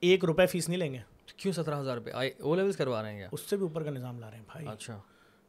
ایک 0.00 0.24
روپے 0.24 0.46
فیس 0.46 0.68
نہیں 0.68 0.78
لیں 0.78 0.92
گے۔ 0.92 0.98
کیوں 1.36 1.52
سترہ 1.52 1.80
ہزار 1.80 1.96
روپے؟ 1.96 2.10
او 2.38 2.54
لیولس 2.54 2.76
کروا 2.76 3.02
رہے 3.02 3.14
ہیں 3.14 3.28
اس 3.32 3.40
سے 3.40 3.56
بھی 3.56 3.62
اوپر 3.62 3.82
کا 3.82 3.90
نظام 3.90 4.20
لا 4.20 4.30
رہے 4.30 4.36
ہیں 4.36 4.44
بھائی۔ 4.52 4.66
اچھا۔ 4.68 4.98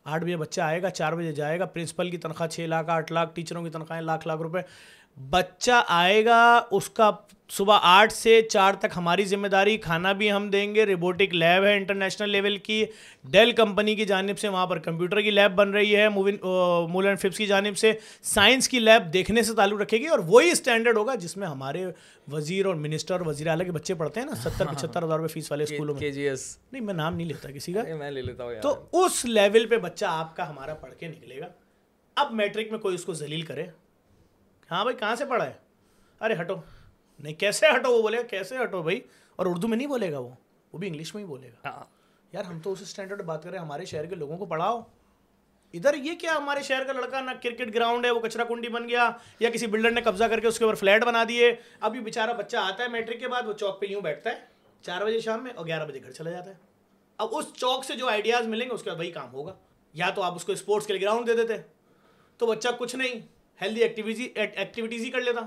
آٹھ 0.03 0.23
بجے 0.23 0.37
بچہ 0.37 0.61
آئے 0.61 0.81
گا 0.81 0.89
چار 0.89 1.13
بجے 1.13 1.31
جائے 1.31 1.59
گا 1.59 1.65
پرنسپل 1.65 2.09
کی 2.09 2.17
تنخواہ 2.17 2.47
چھ 2.47 2.59
لاکھ 2.59 2.89
آٹھ 2.89 3.11
لاکھ 3.11 3.35
ٹیچروں 3.35 3.63
کی 3.63 3.69
تنخواہیں 3.69 4.03
لاکھ 4.03 4.27
لاکھ 4.27 4.41
روپے۔ 4.41 4.59
بچہ 5.17 5.84
آئے 5.88 6.26
گا 6.26 6.62
اس 6.71 6.89
کا 6.89 7.12
صبح 7.49 7.80
آٹھ 7.82 8.13
سے 8.13 8.41
چار 8.41 8.73
تک 8.73 8.86
ہماری 8.95 9.26
ذمہ 9.26 9.47
داری 9.47 9.78
کھانا 9.78 10.12
بھی 10.12 10.32
ہم 10.32 10.49
دیں 10.49 10.76
گے 10.76 10.86
روبوٹک 10.86 11.34
لیب 11.34 11.63
ہے 11.63 11.76
انٹرنیشنل 11.78 12.30
لیول 12.30 12.58
کی 12.58 12.86
ڈیل 13.26 13.52
کمپنی 13.52 13.95
کی 13.95 14.06
جانب 14.06 14.39
سے 14.39 14.47
وہاں 14.47 14.67
پر 14.67 14.80
کمپیوٹر 14.80 15.21
کی 15.21 15.32
لیب 15.32 15.52
بن 15.52 15.69
رہی 15.69 15.95
ہے 15.95 16.10
مول 16.10 17.06
اینڈ 17.08 17.19
فپس 17.19 17.38
کی 17.38 17.45
جانب 17.45 17.78
سے۔ 17.78 17.91
سائنس 18.23 18.69
کی 18.69 18.80
لیب 18.80 19.13
دیکھنے 19.13 19.43
سے 19.43 19.54
تعلق 19.54 19.82
رکھے 19.82 19.97
گی 19.97 20.08
اور 20.08 20.19
وہی 20.19 20.52
اسٹینڈرڈ 20.52 20.97
ہوگا 20.97 21.15
جس 21.15 21.38
میں 21.38 21.47
ہمارے 21.47 21.86
وزیر 22.32 22.65
اور 22.65 22.76
منسٹر 22.76 23.13
اور 23.13 23.26
وزیر 23.26 23.47
اعلیٰ 23.47 23.65
کے 23.65 23.71
بچے 23.71 23.93
پڑھتے 23.93 24.19
ہیں 24.19 24.28
نا 24.28 24.36
ستر 24.36 24.65
پچہتر 24.73 25.04
ہزار 25.04 25.19
روپے 25.19 25.28
فیس 25.28 25.52
والے 25.52 25.63
اسکولوں 25.63 25.95
میں۔ 25.95 26.12
جی 26.12 26.30
نہیں 26.71 26.82
میں 26.82 26.93
نام 26.93 27.15
نہیں 27.15 27.28
لیتا 27.28 27.52
کسی 27.52 27.73
کا۔ 27.73 27.84
میں 27.95 28.12
لے 28.12 28.21
لیتا 28.21 28.43
ہوں 28.43 28.62
تو 28.62 28.76
اس 29.06 29.26
لیول 29.26 29.65
پہ 29.65 29.78
بچہ 29.78 30.06
آپ 30.06 30.36
کا 30.36 30.49
ہمارا 30.49 30.73
پڑھ 30.73 30.93
کے 30.99 31.08
نکلے 31.08 31.39
گا۔ 31.39 31.47
اب 32.15 32.32
میٹرک 32.32 32.71
میں 32.71 32.80
کوئی 32.80 32.95
اس 32.95 33.06
کو 33.06 33.13
ذلیل 33.13 33.41
کرے۔ 33.41 33.65
ہاں 34.71 34.84
بھائی 34.84 34.97
کہاں 34.97 35.15
سے 35.15 35.26
پڑھا 35.26 35.45
ہے؟ 35.45 35.54
ارے 36.21 36.34
ہٹو۔ 36.41 36.56
نہیں 37.19 37.34
کیسے 37.34 37.65
ہٹو؟ 37.76 37.91
وہ 37.91 38.02
بولے 38.02 38.17
گا 38.17 38.21
کیسے 38.21 38.56
ہٹو 38.63 38.84
بھائی؟ 38.84 39.02
اور 39.36 39.45
اردو 39.45 39.67
میں 39.67 39.78
نہیں 39.78 39.88
بولے 39.88 40.12
گا 40.12 40.19
وہ 40.19 40.30
وہ 40.73 40.78
بھی 40.78 40.88
انگلش 40.88 41.15
میں 41.15 41.23
ہی 41.23 41.28
بولے 41.28 41.49
گا۔ 41.49 41.69
ہاں، 41.69 41.84
یار 42.32 42.43
ہم 42.43 42.60
تو 42.60 42.71
اس 42.71 42.82
اسٹینڈرڈ 42.82 43.21
بات 43.21 43.43
کر 43.43 43.49
رہے 43.49 43.58
ہیں 43.58 43.65
ہمارے 43.65 43.86
شہر 43.86 44.06
کے 44.06 44.15
لوگوں 44.15 44.38
کو 44.38 44.45
پڑھاؤ۔ 44.45 44.82
ادھر 45.73 45.93
یہ 45.93 46.15
کیا 46.15 46.36
ہمارے 46.38 46.63
شہر 46.63 46.84
کا 46.84 46.93
لڑکا 46.93 47.21
نہ 47.21 47.32
کرکٹ 47.43 47.76
گراؤنڈ 47.76 48.06
ہے 48.06 48.12
وہ 48.12 48.19
کچرا 48.19 48.43
کنڈی 48.43 48.67
بن 48.67 48.89
گیا 48.89 49.12
یا 49.39 49.49
کسی 49.49 49.67
بلڈر 49.67 49.91
نے 49.91 50.02
قبضہ 50.02 50.23
کر 50.23 50.39
کے 50.39 50.47
اس 50.47 50.60
کے 50.60 50.65
اوپر 50.65 50.76
فلیٹ 50.76 51.04
بنا 51.04 51.23
دیے۔ 51.28 51.56
ابھی 51.80 51.99
بیچارہ 51.99 52.32
بچہ 52.34 52.58
آتا 52.58 52.84
ہے 52.84 52.88
میٹرک 52.89 53.19
کے 53.19 53.28
بعد 53.28 53.43
وہ 53.47 53.54
چوک 53.54 53.82
پہ 53.82 53.86
یوں 53.86 54.02
بیٹھتا 54.02 54.30
ہے 54.30 54.36
چار 54.82 55.02
بجے 55.02 55.19
شام 55.19 55.43
میں 55.43 55.52
اور 55.56 55.65
گیارہ 55.65 55.88
بجے 55.88 56.04
گھر 56.04 56.12
چلا 56.12 56.32
جاتا 56.32 56.49
ہے۔ 56.49 56.56
اب 57.17 57.28
اس 57.32 57.45
چوک 57.54 57.86
سے 57.86 57.95
جو 57.95 58.10
آئیڈیاز 58.10 58.47
ملیں 58.47 58.69
گے 58.69 58.73
اس 58.73 58.84
کا 58.84 58.93
وہی 58.93 59.12
کام 59.12 59.34
ہوگا۔ 59.34 59.56
یا 59.93 60.10
تو 60.10 60.21
آپ 60.21 60.36
اس 60.36 60.45
کو 60.45 60.52
اسپورٹس 60.52 60.88
کے 60.88 60.93
لیے 60.93 61.02
گراؤنڈ 61.02 61.28
دے 61.28 61.34
دیتے۔ 61.34 61.54
تو 62.38 62.45
بچہ 62.45 62.69
کچھ 62.80 62.95
نہیں۔ 62.95 63.32
ہیلدی 63.61 63.81
ایکٹیویٹی 63.81 64.23
ایکٹیویٹیز 64.35 65.01
ہی 65.01 65.09
کر 65.09 65.21
لیتا۔ 65.21 65.41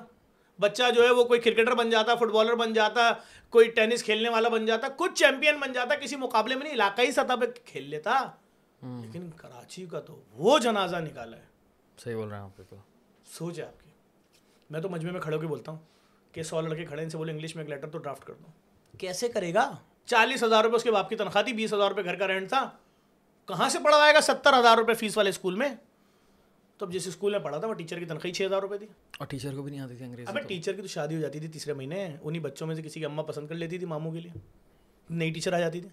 بچہ 0.61 0.83
جو 0.97 1.05
ہے 1.05 1.11
وہ 1.11 1.25
کوئی 1.25 1.41
کرکٹر 1.41 1.75
بن 1.75 1.91
جاتا 1.91 2.15
فٹ 2.15 2.23
بالر 2.23 2.55
بن 2.55 2.73
جاتا 2.73 3.13
کوئی 3.51 3.71
ٹینس 3.71 4.05
کھیلنے 4.05 4.29
والا 4.29 4.49
بن 4.49 4.67
جاتا 4.67 4.89
کچھ 4.97 5.15
چیمپئن 5.15 5.57
بن 5.57 5.73
جاتا 5.73 5.95
کسی 5.95 6.17
مقابلے 6.17 6.55
میں 6.55 6.63
نہیں 6.63 6.75
علاقائی 6.75 7.13
سطح 7.13 7.37
پہ 7.41 7.47
کھیل 7.65 7.91
لیتا۔ 7.91 8.33
لیکن 8.83 9.31
کراچی 9.37 9.87
کا 9.87 10.01
تو 10.01 10.23
وہ 10.33 10.59
جنازہ 10.59 10.97
نکالا 10.97 11.37
ہے۔ 11.37 11.43
صحیح 11.99 12.17
بول 12.17 12.29
رہے 12.29 12.37
ہیں 12.37 12.45
آپ 12.45 12.51
بالکل 12.57 12.77
سوچ 13.27 13.59
ہے 13.59 13.65
آپ 13.65 13.85
کی۔ 13.85 13.91
میں 14.71 14.81
تو 14.81 14.89
مجمے 14.89 15.11
میں 15.11 15.21
کھڑے 15.21 15.37
ہو 15.37 15.41
کے 15.41 15.47
بولتا 15.47 15.73
ہوں 15.73 15.79
کہ 16.33 16.43
سو 16.43 16.61
لڑکے 16.61 16.85
کھڑے 16.85 17.03
ان 17.03 17.11
سے 17.11 17.17
بولے 17.17 17.33
انگلش 17.33 17.57
میں 17.57 17.65
ایک 17.65 17.71
لیٹر 17.71 17.89
تو 17.89 17.99
ڈرافٹ 17.99 18.25
کر 18.25 18.33
دو۔ 18.33 18.47
کیسے 18.99 19.29
کرے 19.29 19.55
گا؟ 19.55 19.77
چالیس 20.07 20.43
ہزار 20.45 20.65
روپے 20.65 20.77
اس 20.77 20.83
کے 20.83 20.91
باپ 20.91 21.09
کی 21.09 21.17
تنخواہ 21.17 21.43
تھی 21.43 21.53
بیس 21.53 21.73
ہزار 21.73 21.89
روپے 21.89 22.05
گھر 22.05 22.17
کا 22.17 22.27
رینٹ 22.27 22.49
تھا۔ 22.49 22.71
کہاں 23.47 23.69
سے 23.69 23.79
پڑھوائے 23.85 24.15
گا؟ 24.15 24.21
ستر 24.21 24.59
ہزار 24.59 24.79
روپے 24.79 24.95
فیس 24.95 25.17
والے 25.17 25.31
اسکول 25.31 25.55
میں۔ 25.55 25.69
تو 26.79 26.87
اب 26.87 26.93
جس 26.93 27.07
اسکول 27.07 27.33
میں 27.33 27.41
پڑھا 27.41 27.59
تھا 27.59 27.69
وہ 27.69 27.75
ٹیچر 27.75 27.99
کی 27.99 28.05
تنخواہ 28.05 28.33
چھ 28.33 28.43
ہزار 28.47 28.61
روپے 28.63 28.79
تھی۔ 28.79 28.87
اور 29.19 29.27
ٹیچر 29.27 29.55
کو 29.55 29.63
بھی 29.63 29.71
نہیں 29.71 29.81
آتی 29.81 29.97
تھی 29.97 30.05
انگریزی 30.05 30.29
ابے 30.29 30.41
ٹیچر 30.41 30.73
کی 30.73 30.83
تو 30.83 30.89
شادی 30.89 31.15
ہو 31.17 31.21
جاتی 31.21 31.41
تھی 31.41 31.49
تیسرے 31.49 31.73
مہینے۔ 31.73 32.17
انہیں 32.23 32.43
بچوں 32.43 32.67
میں 32.67 32.75
سے 32.75 32.83
کسی 32.83 33.01
کی 33.01 33.07
اماں 33.07 33.25
پسند 33.25 33.49
کر 33.49 33.55
لیتی 33.55 33.79
تھی 33.79 33.87
ماموں 33.87 34.13
کے 34.13 34.21
لیے۔ 34.21 34.39
نئی 35.11 35.31
ٹیچر 35.31 35.53
آ 35.53 35.59
جاتی 35.59 35.81
تھی۔ 35.81 35.89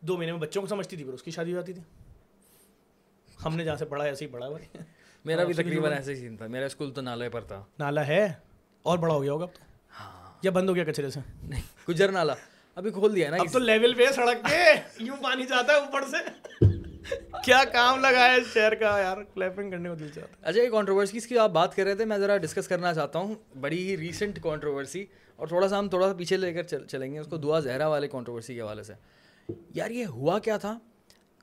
دو 0.00 0.16
مہینے 0.16 0.32
میں 0.32 0.40
بچوں 0.40 0.62
کو 0.62 0.68
سمجھتی 0.68 0.96
تھی 0.96 1.04
پھر 1.04 1.12
اس 1.12 1.22
کی 1.22 1.30
شادی 1.30 1.50
ہو 1.50 1.54
جاتی 1.54 1.72
تھی۔ 1.72 1.82
ہم 3.44 3.56
نے 3.56 3.64
جہاں 3.64 3.76
سے 3.76 3.84
پڑھا 3.84 4.04
ایسے 4.04 4.24
ہی 4.24 4.30
پڑھا 4.30 4.48
بھائی۔ 4.48 4.78
میرا 5.24 5.44
بھی 5.44 5.54
تقریباً 5.54 5.92
ایسے 5.92 6.10
ہی 6.14 6.16
سین 6.16 6.36
تھا۔ 6.36 6.46
میرا 6.46 6.66
اسکول 6.66 6.92
تو 6.92 7.00
نالے 7.00 7.28
پر 7.28 7.40
تھا۔ 7.40 7.64
نالا 7.78 8.06
ہے؟ 8.06 8.32
اور 8.82 8.98
بڑا 8.98 9.14
ہو 9.14 9.22
گیا 9.22 9.32
ہوگا 9.32 9.44
اب 9.44 9.54
تو؟ 9.54 9.64
ہاں۔ 10.00 10.38
یا 10.42 10.50
بند 10.50 10.68
ہو 10.68 10.74
گیا 10.74 10.84
کچرے 10.84 11.10
سے؟ 11.10 11.20
نہیں 11.42 11.62
گجر 11.88 12.12
نالا 12.12 12.34
ابھی 12.74 12.90
کھول 12.90 13.14
دیا 13.14 13.26
ہے 13.26 13.30
نا 13.30 13.36
اب 13.36 13.46
تو 13.52 13.58
لیول 13.58 13.94
پہ 13.94 14.06
سڑک 14.12 14.44
پہ۔ 14.50 14.74
یوں 14.98 15.16
پانی 15.22 15.46
جاتا 15.46 15.72
ہے 15.72 15.78
اوپر 15.78 16.02
سے۔ 16.10 16.44
کیا 17.44 17.62
کام 17.72 18.00
لگا 18.00 18.24
ہے 18.24 18.36
اس 18.36 18.46
شہر 18.54 18.74
کا 18.74 18.98
یار؟ 18.98 19.16
کلیپنگ 19.34 19.70
کرنے 19.70 19.88
کو 19.88 19.94
دل 19.94 20.08
چاہتا 20.14 20.32
ہے۔ 20.32 20.48
اچھا 20.48 20.62
یہ 20.62 20.68
کانٹروورسیز 20.68 21.26
کی 21.26 21.38
آپ 21.38 21.50
بات 21.50 21.76
کر 21.76 21.84
رہے 21.84 21.94
تھے 21.94 22.04
میں 22.04 22.18
ذرا 22.18 22.36
ڈسکس 22.36 22.68
کرنا 22.68 22.94
چاہتا 22.94 23.18
ہوں۔ 23.18 23.34
بڑی 23.60 23.88
ہی 23.88 23.96
ریسنٹ 23.96 24.42
کانٹروورسی 24.42 25.06
اور 25.36 25.46
تھوڑا 25.46 25.68
سا 25.68 25.78
ہم 25.78 25.88
تھوڑا 25.88 26.08
سا 26.08 26.12
پیچھے 26.12 26.36
لے 26.36 26.52
کر 26.52 26.62
چلیں 26.78 27.14
گے۔ 27.14 27.18
اس 27.18 27.26
کو 27.26 27.36
دعا 27.36 27.60
زہرا 27.60 27.88
والے 27.88 28.08
کانٹروورسی 28.08 28.54
کے 28.54 28.60
حوالے 28.60 28.82
سے۔ 28.82 28.92
یار 29.74 29.90
یہ 29.90 30.06
ہوا 30.06 30.38
کیا 30.38 30.56
تھا؟ 30.56 30.78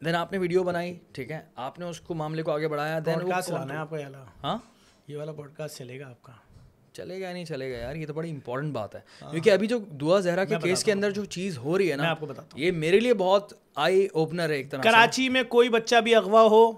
دین 0.06 0.16
آپ 0.16 0.32
نے 0.32 0.38
ویڈیو 0.38 0.64
بنائی 0.64 1.00
ٹھیک 1.12 1.32
ہے؟ 1.32 1.40
آپ 1.56 1.80
نے 1.80 1.86
اس 1.86 2.02
کو 2.02 2.14
معاملے 2.14 2.44
کو 2.44 2.52
آگے 2.52 2.68
بڑھایا 2.68 3.00
دین 3.06 3.32
چلانا 3.48 3.74
ہے 3.74 3.80
آپ 3.80 3.94
والا 3.94 4.26
ہاں؟ 4.44 4.58
یہ 5.08 5.18
والا 5.18 5.32
پوڈ 5.32 5.54
کاسٹ 5.58 5.78
چلے 5.78 6.00
گا 6.00 6.10
آپ 6.10 6.22
کا۔ 6.22 6.34
چلے 6.94 7.22
گا 7.22 7.34
نہیں 7.34 7.46
چلے 7.46 7.74
گا 7.74 7.78
یار 7.78 7.96
یہ 7.96 8.06
تو 8.08 8.14
بڑی 8.14 8.32
امپورٹنٹ 8.32 8.74
بات 8.74 8.96
ہے۔ 8.96 9.00
کیونکہ 9.32 9.50
ابھی 9.50 9.68
جو 9.68 9.78
دعا 9.78 10.20
زہرا 10.20 10.46
کے 10.46 10.56
کیس 10.64 10.84
کے 10.84 10.92
اندر 10.92 11.12
جو 11.12 11.26
چیز 11.26 11.58
ہو 11.58 11.78
رہی 11.78 11.92
ہے 11.92 11.96
نا 11.96 12.10
آپ 12.10 12.20
کو 12.20 12.26
بتاتا 12.26 12.60
یہ 12.60 12.72
میرے 12.72 13.00
لیے 13.00 13.14
بہت 13.14 13.54
آئی 13.76 14.08
اوپنر 14.14 14.50
ہے 14.50 14.56
ایک 14.56 14.72
طرح 14.72 14.82
کراچی 14.82 15.30
میں 15.30 15.44
کوئی 15.44 15.70
بچہ 15.70 15.96
بھی 15.96 16.16
اغوا 16.16 16.42
ہو 16.42 16.72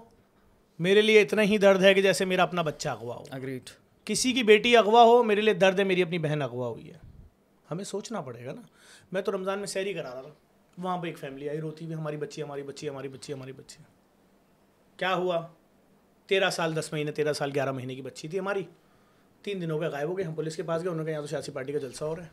میرے 0.78 1.00
لیے 1.00 1.20
اتنا 1.20 1.42
ہی 1.42 1.58
درد 1.58 1.82
ہے 1.82 1.94
کہ 1.94 2.02
جیسے 2.02 2.24
میرا 2.24 2.42
اپنا 2.42 2.62
بچہ 2.62 2.88
اغوا 2.88 3.16
ہو۔ 3.16 3.24
اگریڈ 3.30 3.70
کسی 4.04 4.32
کی 4.32 4.42
بیٹی 4.42 4.76
اغوا 4.76 5.02
ہو 5.02 5.22
میرے 5.22 5.40
لیے 5.40 5.54
درد 5.54 5.78
ہے 5.78 5.84
میری 5.84 6.02
اپنی 6.02 6.18
بہن 6.18 6.42
اغوا 6.42 6.68
ہوئی 6.68 6.88
ہے۔ 6.88 6.98
ہمیں 7.70 7.84
سوچنا 7.84 8.20
پڑے 8.20 8.44
گا 8.44 8.52
نا۔ 8.52 8.60
میں 9.12 9.22
تو 9.22 9.32
رمضان 9.32 9.58
میں 9.58 9.66
سیری 9.66 9.92
کرا 9.92 10.14
رہا 10.14 10.20
تھا۔ 10.20 10.30
وہاں 10.78 10.98
پہ 10.98 11.06
ایک 11.06 11.18
فیملی 11.18 11.48
آئی 11.48 11.60
روتی 11.60 11.84
ہوئی 11.84 11.94
ہماری 11.96 12.16
بچی 12.16 12.42
ہماری 12.42 12.62
بچی 12.62 12.88
ہماری 12.88 13.08
بچی 13.08 13.32
ہماری 13.32 13.52
بچی۔ 13.52 13.82
کیا 14.96 15.14
ہوا؟ 15.14 15.46
تیرہ 16.26 16.50
سال 16.50 16.76
دس 16.76 16.92
مہینے 16.92 17.12
تیرہ 17.12 17.32
سال 17.32 17.50
گیارہ 17.54 17.72
مہینے 17.72 17.94
کی 17.94 18.02
بچی 18.02 18.28
تھی 18.28 18.38
ہماری۔ 18.38 18.62
تین 19.44 19.60
دنوں 19.60 19.78
کے 19.78 19.86
غائب 19.86 20.08
ہو 20.08 20.18
گئے 20.18 20.24
ہم 20.24 20.34
پولیس 20.34 20.56
کے 20.56 20.62
پاس 20.62 20.82
گئے 20.82 20.90
انہوں 20.90 21.04
نے 21.04 21.04
کہا 21.04 21.12
یہاں 21.12 21.22
تو 21.22 21.28
سیاسی 21.28 21.52
پارٹی 21.52 21.72
کا 21.72 21.78
جلسہ 21.78 22.04
ہو 22.04 22.16
رہا 22.16 22.24
ہے۔ 22.24 22.28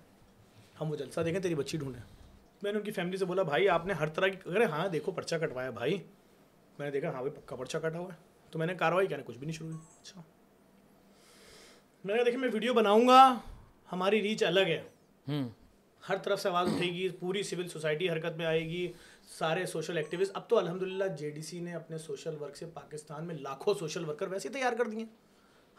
ہم 0.82 0.92
وہ 0.92 0.96
جلسہ 0.96 1.20
دیکھیں 1.20 1.42
تیری 1.42 1.56
بچی 1.56 1.78
ڈھونڈیں۔ 1.78 2.02
میں 2.64 2.72
نے 2.72 2.78
ان 2.78 2.84
کی 2.84 2.92
فیملی 2.92 3.18
سے 3.18 3.26
بولا 3.26 3.44
بھائی 3.44 3.70
آپ 3.70 3.86
نے 3.86 3.94
ہر 3.94 4.08
طرح 4.08 4.28
کی 4.28 4.50
ارے 4.50 4.66
ہاں 4.66 4.88
دیکھو 4.88 5.12
پرچہ 5.12 5.36
کٹوایا 5.36 5.70
بھائی۔ 5.70 5.98
میں 6.80 6.86
نے 6.88 6.92
دیکھا 6.92 7.10
ہاں 7.10 7.24
بھائی 7.24 7.42
پکا 7.42 7.56
پرچہ 7.56 7.78
کٹا 7.78 8.00
ہوا 8.00 8.10
ہے۔ 8.14 8.48
تو 8.52 8.60
میں 8.60 8.68
نے 8.68 8.76
کاروائی 8.76 9.08
کیا 9.08 9.18
کچھ 9.26 9.38
بھی 9.38 9.46
نہیں 9.48 9.58
شروع 9.58 9.70
ہوئی 9.70 9.82
اچھا۔ 10.02 10.22
میں 12.04 12.16
نے 12.16 12.24
دیکھا 12.24 12.40
میں 12.40 12.50
ویڈیو 12.54 12.74
بناؤں 12.74 13.08
گا 13.08 13.40
ہماری 13.92 14.22
ریچ 14.22 14.44
الگ 14.44 14.60
ہے۔ 14.60 14.84
ہر 16.10 16.18
طرف 16.18 16.42
سے 16.42 16.50
آواز 16.50 16.68
اٹھے 16.68 16.88
گی 16.88 17.10
پوری 17.10 17.44
سول 17.44 17.68
سوسائٹی 17.68 18.10
حرکت 18.10 18.38
میں 18.38 18.46
آئے 18.46 18.66
گی 18.66 18.94
سارے 19.40 19.66
سوشل 19.66 19.98
ایکٹیوسٹ 19.98 20.32
اب 20.34 20.50
تو 20.50 20.58
الحمد 20.58 20.82
للہ 20.82 21.04
جے 21.20 21.30
ڈی 21.30 21.42
سی 21.42 21.60
نے 21.60 21.74
اپنے 21.74 21.98
سوشل 21.98 22.36
ورک 22.42 22.58
سے 22.58 22.66
پاکستان 22.66 23.28
میں 23.28 23.36
لاکھوں 23.36 23.74
سوشل 23.74 24.10
ورکر 24.10 24.28
ویسے 24.28 24.50
تیار 24.50 24.74
کر 24.74 24.86
دیے۔ 24.86 25.06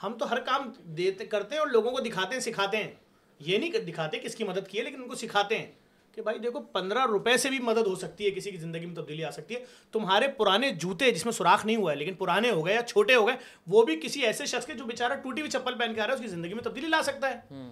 ہم 0.02 0.18
تو 0.18 0.30
ہر 0.30 0.40
کام 0.40 0.70
دیتے 0.84 1.26
کرتے 1.26 1.54
ہیں 1.54 1.60
اور 1.60 1.68
لوگوں 1.68 1.90
کو 1.90 2.00
دکھاتے 2.00 2.34
ہیں 2.34 2.40
سکھاتے 2.40 2.76
ہیں۔ 2.76 2.92
یہ 3.40 3.58
نہیں 3.58 3.70
دکھاتے 3.70 4.18
کس 4.18 4.34
کی 4.34 4.44
مدد 4.44 4.68
کی 4.68 4.78
ہے 4.78 4.82
لیکن 4.82 5.02
ان 5.02 5.08
کو 5.08 5.14
سکھاتے 5.14 5.58
ہیں 5.58 5.72
کہ 6.12 6.22
بھائی 6.22 6.38
دیکھو 6.38 6.60
پندرہ 6.60 7.06
روپے 7.06 7.36
سے 7.36 7.50
بھی 7.50 7.58
مدد 7.58 7.86
ہو 7.86 7.94
سکتی 7.94 8.24
ہے 8.24 8.30
کسی 8.30 8.50
کی 8.50 8.56
زندگی 8.56 8.86
میں 8.86 8.94
تبدیلی 8.96 9.24
آ 9.24 9.30
سکتی 9.30 9.54
ہے۔ 9.54 9.64
تمہارے 9.92 10.28
پرانے 10.28 10.70
جوتے 10.70 11.10
جس 11.10 11.24
میں 11.24 11.32
سوراخ 11.32 11.66
نہیں 11.66 11.76
ہوا 11.76 11.90
ہے 11.92 11.96
لیکن 11.96 12.14
پرانے 12.14 12.50
ہو 12.50 12.66
گئے 12.66 12.74
یا 12.74 12.82
چھوٹے 12.82 13.14
ہو 13.14 13.26
گئے 13.26 13.36
وہ 13.66 13.84
بھی 13.84 14.00
کسی 14.00 14.20
ایسے 14.22 14.46
شخص 14.46 14.66
کے 14.66 14.74
جو 14.74 14.84
بیچارہ 14.84 15.12
ٹوٹی 15.12 15.40
ہوئی 15.40 15.50
چپل 15.50 15.78
پہن 15.78 15.94
کے 15.94 16.00
آ 16.00 16.04
رہا 16.04 16.10
ہے 16.10 16.14
اس 16.14 16.20
کی 16.20 16.28
زندگی 16.28 16.54
میں 16.54 16.62
تبدیلی 16.62 16.86
لا 16.86 17.02
سکتا 17.02 17.30
ہے۔ 17.30 17.62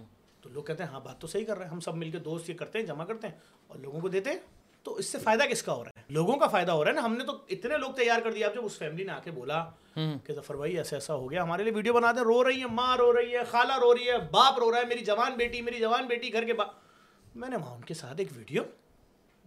تو 0.41 0.49
لوگ 0.49 0.63
کہتے 0.63 0.83
ہیں 0.83 0.89
ہاں 0.89 0.99
بات 0.99 1.19
تو 1.19 1.27
صحیح 1.27 1.45
کر 1.45 1.57
رہے 1.57 1.65
ہیں 1.65 1.71
ہم 1.71 1.79
سب 1.79 1.95
مل 1.95 2.11
کے 2.11 2.17
دوست 2.17 2.49
یہ 2.49 2.55
کرتے 2.55 2.79
ہیں 2.79 2.85
جمع 2.85 3.05
کرتے 3.05 3.27
ہیں 3.27 3.35
اور 3.67 3.79
لوگوں 3.79 4.01
کو 4.01 4.07
دیتے 4.07 4.29
ہیں۔ 4.29 4.37
تو 4.83 4.95
اس 4.95 5.05
سے 5.05 5.17
فائدہ 5.19 5.43
کس 5.43 5.63
کا 5.63 5.73
ہو 5.73 5.83
رہا 5.83 5.89
ہے؟ 5.89 5.90
لوگوں 6.11 6.35
کا 6.37 6.47
فائدہ 6.47 6.71
ہو 6.71 6.83
رہا 6.83 6.91
ہے 6.91 6.95
نا 6.95 7.05
ہم 7.05 7.15
نے 7.15 7.23
تو 7.23 7.37
اتنے 7.49 7.77
لوگ 7.77 7.91
تیار 7.91 8.21
کر 8.21 8.31
دیا 8.31 8.47
اب 8.47 8.55
جب 8.55 8.65
اس 8.65 8.77
فیملی 8.77 9.03
نے 9.03 9.11
آ 9.11 9.19
کے 9.19 9.31
بولا 9.31 9.63
کہ 9.95 10.33
ظفر 10.33 10.55
بھائی 10.55 10.77
ایسا 10.77 10.95
ایسا 10.95 11.13
ہو 11.13 11.31
گیا 11.31 11.43
ہمارے 11.43 11.63
لیے 11.63 11.73
ویڈیو 11.73 11.93
بنا 11.93 12.11
دیں 12.11 12.23
رو 12.23 12.43
رہی 12.43 12.61
ہے 12.61 12.65
ماں 12.65 12.95
رو 12.97 13.11
رہی 13.13 13.35
ہے 13.35 13.43
خالہ 13.43 13.77
رو 13.79 13.93
رہی 13.95 14.09
ہے 14.09 14.17
باپ 14.31 14.59
رو 14.59 14.71
رہا 14.71 14.79
ہے 14.79 14.85
میری 14.85 15.05
جوان 15.05 15.35
بیٹی 15.37 15.61
میری 15.61 15.79
جوان 15.79 16.07
بیٹی 16.07 16.33
گھر 16.33 16.45
کے 16.45 16.53
باپ 16.53 17.35
میں 17.35 17.49
نے 17.49 17.57
وہاں 17.57 17.75
ان 17.75 17.81
کے 17.81 17.93
ساتھ 17.93 18.19
ایک 18.19 18.27
ویڈیو 18.35 18.63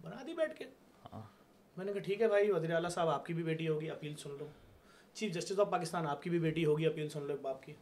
بنا 0.01 0.23
دی 0.27 0.33
بیٹھ 0.33 0.57
کے۔ 0.57 0.65
میں 1.77 1.85
نے 1.85 1.93
کہا 1.93 2.01
ٹھیک 2.01 2.21
ہے 2.21 2.27
بھائی 2.27 2.51
وزیر 2.51 2.73
اعلیٰ 2.75 2.89
صاحب 2.89 3.09
آپ 3.09 3.25
کی 3.25 3.33
بھی 3.33 3.43
بیٹی 3.43 3.67
ہوگی 3.67 3.89
اپیل 3.89 4.15
سن 4.15 4.35
لو۔ 4.39 4.47
چیف 5.13 5.33
جسٹس 5.33 5.59
آف 5.59 5.69
پاکستان 5.69 6.07
آپ 6.07 6.23
کی 6.23 6.29
بھی 6.29 6.39
بیٹی 6.39 6.65
ہوگی 6.65 6.85
اپیل 6.85 7.09
سن 7.09 7.23
لو 7.23 7.33
ایک 7.33 7.41
باپ 7.41 7.63
کی۔ 7.63 7.73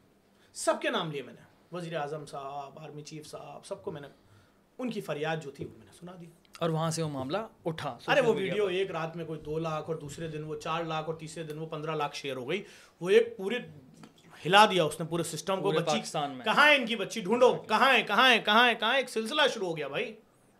سب 0.56 0.82
کے 0.82 0.89
نام 0.89 1.12
لیے 1.12 1.22
میں 1.22 1.34
نے 1.34 1.41
وزیر 1.76 1.96
اعظم 1.98 2.26
صاحب 2.26 2.80
آرمی 2.80 3.02
چیف 3.02 3.28
صاحب 3.28 3.65
سب 3.65 3.84
کو 3.84 3.91
میں 3.91 4.02
نے 4.02 4.08
ان 4.80 4.89
کی 4.89 5.02
فریاد 5.02 5.43
جو 5.43 5.52
تھی 5.52 5.65
وہ 5.65 5.78
میں 5.78 5.86
نے 5.86 5.98
سنا 6.00 6.15
دی۔ 6.22 6.26
اور 6.60 6.70
وہاں 6.70 6.92
سے 6.92 7.04
وہ 7.04 7.10
معاملہ 7.10 7.38
اٹھا 7.66 7.98
ارے 8.08 8.22
وہ 8.22 8.34
ویڈیو 8.34 8.66
ایک 8.68 8.92
رات 8.92 9.16
میں 9.16 9.26
کوئی 9.26 9.39
دو 9.39 9.60
لاکھ 9.60 9.86
اور 9.88 9.96
دوسرے 9.96 10.28
دن 10.28 10.44
وہ 10.44 10.56
چار 10.56 10.84
لاکھ 10.84 11.10
اور 11.10 11.16
تیسرے 11.16 11.44
دن 11.44 11.58
وہ 11.58 11.66
پندرہ 11.66 11.96
لاکھ 11.96 12.16
شیئر 12.16 12.36
ہو 12.36 12.50
گئی۔ 12.50 12.63
وہ 13.02 13.10
ایک 13.10 13.38
پورے 13.38 13.56
ہلا 14.46 14.66
دیا 14.66 14.84
اس 14.84 15.00
نے 15.00 15.06
پورے 15.10 15.24
سسٹم 15.24 15.62
کو 15.62 15.72
پاکستان 15.86 16.32
میں۔ 16.32 16.46
کہاں 16.46 16.70
ہے 16.70 16.76
ان 16.76 16.86
کی 16.86 16.96
بچی؟ 16.96 17.22
ڈھونڈو۔ 17.22 17.54
کہاں 17.68 17.94
ہے 17.94 18.04
کہاں 18.04 18.32
ہے 18.32 18.39
کہاں 18.39 18.70
ہے 18.70 18.76
کہاں 18.76 18.96
ایک 18.98 19.10
سلسلہ 19.10 19.42
شروع 19.54 19.68
ہو 19.68 19.78
گیا 19.78 19.88
بھائی۔ 19.88 20.16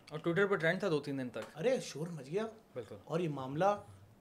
اور 0.10 0.20
ٹویٹر 0.20 0.46
پہ 0.46 0.56
ٹرینڈ 0.56 0.80
تھا 0.80 0.90
دو 0.90 1.00
تین 1.00 1.18
دن 1.18 1.30
تک۔ 1.30 1.60
ارے 1.60 1.78
شور 1.84 2.08
مچ 2.08 2.26
گیا۔ 2.32 2.44
بالکل۔ 2.74 2.96
اور 3.04 3.20
یہ 3.20 3.30
معاملہ 3.30 3.66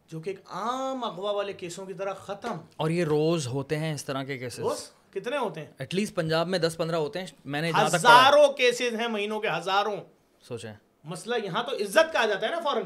جو 0.07 0.21
کہ 0.21 0.31
ایک 0.31 0.41
عام 0.47 1.05
اغوا 1.05 1.31
والے 1.31 1.53
کیسوں 1.53 1.87
کی 1.87 1.95
طرح 1.95 2.13
ختم۔ 2.13 2.57
اور 2.77 2.91
یہ 2.91 3.05
روز 3.05 3.47
ہوتے 3.47 3.77
ہیں 3.77 3.95
اس 3.95 4.05
طرح 4.05 4.23
کے 4.23 4.39
کیسز 4.39 4.91
کتنے 5.11 5.37
ہوتے 5.37 5.61
ہیں؟ 5.61 5.73
ایٹ 5.79 5.95
لیسٹ 5.95 6.15
پنجاب 6.15 6.49
میں 6.49 6.59
دس 6.59 6.77
پندرہ 6.77 6.97
ہوتے 6.97 7.19
ہیں۔ 7.19 7.27
میں 7.45 7.63
نے 7.63 7.71
ہزاروں 7.71 8.53
کیسز 8.53 9.01
ہیں 9.01 9.09
مہینوں 9.09 9.41
کے 9.41 9.49
ہزاروں۔ 9.59 9.97
سوچیں۔ 10.43 10.75
مسئلہ 11.05 11.35
یہاں 11.45 11.63
تو 11.63 11.77
عزت 11.77 12.13
کا 12.13 12.23
آ 12.23 12.27
جاتا 12.27 12.47
ہے 12.47 12.51
نا 12.51 12.61
فوراً۔ 12.61 12.83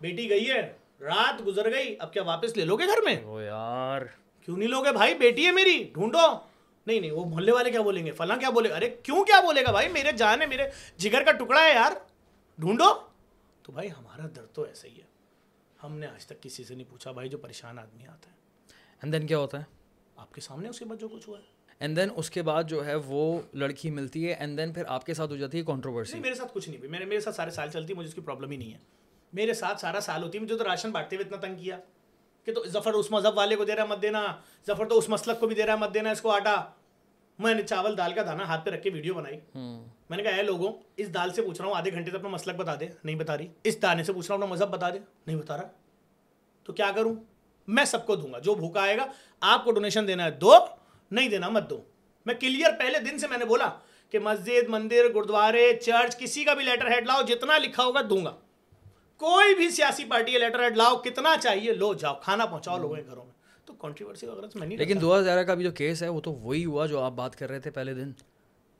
بیٹی 0.00 0.30
گئی 0.30 0.50
ہے 0.50 0.72
رات 1.00 1.46
گزر 1.46 1.70
گئی 1.72 1.96
اب 1.98 2.12
کیا 2.12 2.22
واپس 2.22 2.56
لے 2.56 2.64
لو 2.64 2.76
گے 2.76 2.86
گھر 2.86 3.02
میں؟ 3.04 3.24
وہ 3.24 3.42
یار۔ 3.42 4.02
کیوں 4.40 4.56
نہیں 4.56 4.68
لوگے 4.68 4.92
بھائی؟ 4.92 5.14
بیٹی 5.14 5.46
ہے 5.46 5.50
میری 5.50 5.90
ڈھونڈو۔ 5.94 6.38
نہیں 6.86 7.00
نہیں 7.00 7.10
وہ 7.10 7.24
محلے 7.24 7.52
والے 7.52 7.70
کیا 7.70 7.82
بولیں 7.82 8.06
گے؟ 8.06 8.10
فلاں 8.10 8.36
کیا 8.36 8.50
بولے 8.50 8.70
گا؟ 8.70 8.76
ارے 8.76 8.90
کیوں 8.90 9.24
کیا 9.24 9.40
بولے 9.40 9.64
گا 9.64 9.70
بھائی؟ 9.70 9.88
میرے 9.88 10.12
جان 10.12 10.42
ہے 10.42 10.46
میرے 10.46 10.62
جگر 10.96 11.22
کا 11.24 11.32
ٹکڑا 11.32 11.64
ہے 11.64 11.72
یار۔ 11.72 11.92
ڈھونڈو۔ 12.58 13.00
تو 13.62 13.72
بھائی 13.72 13.90
ہمارا 13.90 14.26
درد 14.36 14.52
تو 14.52 14.62
ایسا 14.62 14.88
ہی 14.88 14.96
ہے۔ 14.96 15.12
ہم 15.82 15.98
نے 15.98 16.06
آج 16.06 16.26
تک 16.26 16.42
کسی 16.42 16.64
سے 16.64 16.74
نہیں 16.74 16.90
پوچھا 16.90 17.12
بھائی 17.12 17.28
جو 17.28 17.38
پریشان 17.38 17.78
آدمی 17.78 18.06
آتا 18.06 18.30
ہے۔ 18.30 18.36
اینڈ 19.02 19.12
دین 19.12 19.26
کیا 19.26 19.38
ہوتا 19.38 19.58
ہے؟ 19.58 19.64
آپ 20.16 20.34
کے 20.34 20.40
سامنے 20.40 20.68
اس 20.68 20.78
کے 20.78 20.84
بعد 20.84 20.96
جو 20.96 21.08
کچھ 21.08 21.28
ہوا 21.28 21.38
ہے۔ 21.38 21.61
اینڈ 21.82 21.96
دین 21.96 22.08
اس 22.16 22.30
کے 22.30 22.42
بعد 22.42 22.64
جو 22.64 22.86
ہے 22.86 22.94
وہ 22.94 23.40
لڑکی 23.54 23.90
ملتی 23.90 24.28
ہے 24.28 24.32
اینڈ 24.32 24.58
دین 24.58 24.72
پھر 24.72 24.82
آپ 24.88 25.06
کے 25.06 25.14
ساتھ 25.14 25.30
ہو 25.30 25.36
جاتی 25.36 25.58
ہے 25.58 25.62
کانٹروورسی 25.62 26.20
میرے 26.20 26.34
ساتھ 26.34 26.52
کچھ 26.54 26.68
نہیں 26.68 26.78
ہوئی۔ 26.78 26.90
میرے 26.90 27.04
میرے 27.04 27.20
ساتھ 27.20 27.36
سارے 27.36 27.50
سال 27.50 27.70
چلتی 27.70 27.92
ہے 27.92 27.98
مجھے 27.98 28.08
اس 28.08 28.14
کی 28.14 28.20
پرابلم 28.20 28.50
ہی 28.50 28.56
نہیں 28.56 28.72
ہے۔ 28.72 28.78
میرے 29.32 29.54
ساتھ 29.54 29.80
سارا 29.80 30.00
سال 30.00 30.22
ہوتی 30.22 30.38
ہے 30.38 30.42
مجھے 30.42 30.56
تو 30.58 30.64
راشن 30.64 30.90
بانٹتے 30.90 31.16
ہوئے 31.16 31.24
اتنا 31.26 31.46
تنگ 31.46 31.56
کیا 31.56 31.78
کہ 32.44 32.54
تو 32.54 32.64
ظفر 32.68 32.92
اس 32.92 33.10
مذہب 33.10 33.36
والے 33.36 33.56
کو 33.56 33.64
دے 33.64 33.74
رہا 33.74 33.84
مت 33.84 34.02
دینا۔ 34.02 34.26
ظفر 34.66 34.88
تو 34.88 34.98
اس 34.98 35.08
مسلک 35.08 35.40
کو 35.40 35.46
بھی 35.46 35.56
دے 35.56 35.62
رہا 35.62 35.76
مت 35.76 35.94
دینا 35.94 36.10
اس 36.10 36.20
کو 36.20 36.30
آٹا۔ 36.30 36.64
میں 37.38 37.54
نے 37.54 37.62
چاول 37.62 37.98
دال 37.98 38.12
کا 38.12 38.22
دانا 38.22 38.44
ہاتھ 38.44 38.64
پہ 38.64 38.70
رکھ 38.70 38.82
کے 38.82 38.90
ویڈیو 38.90 39.14
بنائی۔ 39.14 39.40
میں 40.08 40.16
نے 40.16 40.22
کہا 40.22 40.30
اے 40.30 40.42
لوگوں 40.42 40.72
اس 40.96 41.14
دال 41.14 41.32
سے 41.32 41.42
پوچھ 41.42 41.60
رہا 41.60 41.68
ہوں 41.68 41.76
آدھے 41.76 41.92
گھنٹے 41.92 42.10
سے 42.10 42.16
اپنا 42.16 42.28
مسلک 42.28 42.54
بتا 42.54 42.74
دے۔ 42.80 42.88
نہیں 43.04 43.16
بتا 43.16 43.38
رہی۔ 43.38 43.46
اس 43.64 43.82
دانے 43.82 44.04
سے 44.04 44.12
پوچھ 44.12 44.26
رہا 44.28 44.36
ہوں 44.36 44.42
اپنا 44.42 44.54
مذہب 44.54 44.68
بتا 44.68 44.90
دے۔ 44.90 44.98
نہیں 45.26 45.36
بتا 45.36 45.56
رہا۔ 45.56 45.68
تو 46.64 46.72
کیا 46.72 46.90
کروں؟ 46.94 47.14
میں 47.66 47.84
سب 47.84 48.06
کو 48.06 48.16
دوں 48.16 48.32
گا۔ 48.32 48.38
جو 48.38 48.54
بھوکا 48.54 48.82
آئے 48.82 48.96
گا 48.96 49.06
آپ 49.40 49.64
کو 49.64 49.72
ڈونیشن 49.72 50.08
دینا 50.08 50.24
ہے۔ 50.24 50.30
دو 50.30 50.54
نہیں 51.12 51.28
دینا 51.28 51.48
مت 51.48 51.70
دو۔ 51.70 51.82
میں 52.26 52.34
کلیئر 52.34 52.70
پہلے 52.78 52.98
دن 52.98 53.18
سے 53.18 53.28
میں 53.28 53.38
نے 53.38 53.44
بولا 53.44 53.70
کہ 54.10 54.18
مسجد، 54.18 54.68
مندر، 54.68 55.14
گردوارے، 55.14 55.72
چرچ، 55.82 56.18
کسی 56.18 56.44
کا 56.44 56.54
بھی 56.54 56.64
لیٹر 56.64 56.90
ہیڈ 56.90 57.06
لاؤ، 57.06 57.22
جتنا 57.22 57.58
لکھا 57.58 57.84
ہوگا 57.84 58.00
دوں 58.10 58.24
گا۔ 58.24 58.36
کوئی 59.16 59.54
بھی 59.54 59.70
سیاسی 59.70 60.04
پارٹی 60.04 60.38
لیٹر 60.38 60.62
ہیڈ 60.62 60.76
لاؤ، 60.76 60.96
کتنا 60.96 61.36
چاہیے، 61.42 61.72
لو 61.72 61.94
جاؤ، 61.94 62.14
کھانا 62.22 62.46
پہنچاؤ 62.46 62.78
لوگوں 62.78 62.96
کے 62.96 63.02
گھروں 63.06 63.24
میں۔ 63.24 63.32
تو 63.64 63.72
کانٹریورسی 63.72 64.26
کا 64.26 64.32
غرض 64.32 64.50
میں 64.54 64.66
نہیں 64.66 64.78
لیکن 64.78 65.00
دو 65.00 65.18
ہزار 65.18 65.44
کا 65.44 65.54
بھی 65.54 65.64
جو 65.64 65.70
کیس 65.70 66.02
ہے، 66.02 66.08
وہ 66.08 66.20
تو 66.20 66.32
وہی 66.32 66.64
ہوا 66.64 66.86
جو 66.86 67.00
آپ 67.00 67.12
بات 67.12 67.36
کر 67.36 67.50
رہے 67.50 67.60
تھے 67.60 67.70
پہلے 67.70 67.94
دن۔ 67.94 68.12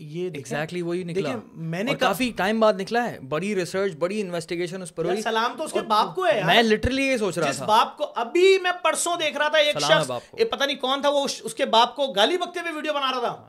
یہ 0.02 0.30
ایگزیکٹلی 0.34 0.82
وہی 0.82 1.04
نکلا۔ 1.04 1.30
میں 1.52 1.82
نے 1.82 1.94
کافی 1.94 2.32
ٹائم 2.36 2.60
بعد 2.60 2.72
نکلا 2.74 3.10
ہے۔ 3.10 3.20
بڑی 3.20 3.54
ریسرچ 3.54 3.92
بڑی 3.92 4.20
انویسٹیگیشن 4.20 4.82
اس 4.82 4.94
پر 4.94 5.04
ہوئی۔ 5.04 5.22
سلام 5.22 5.54
تو 5.58 5.64
اس 5.64 5.72
کے 5.72 5.80
باپ 5.80 6.14
کو 6.14 6.26
ہے 6.26 6.42
میں 6.46 6.62
لٹرلی 6.62 7.02
یہ 7.02 7.16
سوچ 7.16 7.38
رہا 7.38 7.50
جس 7.50 7.56
تھا۔ 7.56 7.66
باپ 7.66 7.96
کو 7.96 8.12
ابھی 8.16 8.58
میں 8.62 8.72
پرسوں 8.82 9.16
دیکھ 9.16 9.36
رہا 9.36 9.48
تھا 9.48 9.58
ایک 9.58 9.76
شخص 9.80 10.10
پتہ 10.50 10.64
نہیں 10.64 10.76
کون 10.76 11.00
تھا 11.00 11.08
وہ 11.08 11.26
اس 11.42 11.54
کے 11.54 11.64
باپ 11.64 11.96
کو 11.96 12.06
گالی 12.06 12.36
بکتے 12.36 12.60
ہوئے 12.60 12.72
ویڈیو 12.72 12.92
بنا 12.92 13.12
رہا 13.12 13.18
تھا۔ 13.20 13.48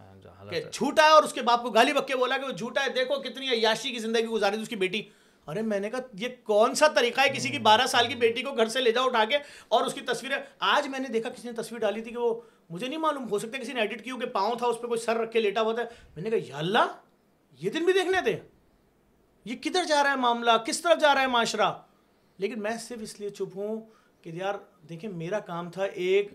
کہ 0.49 0.61
جھوٹا 0.71 1.03
ہے 1.03 1.09
اور 1.09 1.23
اس 1.23 1.33
کے 1.33 1.41
باپ 1.41 1.63
کو 1.63 1.71
گالی 1.71 1.93
بک 1.93 2.07
کے 2.07 2.15
بولا 2.15 2.37
کہ 2.37 2.45
وہ 2.45 2.51
جھوٹا 2.51 2.83
ہے۔ 2.83 2.89
دیکھو 2.89 3.15
کتنی 3.15 3.49
عیاشی 3.49 3.91
کی 3.91 3.99
زندگی 3.99 4.25
گزاری 4.25 4.61
اس 4.61 4.69
کی 4.69 4.75
بیٹی۔ 4.75 5.01
ارے 5.47 5.61
میں 5.61 5.79
نے 5.79 5.89
کہا 5.89 5.99
یہ 6.13 6.27
کون 6.43 6.75
سا 6.75 6.87
طریقہ 6.87 7.21
ہے؟ 7.21 7.29
کسی 7.29 7.49
کی 7.49 7.59
بارہ 7.59 7.87
سال 7.87 8.07
کی 8.07 8.15
بیٹی 8.15 8.41
کو 8.41 8.51
گھر 8.51 8.65
سے 8.65 8.81
لے 8.81 8.91
جاؤ 8.91 9.05
اٹھا 9.05 9.25
کے 9.25 9.37
اور 9.67 9.85
اس 9.85 9.93
کی 9.93 10.01
تصویریں۔ 10.01 10.37
آج 10.59 10.87
میں 10.87 10.99
نے 10.99 11.07
دیکھا 11.07 11.29
کسی 11.29 11.49
نے 11.49 11.61
تصویر 11.61 11.79
ڈالی 11.79 12.01
تھی 12.01 12.11
کہ 12.11 12.17
وہ 12.17 12.41
مجھے 12.69 12.87
نہیں 12.87 12.99
معلوم 12.99 13.29
ہو 13.29 13.39
سکتا 13.39 13.57
کسی 13.57 13.73
نے 13.73 13.79
ایڈٹ 13.79 14.03
کی 14.03 14.11
ہو 14.11 14.17
کہ 14.19 14.25
پاؤں 14.25 14.55
تھا 14.55 14.67
اس 14.67 14.81
پہ 14.81 14.87
کوئی 14.87 14.99
سر 14.99 15.15
رکھ 15.15 15.31
کے 15.31 15.39
لیٹا 15.39 15.61
ہوا 15.61 15.73
تھا۔ 15.73 15.83
میں 16.15 16.23
نے 16.23 16.29
کہا 16.29 16.37
یا 16.47 16.57
اللہ 16.57 16.85
یہ 17.59 17.69
دن 17.69 17.85
بھی 17.85 17.93
دیکھنے 17.93 18.17
تھے۔ 18.23 18.39
یہ 19.45 19.55
کدھر 19.61 19.83
جا 19.83 20.03
رہا 20.03 20.11
ہے 20.11 20.15
معاملہ؟ 20.15 20.51
کس 20.65 20.81
طرف 20.81 21.01
جا 21.01 21.13
رہا 21.13 21.21
ہے 21.21 21.27
معاشرہ؟ 21.27 21.73
لیکن 22.37 22.61
میں 22.61 22.77
صرف 22.77 22.97
اس 23.01 23.19
لیے 23.19 23.29
چپ 23.29 23.55
ہوں 23.55 23.81
کہ 24.21 24.29
یار 24.29 24.53
دیکھیں 24.89 25.09
میرا 25.09 25.39
کام 25.39 25.71
تھا 25.71 25.83
ایک۔ 25.83 26.31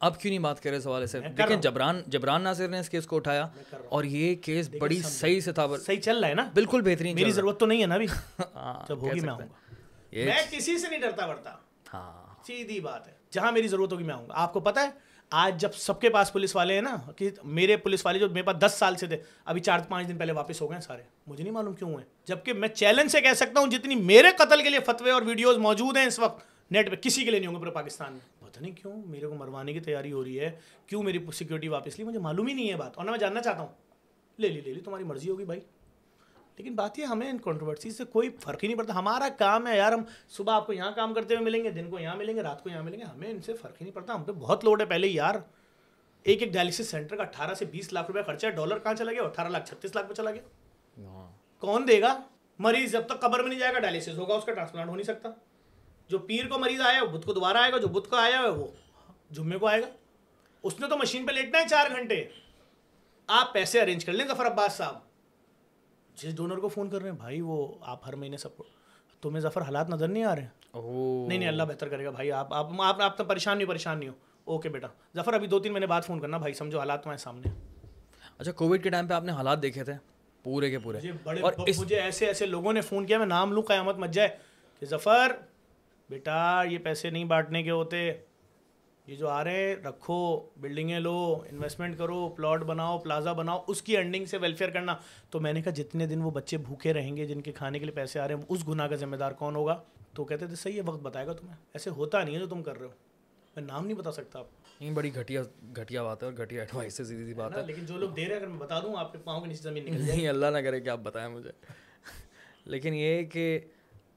اب 0.00 0.20
کیوں 0.20 0.30
نہیں 0.30 0.38
بات 0.38 0.62
کرے 0.62 0.76
اس 0.76 0.86
حوالے 0.86 1.06
سے؟ 1.06 1.20
دیکھیں 1.20 1.56
جبران 1.56 2.02
جبران 2.06 2.42
ناصر 2.42 2.68
نے 2.68 2.78
اس 2.78 2.90
کیس 2.90 3.06
کو 3.06 3.16
اٹھایا 3.16 3.48
اور 3.88 4.04
یہ 4.04 4.34
کیس 4.34 4.70
بڑی 4.78 5.02
صحیح 5.02 5.40
سے 5.40 5.52
تھا۔ 5.52 5.66
صحیح 5.86 6.00
چل 6.00 6.20
رہا 6.20 6.28
ہے 6.28 6.34
نا؟ 6.34 6.50
بالکل 6.54 6.80
بہترین 6.80 7.14
میری 7.14 7.30
ضرورت 7.30 7.60
تو 7.60 7.66
نہیں 7.66 7.82
ہے 7.82 7.86
نا 7.86 7.94
ابھی۔ 7.94 8.06
ہاں 8.54 8.86
جب 8.88 8.98
ہوگی 9.02 9.20
میں 9.20 9.30
آؤں 9.30 9.38
گا۔ 9.38 9.74
میں 10.12 10.42
کسی 10.50 10.78
سے 10.78 10.88
نہیں 10.88 11.00
ڈرتا 11.00 11.26
ورتا۔ 11.26 11.54
ہاں۔ 11.94 12.44
سیدھی 12.46 12.80
بات 12.80 13.08
ہے۔ 13.08 13.12
جہاں 13.30 13.52
میری 13.52 13.68
ضرورت 13.68 13.92
ہوگی 13.92 14.04
میں 14.04 14.14
آؤں 14.14 14.28
گا۔ 14.28 14.34
آپ 14.36 14.52
کو 14.52 14.60
پتا 14.60 14.82
ہے 14.82 15.09
آج 15.30 15.60
جب 15.60 15.72
سب 15.74 16.00
کے 16.00 16.08
پاس 16.08 16.32
پولیس 16.32 16.56
والے 16.56 16.74
ہیں 16.74 16.82
نا، 16.82 16.96
کہ 17.16 17.30
میرے 17.44 17.76
پولیس 17.76 18.06
والے 18.06 18.18
جو 18.18 18.28
میرے 18.28 18.42
پاس 18.42 18.56
دس 18.56 18.74
سال 18.78 18.96
سے 18.96 19.06
تھے، 19.06 19.16
ابھی 19.44 19.60
چار 19.60 19.78
پانچ 19.88 20.08
دن 20.08 20.18
پہلے 20.18 20.32
واپس 20.32 20.60
ہو 20.60 20.70
گئے 20.70 20.74
ہیں 20.74 20.82
سارے۔ 20.82 21.02
مجھے 21.26 21.44
نہیں 21.44 21.54
معلوم 21.54 21.74
کیوں 21.74 21.92
ہوئے 21.92 22.04
جبکہ 22.24 22.52
میں 22.52 22.68
چیلنج 22.68 23.10
سے 23.10 23.20
کہہ 23.20 23.34
سکتا 23.36 23.60
ہوں، 23.60 23.66
جتنی 23.66 23.94
میرے 23.94 24.28
قتل 24.38 24.62
کے 24.62 24.70
لیے 24.70 24.80
فتوے 24.80 25.10
اور 25.10 25.22
ویڈیوز 25.22 25.56
موجود 25.56 25.96
ہیں 25.96 26.06
اس 26.06 26.18
وقت، 26.18 26.44
نیٹ 26.70 26.90
پہ 26.90 26.96
کسی 26.96 27.24
کے 27.24 27.30
لیے 27.30 27.40
نہیں 27.40 27.46
ہوں 27.46 27.54
گے 27.54 27.60
پورے 27.60 27.70
پاکستان 27.70 28.12
میں۔ 28.12 28.50
پتہ 28.50 28.60
نہیں 28.60 28.72
کیوں، 28.72 29.02
میرے 29.06 29.26
کو 29.26 29.34
مروانے 29.34 29.72
کی 29.72 29.80
تیاری 29.80 30.12
ہو 30.12 30.24
رہی 30.24 30.40
ہے۔ 30.40 30.50
کیوں 30.86 31.02
میری 31.02 31.18
سیکورٹی 31.34 31.68
واپس 31.68 31.98
لی؟ 31.98 32.04
مجھے 32.04 32.18
معلوم 32.18 32.46
ہی 32.46 32.54
نہیں 32.54 32.70
ہے 32.70 32.76
بات۔ 32.76 32.96
اور 32.96 33.04
نہ 33.04 33.10
میں 33.10 33.18
جاننا 33.18 33.42
چاہتا 33.42 33.60
ہوں۔ 33.60 33.68
لے 34.38 34.48
لی 34.48 34.60
لے 34.60 34.74
لی، 34.74 34.80
تمہاری 34.80 35.04
مرضی 35.04 35.30
ہوگی 35.30 35.44
بھائی۔ 35.44 35.60
لیکن 36.60 36.74
بات 36.74 36.98
یہ 36.98 37.04
ہمیں 37.04 37.30
ان 37.30 37.38
کنٹروورسی 37.38 37.90
سے 37.90 38.04
کوئی 38.04 38.30
فرق 38.40 38.62
ہی 38.62 38.68
نہیں 38.68 38.78
پڑتا۔ 38.78 38.94
ہمارا 38.94 39.28
کام 39.28 39.66
ہے 39.66 39.76
یار 39.76 39.92
ہم 39.92 40.02
صبح 40.28 40.52
آپ 40.52 40.66
کو 40.66 40.72
یہاں 40.72 40.92
کام 40.92 41.14
کرتے 41.14 41.34
ہوئے 41.34 41.44
ملیں 41.44 41.64
گے 41.64 41.70
دن 41.70 41.90
کو 41.90 41.98
یہاں 41.98 42.16
ملیں 42.16 42.36
گے 42.36 42.42
رات 42.42 42.62
کو 42.62 42.70
یہاں 42.70 42.82
ملیں 42.82 42.98
گے۔ 42.98 43.04
ہمیں 43.04 43.30
ان 43.30 43.42
سے 43.42 43.52
فرق 43.52 43.72
ہی 43.72 43.84
نہیں 43.84 43.94
پڑتا۔ 43.94 44.14
ہم 44.14 44.24
پہ 44.24 44.32
بہت 44.32 44.64
لوڈ 44.64 44.80
ہے 44.80 44.86
پہلے 44.86 45.06
یار 45.06 45.34
ایک 46.22 46.42
ایک 46.42 46.52
ڈائلسس 46.52 46.88
سینٹر 46.88 47.16
کا 47.16 47.22
اٹھارہ 47.22 47.54
سے 47.54 47.64
بیس 47.64 47.92
لاکھ 47.92 48.06
روپے 48.06 48.22
خرچہ 48.22 48.46
ہے۔ 48.46 48.50
ڈالر 48.50 48.78
کہاں 48.78 48.94
چلا 48.94 49.12
گیا؟ 49.12 49.22
اٹھارہ 49.22 49.48
لاکھ 49.48 49.68
چھتیس 49.68 49.94
لاکھ 49.94 50.08
پہ 50.08 50.14
چلا 50.14 50.30
گیا۔ 50.30 50.42
ہاں۔ 51.06 51.32
کون 51.60 51.88
دے 51.88 52.00
گا؟ 52.00 52.22
مریض 52.58 52.92
جب 52.92 53.02
تک 53.06 53.20
قبر 53.20 53.40
میں 53.40 53.48
نہیں 53.48 53.58
جائے 53.58 53.74
گا 53.74 53.78
ڈائلسس 53.78 54.16
ہوگا 54.16 54.34
اس 54.34 54.44
کا 54.44 54.52
ٹرانسپلانٹ 54.52 54.90
ہو 54.90 54.94
نہیں 54.94 55.04
سکتا۔ 55.04 55.28
جو 56.08 56.18
پیر 56.18 56.48
کو 56.48 56.58
مریض 56.58 56.80
آیا 56.80 57.02
وہ 57.02 57.08
بدھ 57.08 57.26
کو 57.26 57.32
دوبارہ 57.32 57.56
آئے 57.56 57.72
گا 57.72 57.78
جو 57.78 57.88
بدھ 57.88 58.08
کو 58.08 58.16
آیا 58.16 58.38
ہے 58.38 58.48
وہ 58.48 58.66
جمعے 59.30 59.58
کو 59.58 59.66
آئے 59.66 59.82
گا۔ 59.82 59.86
اس 60.62 60.80
نے 60.80 60.88
تو 60.88 60.96
مشین 60.96 61.26
پہ 61.26 61.32
لیٹنا 61.32 61.58
ہے 61.58 61.68
چار 61.68 61.86
گھنٹے۔ 61.90 62.24
آپ 63.26 63.52
پیسے 63.52 63.80
ارینج 63.80 64.04
کر 64.04 64.12
لیں 64.12 64.26
ظفر 64.26 64.46
عباس 64.46 64.72
صاحب۔ 64.72 65.09
جس 66.22 66.36
ڈونر 66.36 66.56
کو 66.56 66.68
فون 66.68 66.90
کر 66.90 67.02
رہے 67.02 67.10
ہیں 67.10 67.16
بھائی 67.16 67.40
وہ 67.40 67.74
آپ 67.80 68.08
ہر 68.08 68.16
مہینے 68.16 68.36
سب 68.36 68.48
تمہیں 69.20 69.40
ظفر 69.40 69.62
حالات 69.62 69.88
نظر 69.90 70.08
نہیں 70.08 70.24
آ 70.24 70.36
رہے؟ 70.36 70.42
ہیں 70.42 71.28
نہیں 71.28 71.38
نہیں 71.38 71.48
اللہ 71.48 71.62
بہتر 71.62 71.88
کرے 71.88 72.04
گا 72.04 72.10
بھائی 72.10 72.32
آپ 72.32 72.54
آپ 72.54 72.66
آپ 72.80 73.02
آپ 73.02 73.18
تو 73.18 73.24
پریشان 73.24 73.58
نہیں 73.58 73.66
ہو 73.66 73.70
پریشان 73.70 73.98
نہیں 73.98 74.08
ہو۔ 74.08 74.14
اوکے 74.44 74.68
بیٹا۔ 74.68 74.88
ظفر 75.16 75.32
ابھی 75.32 75.46
دو 75.46 75.58
تین 75.58 75.72
مہینے 75.72 75.86
بعد 75.86 76.02
فون 76.02 76.20
کرنا 76.20 76.38
بھائی 76.38 76.54
سمجھو 76.54 76.78
حالات 76.78 77.02
تمہارے 77.02 77.18
سامنے۔ 77.18 77.48
اچھا 78.38 78.52
کووڈ 78.52 78.82
کے 78.82 78.90
ٹائم 78.90 79.06
پہ 79.06 79.14
آپ 79.14 79.24
نے 79.24 79.32
حالات 79.32 79.62
دیکھے 79.62 79.84
تھے؟ 79.84 79.92
پورے 80.42 80.70
کے 80.70 80.78
پورے۔ 80.78 80.98
اور 81.24 81.52
مجھے 81.76 82.00
ایسے 82.00 82.26
ایسے 82.26 82.46
لوگوں 82.46 82.72
نے 82.72 82.80
فون 82.80 83.06
کیا 83.06 83.18
میں 83.18 83.26
نام 83.26 83.52
لوں 83.52 83.62
قیامت 83.62 83.98
مچ 83.98 84.10
جائے 84.10 84.28
کہ 84.80 84.86
ظفر 84.86 85.32
بیٹا 86.10 86.62
یہ 86.70 86.78
پیسے 86.78 87.10
نہیں 87.10 87.24
بانٹنے 87.24 87.62
کے 87.62 87.70
ہوتے۔ 87.70 88.12
یہ 89.06 89.16
جو 89.16 89.28
آ 89.28 89.44
رہے 89.44 89.52
ہیں 89.52 89.76
رکھو 89.76 90.46
بلڈنگیں 90.56 91.00
لو 91.00 91.42
انویسٹمنٹ 91.50 91.98
کرو 91.98 92.28
پلاٹ 92.28 92.60
بناؤ 92.60 92.98
پلازا 92.98 93.32
بناؤ 93.32 93.62
اس 93.66 93.82
کی 93.82 93.96
انڈنگ 93.96 94.24
سے 94.24 94.36
ویلفیئر 94.38 94.70
کرنا۔ 94.70 94.96
تو 95.30 95.40
میں 95.40 95.52
نے 95.52 95.62
کہا 95.62 95.72
جتنے 95.72 96.06
دن 96.06 96.22
وہ 96.22 96.30
بچے 96.30 96.56
بھوکے 96.56 96.92
رہیں 96.92 97.16
گے 97.16 97.26
جن 97.26 97.40
کے 97.40 97.52
کھانے 97.52 97.78
کے 97.78 97.84
لیے 97.84 97.94
پیسے 97.94 98.20
آ 98.20 98.28
رہے 98.28 98.34
ہیں 98.34 98.42
اس 98.48 98.68
گناہ 98.68 98.86
کا 98.86 98.96
ذمہ 98.96 99.16
دار 99.16 99.32
کون 99.32 99.56
ہوگا؟ 99.56 99.82
تو 100.14 100.24
کہتے 100.24 100.46
تھے 100.46 100.54
صحیح 100.54 100.76
ہے 100.76 100.80
وقت 100.80 101.02
بتائے 101.02 101.26
گا 101.26 101.32
تمہیں۔ 101.32 101.56
ایسے 101.74 101.90
ہوتا 101.90 102.24
نہیں 102.24 102.34
ہے 102.34 102.40
جو 102.40 102.46
تم 102.46 102.62
کر 102.62 102.78
رہے 102.78 102.86
ہو۔ 102.86 102.90
میں 103.56 103.64
نام 103.64 103.86
نہیں 103.86 103.96
بتا 103.96 104.12
سکتا 104.12 104.38
آپ 104.38 104.46
نہیں 104.80 104.90
بڑی 104.90 105.14
گھٹیا 105.14 105.42
گھٹیا 105.76 106.02
بات 106.02 106.22
ہے 106.22 106.28
اور 106.28 106.42
گھٹیا 106.42 106.60
ایڈوائس 106.60 106.94
سے 106.94 107.04
سیدھی 107.04 107.26
سی 107.26 107.34
بات 107.34 107.56
ہے۔ 107.56 107.66
لیکن 107.66 107.86
جو 107.86 107.96
لوگ 107.96 108.10
دے 108.10 108.24
رہے 108.24 108.30
ہیں 108.30 108.36
اگر 108.36 108.46
میں 108.46 108.58
بتا 108.58 108.80
دوں 108.80 108.94
آپ 108.96 109.12
کے 109.12 109.18
پاؤں 109.24 109.40
کے 109.40 109.46
نیچے 109.46 109.62
زمین 109.62 109.84
نکل 109.84 110.02
نہیں 110.02 110.28
اللہ 110.28 110.46
نہ 110.46 110.58
کرے 110.58 110.80
کہ 110.80 110.88
آپ 110.88 110.98
بتائیں 110.98 111.28
مجھے۔ 111.28 111.50
لیکن 112.64 112.94
یہ 112.94 113.22
کہ 113.22 113.60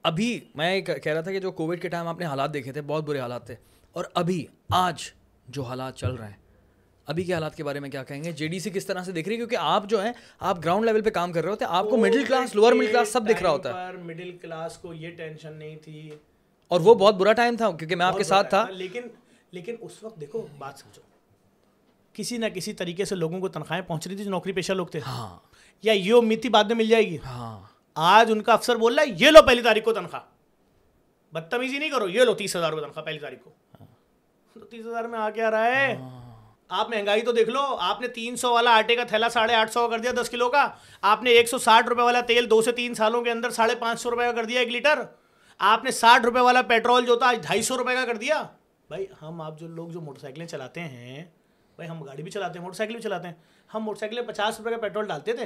ابھی 0.04 0.39
میں 0.56 0.82
کہہ 0.82 1.13
رہا 1.13 1.22
تھا 1.22 1.32
کہ 1.32 1.39
جو 1.39 1.52
کووڈ 1.52 1.82
کے 1.82 1.89
ٹائم 1.89 2.08
آپ 2.08 2.19
نے 2.19 2.26
حالات 2.26 2.54
دیکھے 2.54 2.72
تھے 2.72 2.82
بہت 2.82 3.04
برے 3.04 3.19
حالات 3.19 3.46
تھے۔ 3.46 3.56
اور 3.94 4.06
ابھی 4.14 4.46
آج 4.70 5.02
جو 5.48 5.64
حالات 5.64 5.96
چل 5.96 6.14
رہے 6.14 6.26
ہیں 6.26 6.38
ابھی 7.06 7.24
کے 7.24 7.34
حالات 7.34 7.56
کے 7.56 7.64
بارے 7.64 7.80
میں 7.80 7.90
کیا 7.90 8.04
کہیں 8.04 8.24
گے؟ 8.24 8.32
جے 8.32 8.48
ڈی 8.48 8.60
سی 8.60 8.70
کس 8.70 8.86
طرح 8.86 9.04
سے 9.04 9.12
دیکھ 9.12 9.28
رہی 9.28 9.36
ہے؟ 9.36 9.38
کیونکہ 9.38 9.56
آپ 9.56 9.84
جو 9.90 10.04
ہیں 10.04 10.14
آپ 10.40 10.58
گراؤنڈ 10.64 10.86
لیول 10.86 11.02
پہ 11.02 11.10
کام 11.10 11.32
کر 11.32 11.44
رہے 11.44 11.52
ہوتے 11.52 11.66
ہیں 11.66 11.72
آپ 11.76 11.86
کو 11.90 11.98
middle 11.98 12.24
class 12.28 12.56
lower 12.56 12.74
middle 12.74 12.88
class 12.92 13.10
سب 13.10 13.30
دکھ 13.30 13.44
رہا 13.44 13.52
ہوتا 13.52 13.88
ہے۔ 13.88 13.92
مڈل 13.94 14.38
کلاس 14.38 14.78
کو 14.78 14.94
یہ 14.94 15.10
ٹینشن 15.10 15.54
نہیں 15.54 15.76
تھی۔ 15.76 16.12
اور 16.68 16.82
وہ 16.82 16.96
بہت 16.96 17.16
برا 17.16 17.34
ٹائم 17.34 17.56
تھا 17.58 17.72
کیونکہ 17.72 17.96
میں 17.96 18.06
آپ 18.06 18.18
کے 18.18 18.24
ساتھ 18.24 18.50
تھا۔ 18.50 18.66
لیکن 18.70 19.02
لیکن 19.52 19.76
اس 19.82 20.04
وقت 20.04 20.22
دیکھو 20.22 20.48
بات 20.58 20.80
سمجھو۔ 20.80 21.02
کسی 22.14 22.38
نہ 22.38 22.46
کسی 22.46 22.74
طریقے 22.74 23.06
سے 23.06 23.16
لوگوں 23.16 23.40
کو 23.40 23.48
تنخواہیں 23.48 23.84
پہنچ 23.84 24.08
رہی 24.08 24.16
تھی 24.16 24.24
جو 24.24 24.30
نوکری 24.30 24.52
پیشہ 24.52 24.74
لوگ 24.74 24.88
تھے۔ 24.88 25.00
ہاں۔ 25.00 25.38
یا 25.82 25.94
یہ 25.94 26.14
امید 26.14 26.42
تھی 26.42 26.50
بعد 26.50 26.64
میں 26.64 26.76
مل 26.76 26.88
جائے 26.88 27.04
گی۔ 27.04 27.18
ہاں۔ 27.26 27.62
آج 27.96 28.32
ان 28.32 28.42
کا 28.42 28.54
افسر 28.54 28.76
بول 28.76 28.96
رہا 28.96 29.04
ہے 29.04 29.16
یہ 29.20 29.30
لو 29.32 29.42
پہلی 29.42 29.62
تاریخ 29.62 29.84
کو 29.84 29.94
تنخواہ۔ 29.94 30.22
بدتمیزی 31.34 31.78
نہیں 31.78 31.90
کرو 31.90 32.10
یہ 32.10 32.24
لو 32.24 32.34
تیس 32.34 32.56
ہزار 32.56 32.72
روپے 32.72 32.84
تنخواہ 32.84 33.06
پہلی 33.06 33.20
تاریخ 33.20 33.40
کو۔ 33.44 33.50
تو 34.54 34.60
تیس 34.60 34.86
ہزار 34.86 35.04
میں 35.04 35.20
آ 35.20 35.30
کے 35.30 35.44
آ 35.44 35.52
رہا 35.52 35.66
ہے۔ 35.66 35.98
آپ 36.70 36.89
مہنگائی 36.89 37.22
تو 37.22 37.32
دیکھ 37.32 37.50
لو 37.50 37.62
آپ 37.80 38.02
نے 38.02 38.08
تین 38.08 38.36
سو 38.36 38.54
والا 38.54 38.76
آٹے 38.78 38.96
کا 38.96 39.04
تھیلا 39.04 39.30
ساڑھے 39.30 39.56
آٹھ 39.56 39.72
سو 39.72 39.88
کر 39.88 40.00
دیا 40.00 40.12
دس 40.22 40.30
کلو 40.30 40.50
کا۔ 40.50 40.68
آپ 41.02 41.24
نے 41.24 41.30
ایک 41.30 41.50
سو 41.50 41.58
ساٹھ 41.58 41.88
روپے 41.88 42.02
والا 42.02 42.22
تیل 42.22 42.50
دو 42.50 42.62
سے 42.62 42.72
تین 42.72 42.94
سالوں 42.94 43.22
کے 43.22 43.32
اندر 43.32 43.50
ساڑھے 43.50 43.76
پانچ 43.76 44.02
سو 44.02 44.12
روپے 44.12 44.24
کا 44.24 44.32
کر 44.32 44.46
دیا 44.46 44.60
ایک 44.60 44.70
لیٹر۔ 44.70 45.02
آپ 45.60 45.84
نے 45.84 45.92
ساٹھ 45.92 46.26
روپے 46.26 46.39
والا 46.39 46.62
پیٹرول 46.62 47.06
جو 47.06 47.16
تھا 47.16 47.28
آج 47.28 47.42
ڈھائی 47.42 47.62
سو 47.62 47.78
روپے 47.78 47.96
کا 47.96 48.06
کر 48.06 48.16
دیا۔ 48.16 48.44
بھائی 48.89 49.06
ہم 49.22 49.42
آپ 49.42 49.60
جو 49.60 49.68
لوگ 49.68 49.89
جو 49.89 50.02
موٹر 50.02 50.20
سائیکلیں 50.20 50.48
چلاتے 50.48 50.82
ہیں 50.82 51.26
بھائی 51.76 51.89
ہم 51.89 52.04
گاڑی 52.04 52.24
بھی 52.24 52.32
چلاتے 52.32 52.60
ہیں 52.60 52.63
موٹر 52.63 52.78
سائیکل 52.78 52.94
بھی 52.94 53.04
چلاتے 53.04 53.28
ہیں۔ 53.28 53.36
ہم 53.74 53.84
موٹر 53.84 54.00
سائیکل 54.00 54.24
پچاس 54.26 54.60
روپے 54.60 54.72
کا 54.72 54.78
پیٹرول 54.78 55.08
ڈالتے 55.08 55.34
تھے 55.34 55.46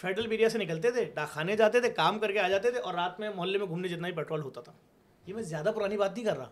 فیڈرل 0.00 0.30
ایریا 0.30 0.48
سے 0.48 0.58
نکلتے 0.58 0.90
تھے 0.90 1.04
ڈاکخانے 1.04 1.56
جاتے 1.56 1.80
تھے 1.80 1.90
کام 1.90 2.18
کر 2.18 2.32
کے 2.32 2.40
آ 2.40 2.48
جاتے 2.48 2.70
تھے 2.70 2.80
اور 2.80 2.94
رات 2.94 3.20
میں 3.20 3.30
محلے 3.34 3.58
میں 3.58 3.66
گھومنے 3.66 3.88
جتنا 3.88 4.08
ہی 4.08 4.12
پیٹرول 4.12 4.40
ہوتا 4.40 4.60
تھا۔ 4.60 4.72
یہ 5.26 5.34
میں 5.34 5.42
زیادہ 5.42 5.72
پرانی 5.76 5.96
بات 5.96 6.16
نہیں 6.16 6.24
کر 6.24 6.36
رہا۔ 6.36 6.50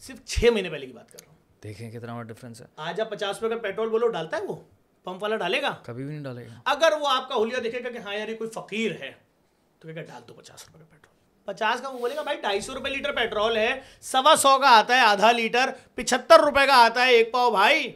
صرف 0.00 0.24
چھ 0.24 0.44
مہینے 0.52 0.70
پہلے 0.70 0.86
کی 0.86 0.92
بات 0.92 1.10
کر 1.12 1.18
رہا 1.20 1.30
ہوں۔ 1.30 1.38
دیکھیں 1.62 1.90
کتنا 1.90 2.14
بڑا 2.14 2.22
ڈفرینس 2.22 2.60
ہے۔ 2.60 2.66
آج 2.76 3.00
آپ 3.00 3.10
پچاس 3.10 3.42
روپے 3.42 3.54
کا 3.54 3.60
پیٹرول 3.60 3.88
بولو 3.88 4.08
ڈالتا 4.08 4.36
ہے 4.36 4.42
وہ؟ 4.42 4.56
پمپ 5.04 5.22
والا 5.22 5.36
ڈالے 5.36 5.62
گا؟ 5.62 5.74
کبھی 5.82 6.04
بھی 6.04 6.12
نہیں 6.12 6.24
ڈالے 6.24 6.46
گا۔ 6.46 6.60
اگر 6.64 6.92
وہ 7.00 7.08
آپ 7.08 7.28
کا 7.28 7.34
ہولیا 7.34 7.58
دیکھے 7.64 7.84
گا 7.84 7.90
کہ 7.90 7.98
ہاں 7.98 8.14
یار 8.14 8.28
یہ 8.28 8.36
کوئی 8.36 8.50
فقیر 8.50 8.92
ہے 9.00 9.12
تو 9.78 9.88
کہے 9.88 9.96
گا 9.96 10.02
ڈال 10.02 10.22
دو 10.28 10.34
پچاس 10.34 10.66
روپے 10.66 10.78
کا 10.78 10.84
پیٹرول 10.90 11.44
پچاس 11.44 11.80
کا 11.80 11.88
وہ 11.88 11.98
بولے 11.98 12.16
گا 12.16 12.22
بھائی 12.22 12.40
ڈھائی 12.40 12.60
سو 12.60 12.74
روپے 12.74 12.90
لیٹر 12.90 13.12
پیٹرول 13.12 13.56
ہے 13.56 13.80
سوا 14.00 14.36
سو 14.36 14.58
کا 14.58 14.78
آتا 14.78 14.94
ہے 14.96 15.00
آدھا 15.00 15.32
لیٹر 15.32 15.70
پچہتر 15.94 16.40
روپے 16.40 16.66
کا 16.66 16.84
آتا 16.84 17.06
ہے 17.06 17.10
ایک 17.10 17.32
پاؤ 17.32 17.50
بھائی۔ 17.50 17.92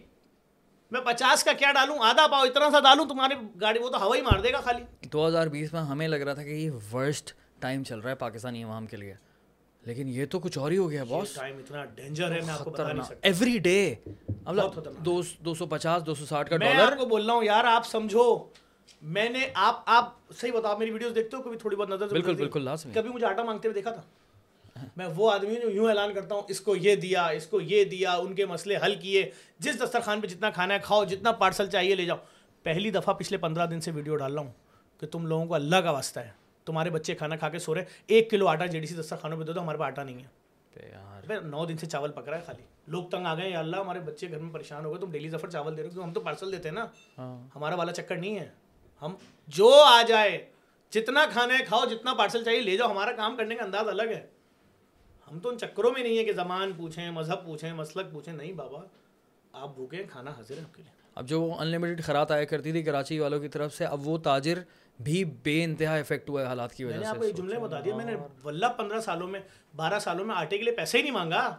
میں 0.91 1.01
پچاس 1.01 1.45
کا 1.45 1.53
کیا 1.53 1.73
ڈالوں؟ 1.73 1.99
آدھا 1.99 2.27
پاؤ 2.27 2.43
اتنا 2.43 2.71
سا 2.71 2.81
ڈالوں 2.81 3.05
تمہاری 3.05 3.35
گاڑی 3.61 3.79
وہ 3.79 3.89
تو 3.89 4.03
ہوا 4.03 4.17
ہی 4.17 4.21
مار 4.21 4.39
دے 4.39 4.53
گا 4.53 4.61
خالی۔ 4.61 5.07
دو 5.09 5.29
ہزار 5.29 5.47
بیس 5.47 5.73
میں 5.73 5.81
ہمیں 5.81 6.09
لگ 6.09 6.17
رہا 6.17 6.35
تھا 6.35 6.43
کہ 6.43 6.49
یہ 6.49 6.71
ورسٹ 6.93 7.33
ٹائم 7.61 7.85
چل 7.85 7.99
رہا 7.99 8.11
ہے 8.11 8.15
پاکستانی 8.15 8.65
عوام 8.65 8.87
کے 8.87 8.97
لیے۔ 8.97 9.15
لیکن 9.87 10.09
یہ 10.09 10.27
تو 10.27 10.39
کچھ 10.39 10.59
اور 10.59 10.71
ہی 10.71 10.79
ہو 10.79 10.91
گیا 10.91 11.05
باس 11.05 11.33
ٹائم 11.33 11.57
اتنا 11.57 11.85
ڈینجر 11.85 12.33
ہے 12.33 12.41
میں 12.41 12.55
آپ 12.55 12.65
کو 12.65 12.71
بتا 12.71 12.93
نہیں 12.93 13.05
سکتا۔ 13.05 13.15
ایوری 13.23 13.59
ڈے 13.59 13.95
مطلب 14.29 15.05
دو 15.05 15.21
دو 15.45 15.55
سو 15.55 15.67
پچاس 15.67 16.07
دو 16.07 16.15
سو 16.15 16.27
ساٹھ 16.27 16.51
کا 16.51 16.57
میں 16.57 16.75
ڈالر 16.75 16.93
آپ 16.93 16.99
کو 16.99 17.07
بول 17.07 17.27
رہا 17.27 17.35
ہوں 17.35 17.45
یار 17.45 17.65
آپ 17.65 17.87
سمجھو۔ 17.87 18.45
میں 19.03 19.29
نے 19.29 19.47
آپ 19.55 19.83
آپ 19.87 20.13
صحیح 20.37 20.53
بتاؤ 20.53 20.79
میری 20.79 20.91
ویڈیوز 20.91 21.15
دیکھتے 21.15 21.37
ہو؟ 21.37 21.43
کبھی 21.43 21.59
تھوڑی 21.59 21.77
بہت 21.77 21.91
نظر 21.91 22.09
بالکل؟ 22.09 22.35
بالکل 22.35 22.63
لازمی 22.63 22.93
کبھی 22.93 23.11
مجھے 23.11 23.27
آٹا 23.27 23.43
مانگتے 23.43 23.69
ہوئے 23.69 23.75
دیکھا 23.75 23.91
تھا؟ 23.91 24.03
میں 24.97 25.07
وہ 25.17 25.31
آدمی 25.33 25.49
ہوں 25.49 25.61
جو 25.61 25.71
یوں 25.71 25.89
اعلان 25.89 26.15
کرتا 26.15 26.35
ہوں 26.35 26.43
اس 26.49 26.61
کو 26.61 26.77
یہ 26.77 26.97
دیا 26.97 27.27
اس 27.27 27.47
کو 27.47 27.61
یہ 27.61 27.85
دیا 27.85 28.13
ان 28.13 28.35
کے 28.35 28.47
مسئلے 28.47 28.77
حل 28.85 28.95
کیے۔ 28.95 29.29
جس 29.59 29.83
دسترخوان 29.83 30.21
پہ 30.21 30.27
جتنا 30.27 30.51
کھانا 30.51 30.75
ہے 30.75 30.79
کھاؤ 30.85 31.05
جتنا 31.05 31.33
پارسل 31.33 31.67
چاہیے 31.67 31.95
لے 31.95 32.05
جاؤ۔ 32.05 32.17
پہلی 32.63 32.91
دفعہ 32.91 33.15
پچھلے 33.15 33.39
پندرہ 33.39 33.67
دن 33.67 33.81
سے 33.81 33.91
ویڈیو 33.91 34.17
ڈال 34.17 34.35
رہا 34.35 34.43
ہوں 34.43 34.53
کہ 35.01 35.07
تم 35.07 35.27
لوگوں 35.27 35.47
کو 35.47 35.55
اللہ 35.55 35.77
کا 35.77 35.91
واسطہ 35.91 36.21
ہے۔ 36.21 36.44
تمہارے 36.65 36.91
بچے 36.91 37.15
کھانا 37.15 37.37
کھا 37.37 37.49
کے 37.49 37.59
سو 37.59 37.75
رہے 37.75 37.85
ایک 38.07 38.31
کلو 38.31 38.49
آٹا 38.49 38.67
جی 38.67 38.81
ڈی 38.81 38.87
سی 38.87 38.95
دسترخوانوں 38.95 39.39
پہ 39.39 39.45
دے 39.45 39.53
دو 39.53 39.61
ہمارے 39.61 39.79
پاس 39.79 39.87
آٹا 39.87 40.03
نہیں 40.03 40.19
ہے۔ 40.19 40.45
نو 41.43 41.65
دن 41.65 41.77
سے 41.77 41.87
چاول 41.87 42.13
پک 42.13 42.29
رہا 42.29 42.37
ہے 42.37 42.43
خالی۔ 42.47 42.63
لوگ 42.87 43.05
تنگ 43.05 43.27
آ 43.27 43.35
گئے 43.35 43.51
یا 43.51 43.59
اللہ 43.59 43.77
ہمارے 43.77 44.01
بچے 44.01 44.31
گھر 44.31 44.39
میں 44.39 44.53
پریشان 44.53 44.85
ہو 44.85 44.93
گئے 44.93 45.01
تم 45.01 45.11
ڈیلی 45.11 45.31
سفر 45.31 45.51
چاول 45.51 45.77
دے 45.77 45.83
رہے 45.83 45.91
ہو 45.97 46.05
ہم 46.05 46.13
تو 46.13 46.21
پارسل 46.21 46.53
دیتے 46.53 46.69
ہیں 46.69 46.75
نا؟ 46.75 46.87
ہاں۔ 47.19 47.49
ہمارا 47.55 47.75
والا 47.75 47.93
چکر 47.93 48.17
نہیں 48.17 48.39
ہے۔ 48.39 48.49
ہم 49.03 49.15
جو 49.49 49.71
آ 49.87 50.03
جائے 50.03 50.47
جتنا 50.91 51.27
کھانا 51.33 51.59
ہے 51.59 51.65
کھاؤ 51.65 51.85
جتنا 51.91 52.15
پارسل 52.15 52.45
چاہیے 52.45 52.61
لے 52.61 52.77
جاؤ 52.77 52.91
ہمارا 52.91 53.13
کام 53.13 53.37
کرنے 53.37 53.55
کا 53.55 53.65
انداز 53.65 53.89
الگ 53.89 54.03
ہے۔ 54.03 54.27
ہم 55.31 55.39
تو 55.39 55.49
ان 55.49 55.59
چکروں 55.59 55.91
میں 55.93 56.03
نہیں 56.03 56.19
ہے 56.19 56.25
کہ 56.25 56.33
زمان 56.33 56.73
پوچھیں 56.77 57.11
مذہب 57.11 57.45
پوچھیں 57.45 57.73
مسلک 57.73 58.13
پوچھیں۔ 58.13 58.35
نہیں 58.35 58.53
بابا 58.53 58.81
آپ 59.53 59.75
بھوکے 59.75 60.05
کھانا 60.11 60.31
حاضر 60.31 60.55
ہے 60.57 60.63
آپ 60.63 60.75
کے 60.75 60.83
لیے۔ 60.83 60.93
اب 61.15 61.29
جو 61.29 61.55
ان 61.59 61.67
لمیٹڈ 61.67 62.05
خرات 62.05 62.31
آیا 62.31 62.45
کرتی 62.45 62.73
تھی 62.73 62.83
کراچی 62.83 63.19
والوں 63.19 63.41
کی 63.41 63.49
طرف 63.49 63.75
سے 63.75 63.85
اب 63.85 64.09
وہ 64.09 64.19
تاجر 64.19 64.59
بھی 65.01 65.25
بے 65.25 65.65
انتہا 65.65 65.97
افیکٹ 65.97 66.31
ہوا 66.31 66.41
ہے 66.41 66.47
حالات 66.47 66.75
کی 66.75 66.85
وجہ 66.85 66.97
نے 66.97 67.07
آپ 67.07 67.15
سے 67.15 67.21
کو 67.21 67.37
جملے 67.37 67.59
بتا 67.59 67.81
دیا 67.81 67.97
میں 67.97 68.05
نے 68.05 68.17
واللہ 68.43 68.67
پندرہ 68.67 69.01
سالوں 69.01 69.29
میں 69.29 69.41
بارہ 69.77 69.99
سالوں 69.99 70.25
میں 70.25 70.35
آٹے 70.35 70.59
کے 70.59 70.65
لیے 70.65 70.73
پیسے 70.73 70.99
ہی 70.99 71.03
نہیں 71.03 71.13
مانگا۔ 71.13 71.57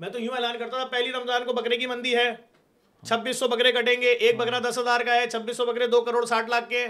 میں 0.00 0.08
تو 0.08 0.18
یوں 0.20 0.34
اعلان 0.34 0.58
کرتا 0.58 0.76
تھا 0.76 0.86
پہلی 0.86 1.12
رمضان 1.12 1.44
کو 1.44 1.52
بکرے 1.52 1.76
کی 1.76 1.86
مندی 1.86 2.16
ہے۔ 2.16 2.30
چھبیس 3.06 3.36
سو 3.36 3.48
بکرے 3.48 3.72
کٹیں 3.72 4.02
گے 4.02 4.06
ایک 4.06 4.36
بکرا 4.36 4.58
دس 4.58 4.78
ہزار 4.78 5.00
کا 5.06 5.14
ہے 5.14 5.30
چھبیس 5.30 5.56
سو 5.56 5.66
بکرے 5.66 5.86
دو 5.86 6.00
کروڑ 6.00 6.24
ساٹھ 6.24 6.50
لاکھ 6.50 6.70
کے۔ 6.70 6.86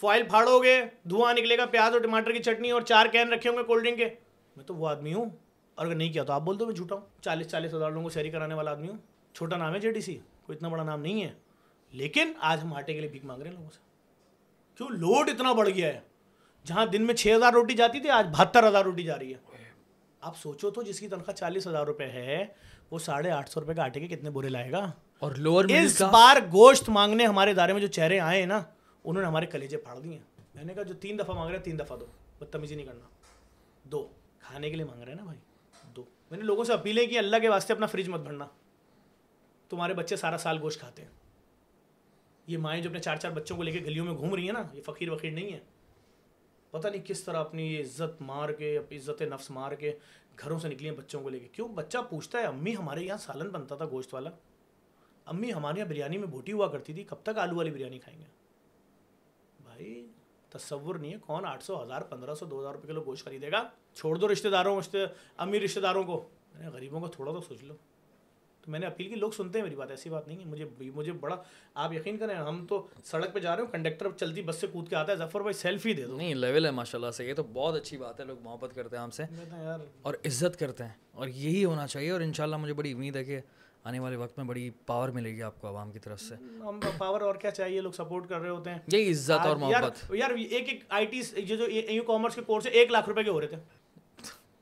فوائل 0.00 0.22
پھاڑو 0.22 0.62
گے 0.62 0.84
دھواں 1.04 1.34
نکلے 1.34 1.58
گا 1.58 1.66
پیاز 1.66 1.92
اور 1.92 2.00
ٹماٹر 2.00 2.32
کی 2.32 2.42
چٹنی 2.42 2.70
اور 2.70 2.82
چار 2.82 3.06
کین 3.06 3.32
رکھے 3.32 3.50
ہوں 3.50 3.56
گے 3.56 3.62
کولڈ 3.62 3.84
ڈرنک 3.84 3.98
کے۔ 3.98 4.08
میں 4.56 4.64
تو 4.64 4.74
وہ 4.74 4.88
آدمی 4.88 5.14
ہوں۔ 5.14 5.24
اور 5.74 5.86
اگر 5.86 5.94
نہیں 5.94 6.12
کیا 6.12 6.22
تو 6.22 6.32
آپ 6.32 6.42
بول 6.42 6.58
دو 6.58 6.66
میں 6.66 6.74
جھوٹا 6.74 6.94
ہوں۔ 6.94 7.22
چالیس 7.22 7.48
چالیس 7.48 7.74
ہزار 7.74 7.90
لوگوں 7.90 8.04
کو 8.04 8.10
شہری 8.10 8.30
کرانے 8.30 8.54
والا 8.54 8.70
آدمی 8.70 8.88
ہوں۔ 8.88 8.96
چھوٹا 9.34 9.56
نام 9.56 9.74
ہے 9.74 9.80
جے 9.80 9.92
ڈی 9.92 10.00
سی 10.00 10.18
کوئی 10.42 10.56
اتنا 10.56 10.68
بڑا 10.68 10.82
نام 10.82 11.00
نہیں 11.02 11.24
ہے۔ 11.24 11.32
لیکن 11.92 12.32
آج 12.40 12.58
ہم 12.62 12.72
آٹے 12.72 12.94
کے 12.94 13.00
لیے 13.00 13.10
بھیک 13.10 13.24
مانگ 13.24 13.42
رہے 13.42 13.50
ہیں 13.50 13.56
لوگوں 13.56 13.70
سے۔ 13.70 13.93
کیوں 14.74 14.88
لوڈ 14.88 15.28
اتنا 15.28 15.52
بڑھ 15.52 15.68
گیا 15.68 15.88
ہے؟ 15.88 16.00
جہاں 16.64 16.86
دن 16.86 17.06
میں 17.06 17.14
چھ 17.14 17.32
ہزار 17.36 17.52
روٹی 17.52 17.74
جاتی 17.74 18.00
تھی 18.00 18.10
آج 18.10 18.26
بہتر 18.32 18.68
ہزار 18.68 18.84
روٹی 18.84 19.02
جا 19.02 19.18
رہی 19.18 19.34
ہے۔ 19.34 19.38
آپ 20.20 20.36
سوچو 20.36 20.70
تو 20.70 20.82
جس 20.82 21.00
کی 21.00 21.08
تنخواہ 21.08 21.34
چالیس 21.34 21.66
ہزار 21.66 21.86
روپے 21.86 22.04
ہے 22.04 22.46
وہ 22.90 22.98
ساڑھے 22.98 23.30
آٹھ 23.30 23.50
سو 23.50 23.60
روپے 23.60 23.74
کا 23.74 23.84
آٹے 23.84 24.00
کے 24.00 24.16
کتنے 24.16 24.30
برے 24.30 24.48
لائے 24.48 24.72
گا؟ 24.72 24.90
اور 25.18 25.32
لوور 25.32 25.64
اس 25.64 26.00
بار 26.00 26.36
گوشت 26.36 26.88
مانگنے 26.88 27.26
ہمارے 27.26 27.50
ادارے 27.50 27.72
میں 27.72 27.80
جو 27.80 27.86
چہرے 27.86 28.20
آئے 28.20 28.40
ہیں 28.40 28.46
نا 28.46 28.62
انہوں 29.04 29.22
نے 29.22 29.28
ہمارے 29.28 29.46
کلیجے 29.46 29.76
پھاڑ 29.76 29.98
دیے 29.98 30.18
میں 30.54 30.64
نے 30.64 30.74
کہا 30.74 30.82
جو 30.82 30.94
تین 30.94 31.18
دفعہ 31.18 31.34
مانگ 31.34 31.48
رہے 31.48 31.56
ہیں 31.56 31.64
تین 31.64 31.78
دفعہ 31.78 31.96
دو۔ 31.96 32.06
بدتمیزی 32.38 32.74
نہیں 32.74 32.86
کرنا۔ 32.86 33.06
دو۔ 33.84 34.08
کھانے 34.38 34.70
کے 34.70 34.76
لیے 34.76 34.84
مانگ 34.84 35.02
رہے 35.02 35.08
ہیں 35.08 35.18
نا 35.18 35.24
بھائی؟ 35.24 35.38
دو۔ 35.96 36.04
میں 36.30 36.38
نے 36.38 36.44
لوگوں 36.44 36.64
سے 36.64 36.72
اپیلیں 36.72 37.06
کی 37.06 37.18
اللہ 37.18 37.36
کے 37.42 37.48
واسطے 37.48 37.72
اپنا 37.72 37.86
فریج 37.86 38.08
مت 38.08 38.20
بھرنا۔ 38.20 38.46
تمہارے 39.68 39.94
بچے 39.94 40.16
سارا 40.16 40.38
سال 40.38 40.58
گوشت 40.60 40.80
کھاتے 40.80 41.02
ہیں۔ 41.02 41.08
یہ 42.46 42.58
مائیں 42.58 42.82
جو 42.82 42.90
اپنے 42.90 43.00
چار 43.00 43.16
چار 43.16 43.30
بچوں 43.30 43.56
کو 43.56 43.62
لے 43.62 43.72
کے 43.72 43.78
گلیوں 43.78 44.04
میں 44.04 44.14
گھوم 44.14 44.34
رہی 44.34 44.46
ہیں 44.46 44.52
نا، 44.52 44.62
یہ 44.72 44.82
فقیر 44.82 45.10
وقیر 45.10 45.30
نہیں 45.30 45.52
ہے 45.52 45.60
پتہ 46.70 46.88
نہیں 46.88 47.02
کس 47.06 47.24
طرح 47.24 47.36
اپنی 47.36 47.74
یہ 47.74 47.80
عزت 47.80 48.22
مار 48.22 48.48
کے، 48.48 48.78
اپنی 48.78 48.98
عزت 48.98 49.22
نفس 49.22 49.50
مار 49.50 49.72
کے 49.72 49.98
گھروں 50.38 50.58
سے 50.58 50.68
نکلی 50.68 50.88
ہیں 50.88 50.96
بچوں 50.96 51.22
کو 51.22 51.28
لے 51.28 51.38
کے۔ 51.38 51.48
کیوں؟ 51.48 51.68
بچہ 51.68 51.98
پوچھتا 52.10 52.38
ہے، 52.38 52.44
امی 52.44 52.76
ہمارے 52.76 53.02
یہاں 53.04 53.16
سالن 53.16 53.48
بنتا 53.48 53.76
تھا 53.76 53.86
گوشت 53.86 54.14
والا۔ 54.14 54.30
امی 55.24 55.52
ہمارے 55.52 55.78
یہاں 55.78 55.88
بریانی 55.88 56.18
میں 56.18 56.26
بوٹی 56.26 56.52
ہوا 56.52 56.68
کرتی 56.68 56.92
تھی، 56.92 57.04
کب 57.04 57.16
تک 57.22 57.38
آلو 57.38 57.56
والی 57.56 57.70
بریانی 57.70 57.98
کھائیں 57.98 58.20
گے؟ 58.20 58.26
بھائی، 59.64 60.08
تصور 60.50 60.94
نہیں 60.94 61.12
ہے 61.12 61.18
کون 61.18 61.44
آٹھ 61.44 61.64
سو، 61.64 61.82
ہزار، 61.82 62.02
پندرہ 62.02 62.34
سو، 62.34 62.46
دو 62.46 62.60
ہزار 62.60 62.74
روپے 62.74 62.88
کلو 62.88 63.02
گوشت 63.06 63.24
خریدے 63.24 63.52
گا؟ 63.52 63.68
چھوڑ 63.94 64.16
دو 64.16 64.32
رشتے 64.32 64.50
داروں 64.50 64.80
امیر 65.36 65.62
رشتے 65.62 65.80
داروں 65.80 66.04
کو۔ 66.04 66.28
غریبوں 66.58 67.00
کو 67.00 67.08
تھوڑا 67.08 67.32
تو 67.32 67.40
سوچ 67.40 67.62
لو۔ 67.62 67.74
تو 68.64 68.70
میں 68.70 68.80
نے 68.80 68.86
اپیل 68.86 69.08
کی 69.08 69.14
لوگ 69.14 69.30
سنتے 69.30 69.58
ہیں 69.58 69.64
میری 69.64 69.76
بات 69.76 69.90
ایسی 69.90 70.10
بات 70.10 70.28
نہیں 70.28 70.38
ہے۔ 70.38 70.44
مجھے 70.44 70.64
مجھے 70.94 71.12
بڑا 71.12 71.36
آپ 71.74 71.92
یقین 71.92 72.18
کریں 72.18 72.34
ہم 72.34 72.66
تو 72.68 72.86
سڑک 73.04 73.32
پہ 73.32 73.38
جا 73.38 73.56
رہے 73.56 73.62
ہو 73.62 73.66
کنڈکٹر 73.66 74.06
چلتی 74.16 74.42
بس 74.42 74.56
سے 74.56 74.66
کود 74.66 74.88
کے 74.88 74.96
آتا 74.96 75.12
ہے 75.12 75.16
ظفر 75.16 75.40
بھائی 75.40 75.52
سیلفی 75.52 75.92
دے 75.92 76.02
دو۔ 76.02 76.16
نہیں 76.16 76.34
لیول 76.34 76.66
ہے 76.66 76.70
ماشاء 76.70 76.98
اللہ 76.98 77.10
سے۔ 77.10 77.24
یہ 77.24 77.34
تو 77.34 77.42
بہت 77.42 77.74
اچھی 77.74 77.96
بات 77.96 78.20
ہے 78.20 78.24
لوگ 78.24 78.36
محبت 78.42 78.74
کرتے 78.74 78.96
ہیں 78.96 79.02
ہم 79.02 79.10
سے۔ 79.10 79.22
اور 80.02 80.14
عزت 80.14 80.58
کرتے 80.58 80.84
ہیں 80.84 80.90
اور 81.10 81.28
یہی 81.28 81.64
ہونا 81.64 81.86
چاہیے۔ 81.86 82.10
اور 82.10 82.20
انشاءاللہ 82.20 82.56
مجھے 82.56 82.74
بڑی 82.74 82.92
امید 82.92 83.16
ہے 83.16 83.24
کہ 83.24 83.40
آنے 83.84 83.98
والے 83.98 84.16
وقت 84.16 84.38
میں 84.38 84.46
بڑی 84.46 84.70
پاور 84.86 85.08
ملے 85.08 85.30
گی 85.32 85.42
آپ 85.42 85.60
کو 85.60 85.68
عوام 85.68 85.92
کی 85.92 85.98
طرف 85.98 86.20
سے۔ 86.20 86.34
ہم 86.34 86.80
پاور 86.98 87.20
اور 87.20 87.34
کیا 87.34 87.50
چاہیے؟ 87.50 87.80
لوگ 87.80 87.92
سپورٹ 87.92 88.28
کر 88.28 88.40
رہے 88.40 88.48
ہوتے 88.48 88.70
ہیں۔ 88.70 88.78
یہی 88.92 89.10
عزت 89.10 89.46
اور 89.46 89.56
محبت۔ 89.56 90.14
یار 90.14 90.30
ایک 90.30 90.68
ایک 90.68 90.80
آئی 90.88 91.06
ٹی 91.06 91.22
جو 91.42 91.64
اے 91.64 91.98
کامرس 92.06 92.34
کے 92.34 92.40
کورس 92.42 92.66
ایک 92.66 92.90
لاکھ 92.90 93.08
روپے 93.08 93.22
کے 93.22 93.30
ہو 93.30 93.40
رہے 93.40 93.46
تھے۔ 93.46 93.56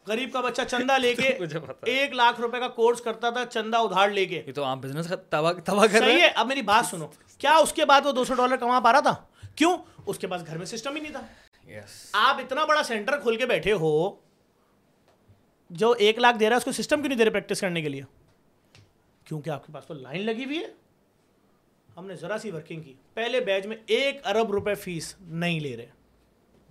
غریب 0.07 0.32
کا 0.32 0.40
بچہ 0.40 0.62
چندہ 0.70 0.98
لے 0.98 1.14
کے 1.18 1.38
ایک 1.82 2.12
لاکھ 2.12 2.40
روپے 2.40 2.59
کا 2.61 2.68
کورس 2.68 3.00
کرتا 3.00 3.30
تھا 3.30 3.46
چندہ 3.46 3.76
ادھار 3.76 4.09
لے 4.09 4.26
کے۔ 4.26 4.42
یہ 4.46 4.53
تو 4.53 4.64
آپ 4.64 4.78
بزنس 4.78 5.09
صحیح 5.09 6.20
ہے 6.20 6.28
اب 6.34 6.46
میری 6.46 6.62
بات 6.62 6.86
سنو۔ 6.86 7.07
کیا 7.38 7.57
اس 7.57 7.72
کے 7.72 7.84
بعد 7.84 8.07
وہ 8.07 8.12
دو 8.12 8.24
سو 8.24 8.34
ڈالر 8.34 8.57
کما 8.57 8.80
پا 8.80 8.92
رہا 8.92 9.00
تھا؟ 9.00 9.14
کیوں؟ 9.55 9.78
اس 10.07 10.18
کے 10.18 10.26
پاس 10.26 10.46
گھر 10.46 10.59
میں 10.59 10.66
سسٹم 10.66 10.96
ہی 10.96 11.00
نہیں 11.00 11.12
تھا۔ 11.12 11.26
آپ 12.12 12.36
اتنا 12.38 12.64
بڑا 12.64 12.82
سینٹر 12.82 13.20
کھول 13.20 13.36
کے 13.36 13.46
بیٹھے 13.46 13.72
ہو 13.72 14.16
جو 15.70 15.90
ایک 15.90 16.18
لاکھ 16.18 16.36
دے 16.38 16.44
رہا 16.44 16.53
ہے 16.53 16.59
اس 16.59 16.64
کو 16.64 16.72
سسٹم 16.72 16.96
کیوں 16.96 17.09
نہیں 17.09 17.18
دے 17.18 17.24
رہے 17.24 17.30
پریکٹس 17.30 17.61
کرنے 17.61 17.82
کے 17.82 17.88
لیے؟ 17.88 18.03
کیونکہ 19.24 19.50
آپ 19.50 19.66
کے 19.66 19.72
پاس 19.72 19.86
تو 19.86 19.94
لائن 19.94 20.20
لگی 20.26 20.44
ہوئی 20.44 20.59
ہے۔ 20.59 20.66
ہم 21.96 22.07
نے 22.07 22.14
ذرا 22.16 22.38
سی 22.38 22.50
ورکنگ 22.50 22.80
کی۔ 22.82 22.94
پہلے 23.14 23.40
بیچ 23.40 23.66
میں 23.66 23.76
ایک 23.86 24.26
ارب 24.26 24.50
روپے 24.50 24.74
فیس 24.74 25.14
نہیں 25.20 25.61
لے 25.61 25.76
رہے۔ 25.76 25.86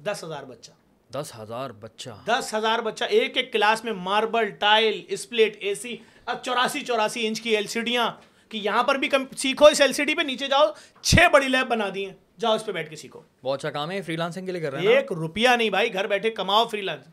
دس 0.04 0.24
ہزار 0.24 0.44
بچہ۔ 0.44 0.72
دس 1.14 1.32
ہزار 1.40 1.70
بچہ۔ 1.70 2.10
دس 2.26 2.54
ہزار 2.54 2.80
بچہ 2.80 3.04
ایک 3.04 3.38
ایک 3.38 3.54
کلاس 3.54 3.84
میں 3.84 3.94
marble 3.94 4.50
tile 4.50 5.02
split 5.08 5.56
A 5.60 5.76
C 5.76 5.98
اب 6.26 6.44
چوراسی 6.44 6.82
چوراسی 6.82 7.28
انچ 7.28 7.42
کی 7.42 7.56
ایل 7.56 7.68
سی 7.68 7.82
ڈیاں 7.82 8.12
کہ 8.50 8.58
یہاں 8.58 8.84
پر 8.84 8.96
بھی 8.96 9.08
کم 9.08 9.24
سیکھو 9.38 9.66
اس 9.66 9.82
ایل 9.82 9.94
سی 9.94 10.04
ڈی 10.04 10.16
پہ 10.16 10.22
نیچے 10.22 10.48
جاؤ 10.48 10.66
چھ 11.02 11.28
بڑی 11.34 11.48
لیب 11.48 11.68
بنا 11.68 11.90
دی 11.96 12.06
ہیں۔ 12.06 12.14
جاؤ 12.40 12.56
اس 12.56 12.66
پہ 12.66 12.72
بیٹھ 12.72 12.90
کے 12.90 12.96
سیکھو۔ 12.96 13.22
بہت 13.44 13.60
اچھا 13.60 13.72
کام 13.72 13.92
ہے 13.92 14.02
فری 14.02 14.16
لانسنگ 14.16 14.46
کے 14.46 14.52
لیے 14.52 14.62
کر 14.62 14.72
رہے 14.74 14.82
ہیں 14.82 14.88
ایک 14.88 15.12
روپیہ 15.12 15.50
نہیں 15.50 15.70
بھائی 15.70 15.94
گھر 15.94 16.08
بیٹھے 16.08 16.30
کماؤ 16.30 16.68
فری 16.68 16.82
لانس 16.82 17.06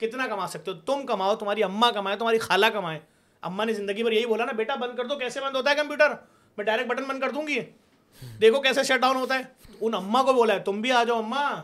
کتنا 0.00 0.26
کما 0.26 0.46
سکتے 0.46 0.70
ہو؟ 0.70 0.76
تم 0.76 1.06
کماؤ 1.06 1.36
تمہاری 1.36 1.62
اماں 1.62 1.92
کمائے 1.92 2.16
تمہاری 2.16 2.38
خالہ 2.38 2.66
کمائے۔ 2.66 3.00
اماں 3.42 3.66
نے 3.66 3.72
زندگی 3.72 4.02
بھر 4.02 4.12
یہی 4.12 4.26
بولا 4.26 4.44
نا 4.44 4.52
بیٹا 4.52 4.74
بند 4.74 4.96
کر 4.96 5.04
دو 5.04 5.14
کیسے 5.14 5.40
بند 5.40 5.56
ہوتا 5.56 5.70
ہے 5.70 5.74
کمپیوٹر؟ 5.74 6.10
میں 6.56 6.64
ڈائریکٹ 6.64 6.90
بٹن 6.90 7.04
بند 7.04 7.20
کر 7.20 7.30
دوں 7.30 7.46
گی۔ 7.46 7.60
دیکھو 8.40 8.60
کیسے 8.60 8.82
شٹ 8.82 9.00
ڈاؤن 9.00 9.16
ہوتا 9.16 9.38
ہے۔ 9.38 9.42
ان 9.80 9.94
اماں 9.94 10.24
کو 10.24 10.32
بولا 10.32 10.54
ہے 10.54 10.58
تم 10.58 10.80
بھی 10.80 10.92
آ 10.92 11.04
جاؤ 11.04 11.18
اماں۔ 11.18 11.56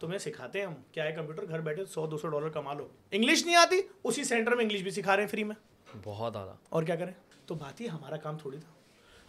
تمہیں 0.00 0.18
سکھاتے 0.18 0.58
ہیں 0.60 0.66
ہم۔ 0.66 0.74
کیا 0.92 1.04
ہے 1.04 1.12
کمپیوٹر 1.12 1.48
گھر 1.48 1.60
بیٹھے 1.60 1.84
سو 1.84 2.06
دو 2.06 2.18
سو 2.18 2.28
ڈالر 2.28 2.48
کما 2.48 2.72
لو؟ 2.72 2.88
انگلش 3.10 3.46
نہیں 3.46 3.56
آتی؟ 3.56 3.76
اسی 4.04 4.24
سینٹر 4.24 4.52
میں 4.52 4.64
انگلش 4.64 4.82
بھی 4.82 4.90
سکھا 4.90 5.16
رہے 5.16 5.22
ہیں 5.22 5.30
فری 5.30 5.44
میں۔ 5.44 5.56
بہت 6.04 6.36
اعلیٰ 6.36 6.54
اور 6.68 6.82
کیا 6.82 6.96
کریں؟ 6.96 7.12
تو 7.46 7.54
بات 7.54 7.80
یہ 7.80 7.88
ہمارا 7.88 8.16
کام 8.16 8.38
تھوڑی 8.38 8.58
تھا۔ 8.58 8.72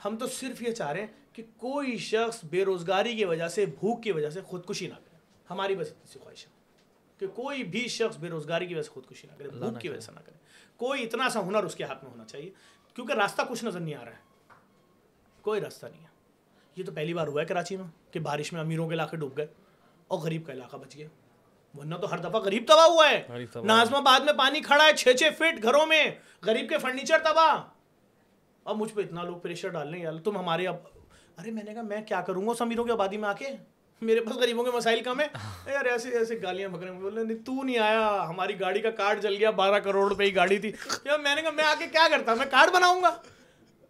ہم 0.06 0.18
تو 0.18 0.28
صرف 0.28 0.62
یہ 0.62 0.72
چاہ 0.72 0.92
رہے 0.92 1.00
ہیں 1.00 1.08
کہ 1.34 1.44
کوئی 1.58 1.98
شخص 1.98 2.46
بے 2.46 2.66
روزگاری 2.66 3.16
کی 3.16 3.26
وجہ 3.26 3.48
سے 3.48 3.66
بھوک 3.66 4.04
کی 4.04 4.12
وجہ 4.12 4.30
سے 4.30 4.42
خودکشی 4.42 4.88
نہ 4.88 4.94
کرے۔ 4.94 5.18
ہماری 5.50 5.76
بس 5.76 5.88
اتنی 5.88 6.14
سی 6.14 6.20
خواہش 6.20 6.46
ہے۔ 6.46 6.52
کہ 7.18 7.28
کوئی 7.28 7.64
بھی 7.64 7.88
شخص 7.88 8.18
بے 8.18 8.30
روزگاری 8.30 8.66
کی 8.66 8.74
وجہ 8.74 8.84
سے 8.84 8.90
خودکشی 8.90 9.28
نہ 9.32 9.36
کرے 9.38 9.50
بھوک 9.50 9.82
کی 9.82 9.90
وجہ 9.90 10.00
سے 10.00 10.12
نہ 10.12 10.20
کرے۔ 10.20 10.38
کوئی 10.78 11.04
اتنا 11.04 11.30
سا 11.30 11.48
ہنر 11.48 11.64
اس 11.64 11.76
کے 11.76 11.84
ہاتھ 11.84 12.04
میں 12.04 12.12
ہونا 12.12 12.26
چاہیے 12.26 12.50
کیونکہ 12.94 13.14
راستہ 13.14 13.42
کچھ 13.50 13.66
نظر 13.66 13.80
نہیں 13.80 13.96
آ 13.96 14.06
رہا 14.06 14.12
ہے۔ 14.12 14.54
کوئی 15.42 15.62
راستہ 15.62 15.86
نہیں 15.86 16.02
ہے۔ 16.02 16.08
یہ 16.76 16.84
تو 16.84 16.92
پہلی 16.92 17.14
بار 17.14 17.28
ہوا 17.28 17.42
ہے 17.42 17.46
کراچی 17.46 17.78
میں 17.78 18.14
کہ 18.14 18.20
بارش 18.20 18.54
میں 18.54 18.62
امیروں 18.62 18.88
کے 18.88 18.94
علاقے 18.94 19.18
ڈوب 19.18 19.38
گئے۔ 19.38 19.48
اور 20.08 20.20
غریب 20.20 20.46
کا 20.46 20.54
علاقہ 20.54 20.78
بچ 20.78 20.96
گیا۔ 20.96 21.08
ورنہ 21.78 21.96
تو 21.96 22.12
ہر 22.12 22.18
دفعہ 22.18 22.40
غریب 22.42 22.64
تباہ 22.68 22.86
ہوا 22.86 23.10
ہے۔ 23.10 23.28
نازم 23.64 23.96
آباد 23.96 24.20
میں 24.20 24.34
پانی 24.34 24.62
کھڑا 24.62 24.86
ہے 24.86 24.94
چھ 24.94 25.08
چھ 25.20 25.24
فٹ 25.38 25.64
گھروں 25.64 25.86
میں۔ 25.86 26.06
غریب 26.42 26.70
کے 26.70 26.78
فرنیچر 26.78 27.18
تباہ۔ 27.18 27.64
اب 28.66 28.76
مجھ 28.78 28.94
پہ 28.94 29.02
اتنا 29.02 29.24
لوگ 29.24 29.38
پریشر 29.38 29.68
ڈال 29.70 29.92
لیں 29.92 30.02
یار 30.02 30.14
تم 30.24 30.38
ہمارے 30.38 30.68
اب 30.68 30.76
ارے 31.38 31.52
میں 31.52 31.64
نے 31.64 31.74
کہا 31.74 31.82
میں 31.82 32.02
کیا 32.02 32.22
کروں 32.22 32.46
گا 32.46 32.52
اس 32.52 32.62
امیروں 32.62 32.84
کی 32.86 32.92
آبادی 32.92 33.18
میں 33.18 33.30
آ 33.30 33.34
کے؟ 33.34 33.46
میرے 34.02 34.20
پاس 34.20 34.36
غریبوں 34.36 34.64
کے 34.64 34.72
مسائل 34.72 35.04
کم 35.04 35.20
ہے 35.20 35.28
یار 35.66 35.86
ایسے 35.86 36.10
ایسے 36.10 36.42
گالیاں 36.44 36.70
بکرے۔ 36.70 36.92
بول 36.92 37.14
رہے 37.14 37.24
نہیں 37.24 37.38
تو 37.38 37.64
نہیں 37.64 37.78
آیا۔ 37.78 38.26
ہماری 38.30 38.60
گاڑی 38.60 38.82
کا 38.82 38.90
کارڈ 38.90 39.22
جل 39.22 39.36
گیا 39.40 39.52
بارہ 39.52 39.80
کروڑ 39.80 40.10
روپے 40.10 40.30
کی 40.30 40.36
گاڑی 40.36 40.58
تھی۔ 40.58 40.72
یار 41.06 41.20
میں 41.20 41.36
نے 41.36 41.42
کہا 41.42 41.52
میں 41.52 41.64
آ 41.64 41.74
کے 41.80 41.86
کیا 41.88 42.08
کرتا؟ 42.12 42.34
میں 42.34 42.46
کارڈ 42.52 42.76
بناؤں 42.76 43.02
گا۔ 43.02 43.16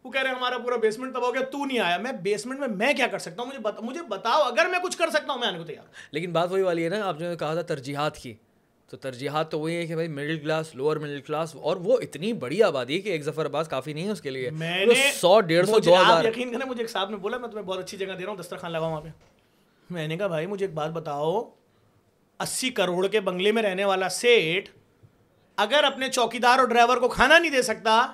وہ 0.08 0.12
کہہ 0.12 0.22
رہے 0.22 0.30
ہمارا 0.30 0.58
پورا 0.58 0.76
بیسمنٹ 0.76 1.14
تباہ 1.14 1.28
ہو 1.28 1.34
گیا 1.34 1.42
تو 1.42 1.66
نہیں 1.66 1.80
آیا۔ 1.80 1.98
میں 1.98 2.12
بیسمنٹ 2.12 2.60
میں 2.60 2.68
میں 2.68 2.94
کیا 2.94 3.08
کر 3.08 3.20
سکتا 3.20 3.42
ہوں؟ 3.42 3.48
مجھے 3.50 3.60
بتا 3.60 3.82
مجھے 3.82 4.02
بتاؤ 4.10 4.42
اگر 4.42 4.66
میں 4.72 4.80
کچھ 4.80 4.98
کر 4.98 5.10
سکتا 5.10 5.34
ہوں 5.34 5.40
میں 5.40 5.48
آنے 5.48 5.58
کو 5.58 5.64
تیار 5.64 5.86
لیکن 6.12 6.32
بات 6.32 6.52
وہی 6.52 6.62
والی 6.62 6.84
ہے 6.84 6.90
نا 6.90 7.06
آپ 7.06 7.20
نے 7.20 7.36
کہا 7.40 7.54
تھا 7.54 7.62
ترجیحات 7.62 8.18
کی۔ 8.18 8.34
تو 8.92 8.98
ترجیحات 8.98 9.52
تو 9.52 9.60
وہی 9.60 9.76
ہے 9.76 9.86
کہ 9.86 9.96
بھائی 9.96 10.08
middle 10.08 10.40
class 10.40 10.76
lower 10.76 10.98
middle 10.98 11.22
class 11.22 11.56
اور 11.56 11.78
وہ 11.78 11.98
اتنی 12.02 12.34
بڑی 12.34 12.64
آبادی 12.64 12.96
ہے 12.96 13.00
کہ 13.00 13.10
ایک 13.10 13.24
ظفر 13.24 13.46
عباس 13.46 13.68
کافی 13.68 13.94
نہیں 13.94 14.06
ہے 14.06 14.12
اس 14.12 14.22
کے 14.22 14.30
لیے۔ 14.30 14.50
میں 14.50 14.86
نے 14.86 15.12
سو 15.16 15.40
ڈیڑھ 15.42 15.66
سو 15.70 15.80
دو 15.80 16.02
ہزار۔ 16.02 16.26
یقین 16.26 16.54
کریں 16.54 16.70
مجھے 16.70 16.84
ایک 16.84 16.92
صاحب 16.92 17.10
نے 17.10 17.18
بولا 17.18 17.38
میں 17.38 17.50
تمہیں 17.50 17.66
بہت 17.66 17.80
اچھی 17.80 17.98
جگہ 17.98 18.14
دے 18.14 18.24
رہا 18.24 18.32
ہوں 18.32 18.38
دسترخوان 18.38 18.72
لگاؤ 18.72 18.92
وہاں 18.92 19.02
پہ۔ 19.02 19.08
میں 19.90 20.08
نے 20.08 20.18
کہا 20.18 20.28
بھائی 20.28 20.46
مجھے 20.46 20.66
ایک 20.66 20.74
بات 20.76 20.90
بتاؤ 20.90 21.42
اسی 22.40 22.70
کروڑ 22.70 23.08
کے 23.08 23.20
بنگلے 23.20 23.52
میں 23.52 23.64
رہنے 23.64 23.86
والا 23.86 24.10
سیٹ 24.10 24.70
اگر 25.58 25.84
اپنے 25.84 26.10
چوکیدار 26.10 26.60
اور 26.60 26.68
ڈرائیور 26.68 26.98
کو 26.98 27.08
کھانا 27.08 27.40
نہیں 27.40 27.52
دے 27.52 27.62
سکتا 27.62 28.08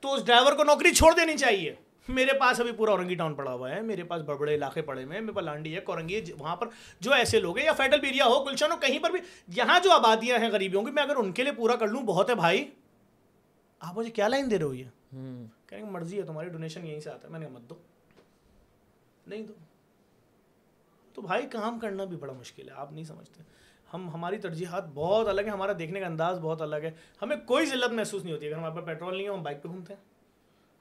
تو 0.00 0.14
اس 0.14 0.26
ڈرائیور 0.26 0.52
کو 0.52 0.64
نوکری 0.64 0.94
چھوڑ 0.94 1.14
دینی 1.16 1.36
چاہیے۔ 1.36 1.74
میرے 2.08 2.38
پاس 2.38 2.60
ابھی 2.60 2.72
پورا 2.72 2.90
اورنگی 2.90 3.14
ٹاؤن 3.14 3.34
پڑا 3.34 3.52
ہوا 3.52 3.70
ہے 3.70 3.82
میرے 3.82 4.04
پاس 4.04 4.22
بڑے 4.22 4.38
بڑے 4.38 4.54
علاقے 4.54 4.82
پڑے 4.82 5.04
ہوئے 5.04 5.14
ہیں 5.14 5.20
میرے 5.20 5.32
پاس 5.32 5.44
لانڈی 5.44 5.74
ہے 5.74 5.80
کورنگی 5.80 6.16
ہے 6.16 6.32
وہاں 6.38 6.56
پر 6.56 6.66
جو 7.00 7.12
ایسے 7.12 7.40
لوگ 7.40 7.58
ہیں 7.58 7.64
یا 7.64 7.72
فیڈل 7.72 8.00
پیریا 8.00 8.24
ہو 8.24 8.44
گلشن 8.44 8.72
ہو 8.72 8.76
کہیں 8.76 8.98
پر 8.98 9.10
بھی 9.10 9.20
یہاں 9.48 9.80
جو 9.80 9.92
آبادیاں 9.92 10.38
ہیں 10.38 10.48
غریبیوں 10.48 10.82
کی 10.82 10.90
میں 10.90 11.02
اگر 11.02 11.16
ان 11.16 11.32
کے 11.32 11.42
لیے 11.42 11.52
پورا 11.52 11.76
کر 11.76 11.88
لوں 11.88 12.02
بہت 12.02 12.30
ہے 12.30 12.34
بھائی۔ 12.34 12.70
آپ 13.78 13.98
مجھے 13.98 14.10
کیا 14.10 14.28
لائن 14.28 14.50
دے 14.50 14.58
رہے 14.58 14.64
ہو 14.64 14.74
یہ؟ 14.74 14.84
کہیں 15.66 15.84
گے 15.84 15.90
مرضی 15.90 16.16
ہے 16.16 16.22
تمہاری 16.22 16.48
ڈونیشن 16.48 16.86
یہیں 16.86 17.00
سے 17.00 17.10
آتا 17.10 17.28
ہے 17.28 17.32
میں 17.32 17.40
نے 17.40 17.48
مت 17.48 17.62
دو۔ 17.62 17.74
نہیں 19.26 19.42
دو۔ 19.42 19.52
تو 21.14 21.22
بھائی 21.22 21.46
کام 21.46 21.78
کرنا 21.78 22.04
بھی 22.04 22.16
بڑا 22.16 22.32
مشکل 22.32 22.68
ہے 22.68 22.74
آپ 22.74 22.92
نہیں 22.92 23.04
سمجھتے۔ 23.04 23.42
ہم 23.94 24.10
ہماری 24.14 24.38
ترجیحات 24.38 24.84
بہت 24.94 25.28
الگ 25.28 25.40
ہیں 25.40 25.50
ہمارا 25.50 25.72
دیکھنے 25.78 26.00
کا 26.00 26.06
انداز 26.06 26.38
بہت 26.38 26.62
الگ 26.62 26.76
ہے۔ 26.76 26.90
ہمیں 27.22 27.36
کوئی 27.46 27.66
ذلت 27.66 27.92
محسوس 27.92 28.24
نہیں 28.24 28.34
ہوتی۔ 28.34 28.46
اگر 28.46 28.56
ہمارے 28.56 28.74
پاس 28.74 28.84
پیٹرول 28.84 29.16
نہیں 29.16 29.26
ہے 29.28 29.32
ہم 29.32 29.42
بائک 29.42 29.62
پہ 29.62 29.68
گھومتے 29.68 29.94
ہیں۔ 29.94 30.00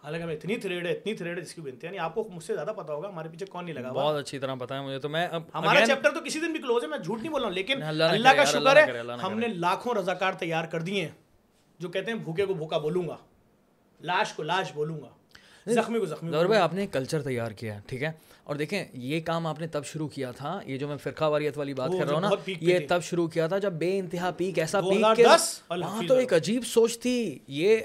حالانکہ 0.03 0.24
ہمیں 0.24 0.36
اتنی 0.36 0.58
تھریڈ 0.58 0.86
ہے 0.88 0.91
اتنی 0.91 1.14
تھریڈ 1.14 1.38
ہے 1.38 1.43
جس 1.43 1.53
کی 1.53 1.62
بنتے 1.62 1.88
ہیں 1.88 1.93
یعنی 1.93 2.05
آپ 2.05 2.16
کو 2.16 2.30
مجھ 2.34 2.43
سے 2.43 2.53
زیادہ 2.53 2.70
پتا 2.78 2.93
ہوگا 2.93 3.10
ہمارے 3.10 3.30
پیچھے 3.30 3.45
کون 3.45 3.66
نہیں 3.66 3.76
لگا 3.76 3.91
بہت 3.91 4.16
اچھی 4.20 4.39
طرح 4.39 4.55
پتا 4.55 4.76
ہے 4.76 4.82
مجھے 4.82 4.99
تو 4.99 5.10
میں 5.10 5.28
ہمارا 5.53 5.86
چیپٹر 5.86 6.12
تو 6.12 6.20
کسی 6.26 6.39
دن 6.39 6.51
بھی 6.51 6.60
کلوز 6.62 6.84
ہے 6.84 6.88
میں 6.88 6.97
جھوٹ 6.97 7.20
نہیں 7.22 7.32
بول 7.32 7.41
رہا 7.41 7.47
ہوں 7.47 7.55
لیکن 7.55 7.84
اللہ 7.84 8.30
کا 8.36 8.43
شکر 8.43 8.78
ہے 8.78 9.01
ہم 9.24 9.39
نے 9.39 9.47
لاکھوں 9.47 9.93
رضاکار 9.93 10.34
تیار 10.34 10.66
کر 10.66 10.82
دیے 10.82 11.01
ہیں 11.01 11.12
جو 11.80 11.89
کہتے 11.89 12.12
ہیں 12.12 12.18
بھوکے 12.18 12.45
کو 12.45 12.53
بھوکا 12.53 12.78
بولوں 12.78 13.08
گا۔ 13.08 13.18
لاش 14.01 14.34
کو 14.34 14.43
لاش 14.43 14.72
بولوں 14.74 15.01
گا۔ 15.01 15.08
زخمی 15.66 15.99
کو 15.99 16.05
زخمی 16.05 16.32
بھائی 16.32 16.62
آپ 16.62 16.74
نے 16.74 16.88
کلچر 16.88 17.22
تیار 17.22 17.51
کیا 17.51 17.76
ہے 17.76 17.80
ٹھیک 17.86 18.03
ہے؟ 18.03 18.12
اور 18.47 18.55
دیکھیں 18.55 18.85
یہ 18.93 19.19
کام 19.21 19.47
آپ 19.47 19.59
نے 19.59 19.67
تب 19.67 19.85
شروع 19.85 20.07
کیا 20.07 20.31
تھا 20.31 20.59
یہ 20.65 20.77
جو 20.77 20.87
میں 20.87 20.97
فرقہ 20.97 21.23
واریت 21.23 21.57
والی 21.57 21.73
بات 21.73 21.91
کر 21.99 22.05
رہا 22.05 22.13
ہوں 22.13 22.21
نا 22.21 22.29
یہ 22.61 22.79
تب 22.89 23.03
شروع 23.03 23.27
کیا 23.27 23.47
تھا 23.47 23.57
جب 23.57 23.73
بے 23.73 23.99
انتہا 23.99 24.31
پیک 24.37 24.59
ایسا 24.59 24.81
پیک 24.81 25.19
وہاں 25.69 26.03
تو 26.07 26.13
ایک 26.13 26.33
عجیب 26.33 26.63
سوچ 26.67 26.99
تھی 26.99 27.39
یہ 27.47 27.77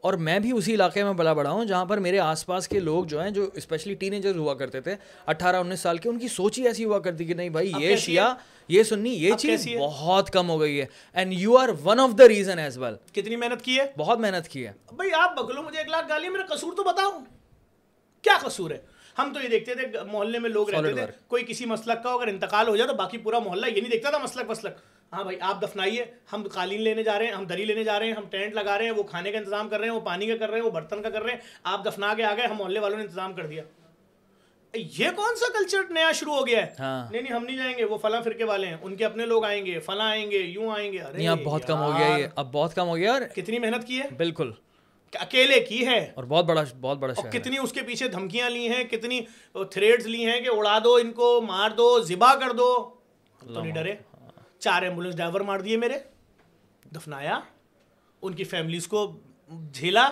اور 0.00 0.14
میں 0.14 0.38
بھی 0.38 0.52
اسی 0.52 0.74
علاقے 0.74 1.04
میں 1.04 1.12
بلا 1.12 1.32
بڑا 1.32 1.50
ہوں 1.50 1.64
جہاں 1.64 1.84
پر 1.84 1.98
میرے 1.98 2.18
آس 2.18 2.46
پاس 2.46 2.68
کے 2.68 2.80
لوگ 2.80 3.04
جو 3.04 3.22
ہیں 3.22 3.30
جو 3.30 3.50
اسپیشلی 3.54 3.94
ٹین 3.94 4.12
ایجر 4.12 4.36
ہوا 4.36 4.54
کرتے 4.54 4.80
تھے 4.80 4.94
اٹھارہ 5.26 5.56
انیس 5.56 5.80
سال 5.80 5.98
کے 5.98 6.08
ان 6.08 6.18
کی 6.18 6.28
سوچ 6.28 6.58
ہی 6.58 6.66
ایسی 6.66 6.84
ہوا 6.84 6.98
کرتی 6.98 7.24
کہ 7.24 7.34
نہیں 7.34 7.48
بھائی 7.48 7.72
یہ 7.78 7.96
شیعہ 7.96 8.34
یہ 8.68 8.82
سننی 8.82 9.10
یہ 9.10 9.32
چیز 9.38 9.68
بہت 9.80 10.30
کم 10.30 10.50
ہو 10.50 10.60
گئی 10.60 10.80
ہے۔ 10.80 10.86
And 11.14 11.32
you 11.32 11.58
are 11.58 11.68
one 11.84 12.00
of 12.00 12.10
the 12.18 12.28
reason 12.28 12.58
as 12.58 12.78
well 12.78 12.94
کتنی 13.12 13.36
محنت 13.36 13.62
کی 13.62 13.78
ہے؟ 13.78 13.86
بہت 13.98 14.18
محنت 14.18 14.48
کی 14.48 14.66
ہے۔ 14.66 14.72
بھائی 14.92 15.10
آپ 15.18 15.36
بگلو 15.36 15.62
مجھے 15.62 15.78
ایک 15.78 15.88
لاکھ 15.88 16.08
گالی 16.08 16.28
میرا 16.28 16.54
قصور 16.54 16.72
تو 16.72 16.84
بتاؤ 16.84 17.18
کیا 18.22 18.38
قصور 18.42 18.70
ہے؟ 18.70 18.91
ہم 19.18 19.32
تو 19.32 19.40
یہ 19.40 19.48
دیکھتے 19.48 19.74
تھے 19.74 19.86
محلے 20.12 20.38
میں 20.38 20.50
لوگ 20.50 20.70
رہتے 20.70 20.92
تھے 20.92 21.06
کوئی 21.26 21.44
کسی 21.44 21.66
مسلک 21.66 22.02
کا 22.02 22.12
اگر 22.12 22.28
انتقال 22.28 22.68
ہو 22.68 22.76
جائے 22.76 22.88
تو 22.88 22.94
باقی 22.94 23.18
پورا 23.18 23.38
محلہ 23.38 23.66
یہ 23.66 23.80
نہیں 23.80 23.90
دیکھتا 23.90 24.10
تھا 24.10 24.18
مسلک 24.18 24.50
مسلک 24.50 24.72
ہاں 25.12 25.24
بھائی 25.24 25.36
آپ 25.40 25.62
دفنائیے 25.62 26.04
ہم 26.32 26.46
قالین 26.52 26.82
لینے 26.82 27.02
جا 27.02 27.18
رہے 27.18 27.26
ہیں 27.26 27.32
ہم 27.32 27.44
دری 27.44 27.64
لینے 27.64 27.84
جا 27.84 27.98
رہے 27.98 28.06
ہیں 28.06 28.12
ہم 28.12 28.24
ٹینٹ 28.30 28.54
لگا 28.54 28.78
رہے 28.78 28.84
ہیں 28.84 28.92
وہ 28.92 29.02
کھانے 29.02 29.32
کا 29.32 29.38
انتظام 29.38 29.68
کر 29.68 29.78
رہے 29.78 29.88
ہیں 29.88 29.94
وہ 29.94 30.00
پانی 30.00 30.26
کا 30.26 30.36
کر 30.36 30.50
رہے 30.50 30.58
ہیں 30.58 30.64
وہ 30.64 30.70
برتن 30.70 31.02
کا 31.02 31.10
کر 31.10 31.22
رہے 31.22 31.32
ہیں۔ 31.32 31.38
آپ 31.62 31.84
دفنا 31.84 32.14
کے 32.14 32.24
آ 32.24 32.34
گئے 32.34 32.46
ہم 32.46 32.56
محلے 32.56 32.80
والوں 32.80 32.96
نے 32.96 33.02
انتظام 33.02 33.32
کر 33.32 33.46
دیا۔ 33.46 33.62
یہ 34.74 35.10
کون 35.16 35.36
سا 35.36 35.52
کلچر 35.52 35.78
نیا 35.90 36.12
شروع 36.12 36.34
ہو 36.34 36.46
گیا 36.46 36.66
ہے؟ 36.66 36.72
ہاں۔ 36.78 37.08
نہیں 37.10 37.22
نہیں 37.22 37.32
ہم 37.32 37.44
نہیں 37.44 37.56
جائیں 37.56 37.78
گے 37.78 37.84
وہ 37.84 37.98
فلاں 37.98 38.22
فرقے 38.22 38.44
والے 38.44 38.66
ہیں 38.66 38.76
ان 38.82 38.96
کے 38.96 39.04
اپنے 39.04 39.26
لوگ 39.26 39.44
آئیں 39.44 39.66
گے 39.66 39.78
فلاں 39.78 40.08
آئیں 40.10 40.30
گے 40.30 40.38
یوں 40.38 40.70
آئیں 40.70 40.92
گے۔ 40.92 41.28
اب 41.28 41.38
بہت 41.44 41.66
کم 41.66 41.78
ہو 41.78 41.92
گیا 41.98 42.16
یہ 42.16 42.26
اب 42.36 42.52
بہت 42.52 42.74
کم 42.74 42.88
ہو 42.88 42.96
گیا 42.96 43.18
کتنی 43.34 43.58
محنت 43.58 43.86
کی 43.86 44.00
ہے؟ 44.00 44.08
بالکل۔ 44.16 44.50
اکیلے 45.20 45.60
کی 45.60 45.86
ہے 45.86 46.12
اور 46.14 46.24
بہت 46.24 46.44
بڑا 46.44 46.64
بہت 46.80 46.98
بڑا 46.98 47.14
شہر 47.14 47.30
کتنی 47.30 47.56
اس 47.58 47.72
کے 47.72 47.82
پیچھے 47.82 48.08
دھمکیاں 48.08 48.50
لی 48.50 48.68
ہیں 48.68 48.84
کتنی 48.84 49.20
تھریڈز 49.52 50.06
لی 50.06 50.26
ہیں 50.26 50.40
کہ 50.40 50.48
اڑا 50.48 50.78
دو 50.84 50.94
ان 50.94 51.12
کو 51.12 51.40
مار 51.40 51.70
دو 51.70 52.00
ذبح 52.00 52.34
کر 52.34 52.50
دو۔ 52.50 52.94
تو 53.54 53.60
نہیں 53.62 53.72
ڈرے۔ 53.72 53.94
چار 54.58 54.82
ایمبولینس 54.82 55.16
ڈرائیور 55.16 55.40
مار 55.40 55.60
دیے 55.60 55.76
میرے۔ 55.76 55.98
دفنایا۔ 56.96 57.40
ان 58.22 58.34
کی 58.34 58.44
فیملیز 58.44 58.86
کو 58.86 59.20
جھیلا۔ 59.72 60.10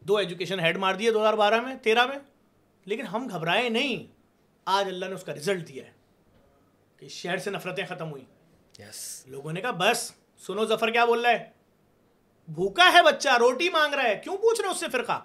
دو 0.00 0.16
ایجوکیشن 0.16 0.60
ہیڈ 0.60 0.76
مار 0.76 0.94
دیے 0.94 1.10
دو 1.10 1.20
ہزار 1.20 1.34
بارہ 1.34 1.60
میں 1.60 1.74
تیرہ 1.74 2.06
میں۔ 2.06 2.16
لیکن 2.84 3.06
ہم 3.06 3.26
گھبرائے 3.30 3.68
نہیں۔ 3.68 4.12
آج 4.64 4.86
اللہ 4.88 5.06
نے 5.06 5.14
اس 5.14 5.22
کا 5.24 5.34
رزلٹ 5.34 5.68
دیا 5.68 5.84
ہے 5.84 5.92
کہ 6.96 7.08
شہر 7.08 7.36
سے 7.36 7.50
نفرتیں 7.50 7.84
ختم 7.88 8.10
ہوئی 8.10 8.24
یس 8.78 9.24
لوگوں 9.26 9.52
نے 9.52 9.60
کہا 9.60 9.70
بس 9.70 10.12
سنو 10.46 10.64
ظفر 10.66 10.90
کیا 10.90 11.04
بول 11.04 11.20
رہا 11.20 11.30
ہے؟ 11.30 11.59
بھوکا 12.48 12.92
ہے 12.92 13.02
بچہ، 13.02 13.28
روٹی 13.38 13.68
مانگ 13.68 13.94
رہا 13.94 14.02
ہے، 14.02 14.20
کیوں 14.24 14.36
پوچھ 14.36 14.60
رہے 14.60 14.68
ہو 14.68 14.72
اس 14.72 14.80
سے 14.80 14.88
فرقہ؟ 14.88 15.24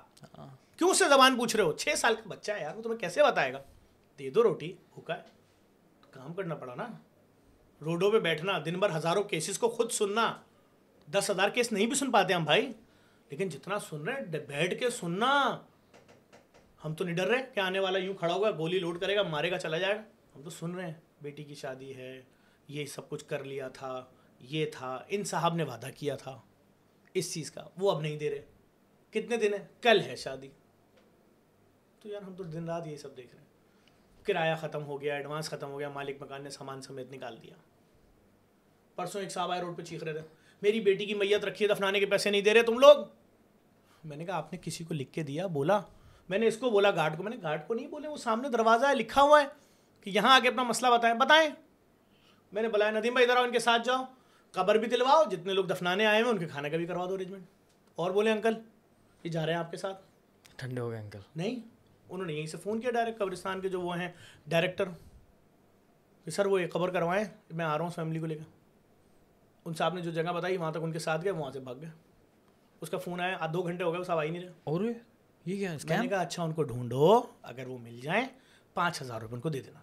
کیوں 0.78 0.90
اس 0.90 1.00
سے 1.00 1.06
زبان 1.10 1.38
پوچھ 1.38 1.56
رہے 1.56 1.64
ہو؟ 1.64 1.74
چھ 1.74 1.90
سال 1.98 2.16
کا 2.16 2.22
بچہ 2.28 2.52
ہے 2.52 2.62
یار، 2.62 2.76
وہ 2.76 2.82
تمہیں 2.82 2.98
کیسے 2.98 3.24
بتائے 3.24 3.54
گا؟ 3.54 3.64
دے 4.20 4.30
دو 4.30 4.44
روٹی، 4.44 4.74
بھوکا 4.94 5.18
ہے۔ 5.18 5.22
کام 6.12 6.34
کرنا 6.34 6.56
پڑا 6.56 6.76
نا۔ 6.76 6.88
روڈوں 7.82 8.12
پہ 8.12 8.20
بیٹھنا، 8.20 8.60
دن 8.66 8.80
بھر 8.80 8.98
ہزاروں 8.98 9.24
کیسز 9.24 9.60
کو 9.60 9.70
خود 9.70 9.92
سننا۔ 9.92 10.36
دس 11.14 11.30
ہزار 11.30 11.50
کیس 11.50 11.72
نہیں 11.72 11.86
بھی 11.86 11.96
سن 11.96 12.12
پاتے 12.12 12.34
ہم 12.34 12.44
بھائی۔ 12.44 12.74
لیکن 13.30 13.50
جتنا 13.50 13.80
سن 13.80 14.04
رہے 14.04 14.14
ہیں، 14.14 14.40
بیٹھ 14.40 14.80
کے 14.80 14.90
سننا۔ 14.90 15.60
ہم 16.86 16.94
تو 16.94 17.04
نہیں 17.04 17.16
ڈر 17.16 17.28
رہے 17.28 17.44
کہ 17.54 17.60
آنے 17.60 17.80
والا 17.80 17.98
یوں 17.98 18.14
کھڑا 18.14 18.34
ہوگا، 18.34 18.52
گولی 18.52 18.80
لوٹ 18.80 19.02
کرے 19.02 19.16
گا، 19.16 19.24
مارے 19.24 19.52
گا، 19.52 19.58
چلا 19.58 19.78
جائے 19.78 19.96
گا۔ 19.96 20.02
ہم 20.36 20.42
تو 20.42 20.50
سن 20.50 20.76
رہے 20.76 20.88
ہیں، 20.88 20.94
بیٹی 21.22 21.44
کی 21.44 21.56
شادی 21.56 21.96
ہے، 21.96 22.22
یہ 22.68 22.86
سب 22.86 23.10
کچھ 23.10 23.26
کر 23.26 23.44
لیا 23.44 23.68
تھا، 23.68 24.06
یہ 24.40 24.66
تھا، 24.66 25.04
ان 25.08 25.24
صاحب 25.24 25.56
نے 25.56 25.64
وعدہ 25.64 25.88
کیا 25.98 26.16
تھا۔ 26.16 26.42
اس 27.16 27.34
چیز 27.34 27.52
کا، 27.52 27.68
وہ 27.78 27.92
اب 27.92 28.02
نہیں 28.02 28.18
دے 28.18 28.30
رہے۔ 28.30 28.46
کتنے 29.12 29.38
دن 29.38 29.54
ہے 29.54 29.68
کل 29.82 30.02
ہے 30.02 30.16
شادی۔ 30.16 30.50
تو 32.00 32.10
یار 32.10 32.22
ہم 32.22 32.36
تو 32.36 32.44
دن 32.44 32.66
رات 32.66 32.88
یہی 32.88 32.98
سب 32.98 33.18
دیکھ 33.18 33.36
رہے 33.36 33.44
ہیں۔ 33.44 33.48
کرایہ 34.26 34.56
ختم 34.56 34.84
ہو 34.84 35.02
گیا 35.02 35.16
ایڈوانس 35.16 35.50
ختم 35.50 35.72
ہو 35.72 35.80
گیا، 35.80 35.90
مالک 35.90 36.24
مکان 36.24 36.44
نے 36.44 36.50
سامان 36.50 36.82
سمیت 36.82 37.12
نکال 37.12 37.38
دیا۔ 37.44 37.54
پرسوں 38.96 39.22
ایک 39.22 39.32
صاحب 39.32 39.52
آئے 39.52 39.62
روڈ 39.62 39.78
پہ 39.78 39.82
چیخ 39.82 40.04
رہے 40.04 40.14
تھے۔ 40.14 40.22
میری 40.62 40.80
بیٹی 40.80 41.06
کی 41.06 41.14
میت 41.14 41.46
رکھی 41.46 41.66
ہے 41.66 41.74
دفنانے 41.74 42.00
کے 42.00 42.06
پیسے 42.06 42.30
نہیں 42.30 42.42
دے 42.42 42.54
رہے 42.54 42.64
تم 42.64 42.80
لوگ۔ 42.80 42.96
میں 44.04 44.18
نے 44.18 44.26
کہا، 44.26 44.36
آپ 44.36 44.54
نے 44.54 44.60
کسی 44.62 44.84
کو 44.84 44.94
لکھ 44.94 45.14
کے 45.14 45.24
دیا؟ 45.24 45.48
بولا۔ 45.48 45.82
میں 46.30 46.38
نے 46.38 46.48
اس 46.48 46.58
کو 46.58 46.70
بولا 46.70 46.92
گارڈ 46.92 47.18
کو۔ 47.18 47.24
میں 47.24 47.32
نے 47.32 47.38
گارڈ 47.42 47.68
کو 47.68 47.74
نہیں 47.74 47.88
بولے، 47.88 48.08
وہ 48.08 48.18
سامنے 48.18 48.50
دروازہ 48.50 48.86
ہے، 48.86 48.96
لکھا 48.96 49.22
ہوا 49.22 49.42
ہے 49.42 49.48
کہ 50.02 50.10
یہاں 50.10 50.36
آ 50.36 50.40
کے 50.40 50.48
اپنا 50.48 50.64
مسئلہ 50.64 50.92
بتائیں۔ 50.92 51.16
بتائیں۔ 51.16 51.50
میں 52.52 52.62
نے 52.62 52.68
بلایا، 52.68 52.92
ندیم 52.92 53.14
بھائی 53.14 53.26
ادھر 53.26 53.38
آؤ 53.38 53.46
ان 53.46 53.52
کے 53.52 53.60
ساتھ 53.60 53.82
جاؤ۔ 53.86 54.04
قبر 54.56 54.76
بھی 54.76 54.88
دلواؤ 54.88 55.24
جتنے 55.32 55.54
لوگ 55.54 55.66
دفنانے 55.66 56.06
آئے 56.06 56.22
ہیں 56.22 56.30
ان 56.30 56.38
کے 56.38 56.46
کھانے 56.46 56.70
کا 56.70 56.78
بھی 56.78 56.86
کروا 56.86 57.06
دو 57.06 57.14
ارینجمنٹ 57.14 57.44
اور 57.96 58.12
بولے 58.12 58.32
انکل 58.32 58.54
یہ 59.24 59.30
جا 59.30 59.46
رہے 59.46 59.54
ہیں 59.54 59.60
آپ 59.60 59.72
کے 59.72 59.78
ساتھ؟ 59.78 60.02
ٹھنڈے 60.56 60.82
ہو 60.82 60.90
گئے 60.90 61.00
انکل 61.00 61.20
نہیں 61.36 61.60
انہوں 62.10 62.28
نے 62.28 62.34
یہیں 62.34 62.46
سے 62.46 62.58
فون 62.58 62.82
کیا 62.82 62.92
ڈائریکٹ 62.92 63.20
قبرستان 63.20 63.62
کے 63.62 63.70
جو 63.70 63.82
وہ 63.82 64.00
ہیں 64.00 64.12
ڈائریکٹر 64.48 64.86
کہ 66.26 66.32
سر 66.32 66.46
وہ 66.46 66.58
ایک 66.58 66.74
قبر 66.74 66.90
کروائیں 66.90 67.26
میں 67.50 67.66
آ 67.66 67.78
رہا 67.78 67.86
ہوں 67.86 67.92
فیملی 67.92 68.20
کو 68.20 68.26
لے 68.26 68.36
کر 68.36 68.44
ان 69.66 69.74
صاحب 69.74 69.94
نے 69.94 70.02
جو 70.02 70.12
جگہ 70.12 70.32
بتائی 70.32 70.58
وہاں 70.58 70.72
تک 70.72 70.78
ان 70.82 70.92
کے 70.92 71.00
ساتھ 71.00 71.24
گئے 71.24 71.32
وہاں 71.32 71.52
سے 71.52 71.60
بھاگ 71.60 71.76
گئے۔ 71.82 71.90
اس 72.82 72.90
کا 72.90 72.98
فون 72.98 73.20
آیا 73.20 73.38
دو 73.54 73.62
گھنٹے 73.62 73.84
ہو 73.84 73.92
گئے 73.92 74.00
وہ 74.00 74.04
صاحب 74.04 74.20
آئی 74.20 74.30
نہیں 74.30 74.44
رہے۔ 74.44 74.52
اور 74.64 74.82
یہ؟ 74.82 74.94
کیا 75.46 75.72
میں 75.84 75.98
نے 75.98 76.08
کہا 76.08 76.22
اچھا 76.22 76.44
ان 76.44 76.54
کو 76.54 76.64
ڈھونڈو 76.64 77.24
اگر 77.42 77.68
وہ 77.68 77.78
مل 77.78 78.00
جائیں 78.00 78.28
پانچ 78.74 79.02
ہزار 79.02 79.22
روپے 79.22 79.36
ان 79.36 79.42
کو 79.42 79.50
دے 79.50 79.62
دینا۔ 79.62 79.80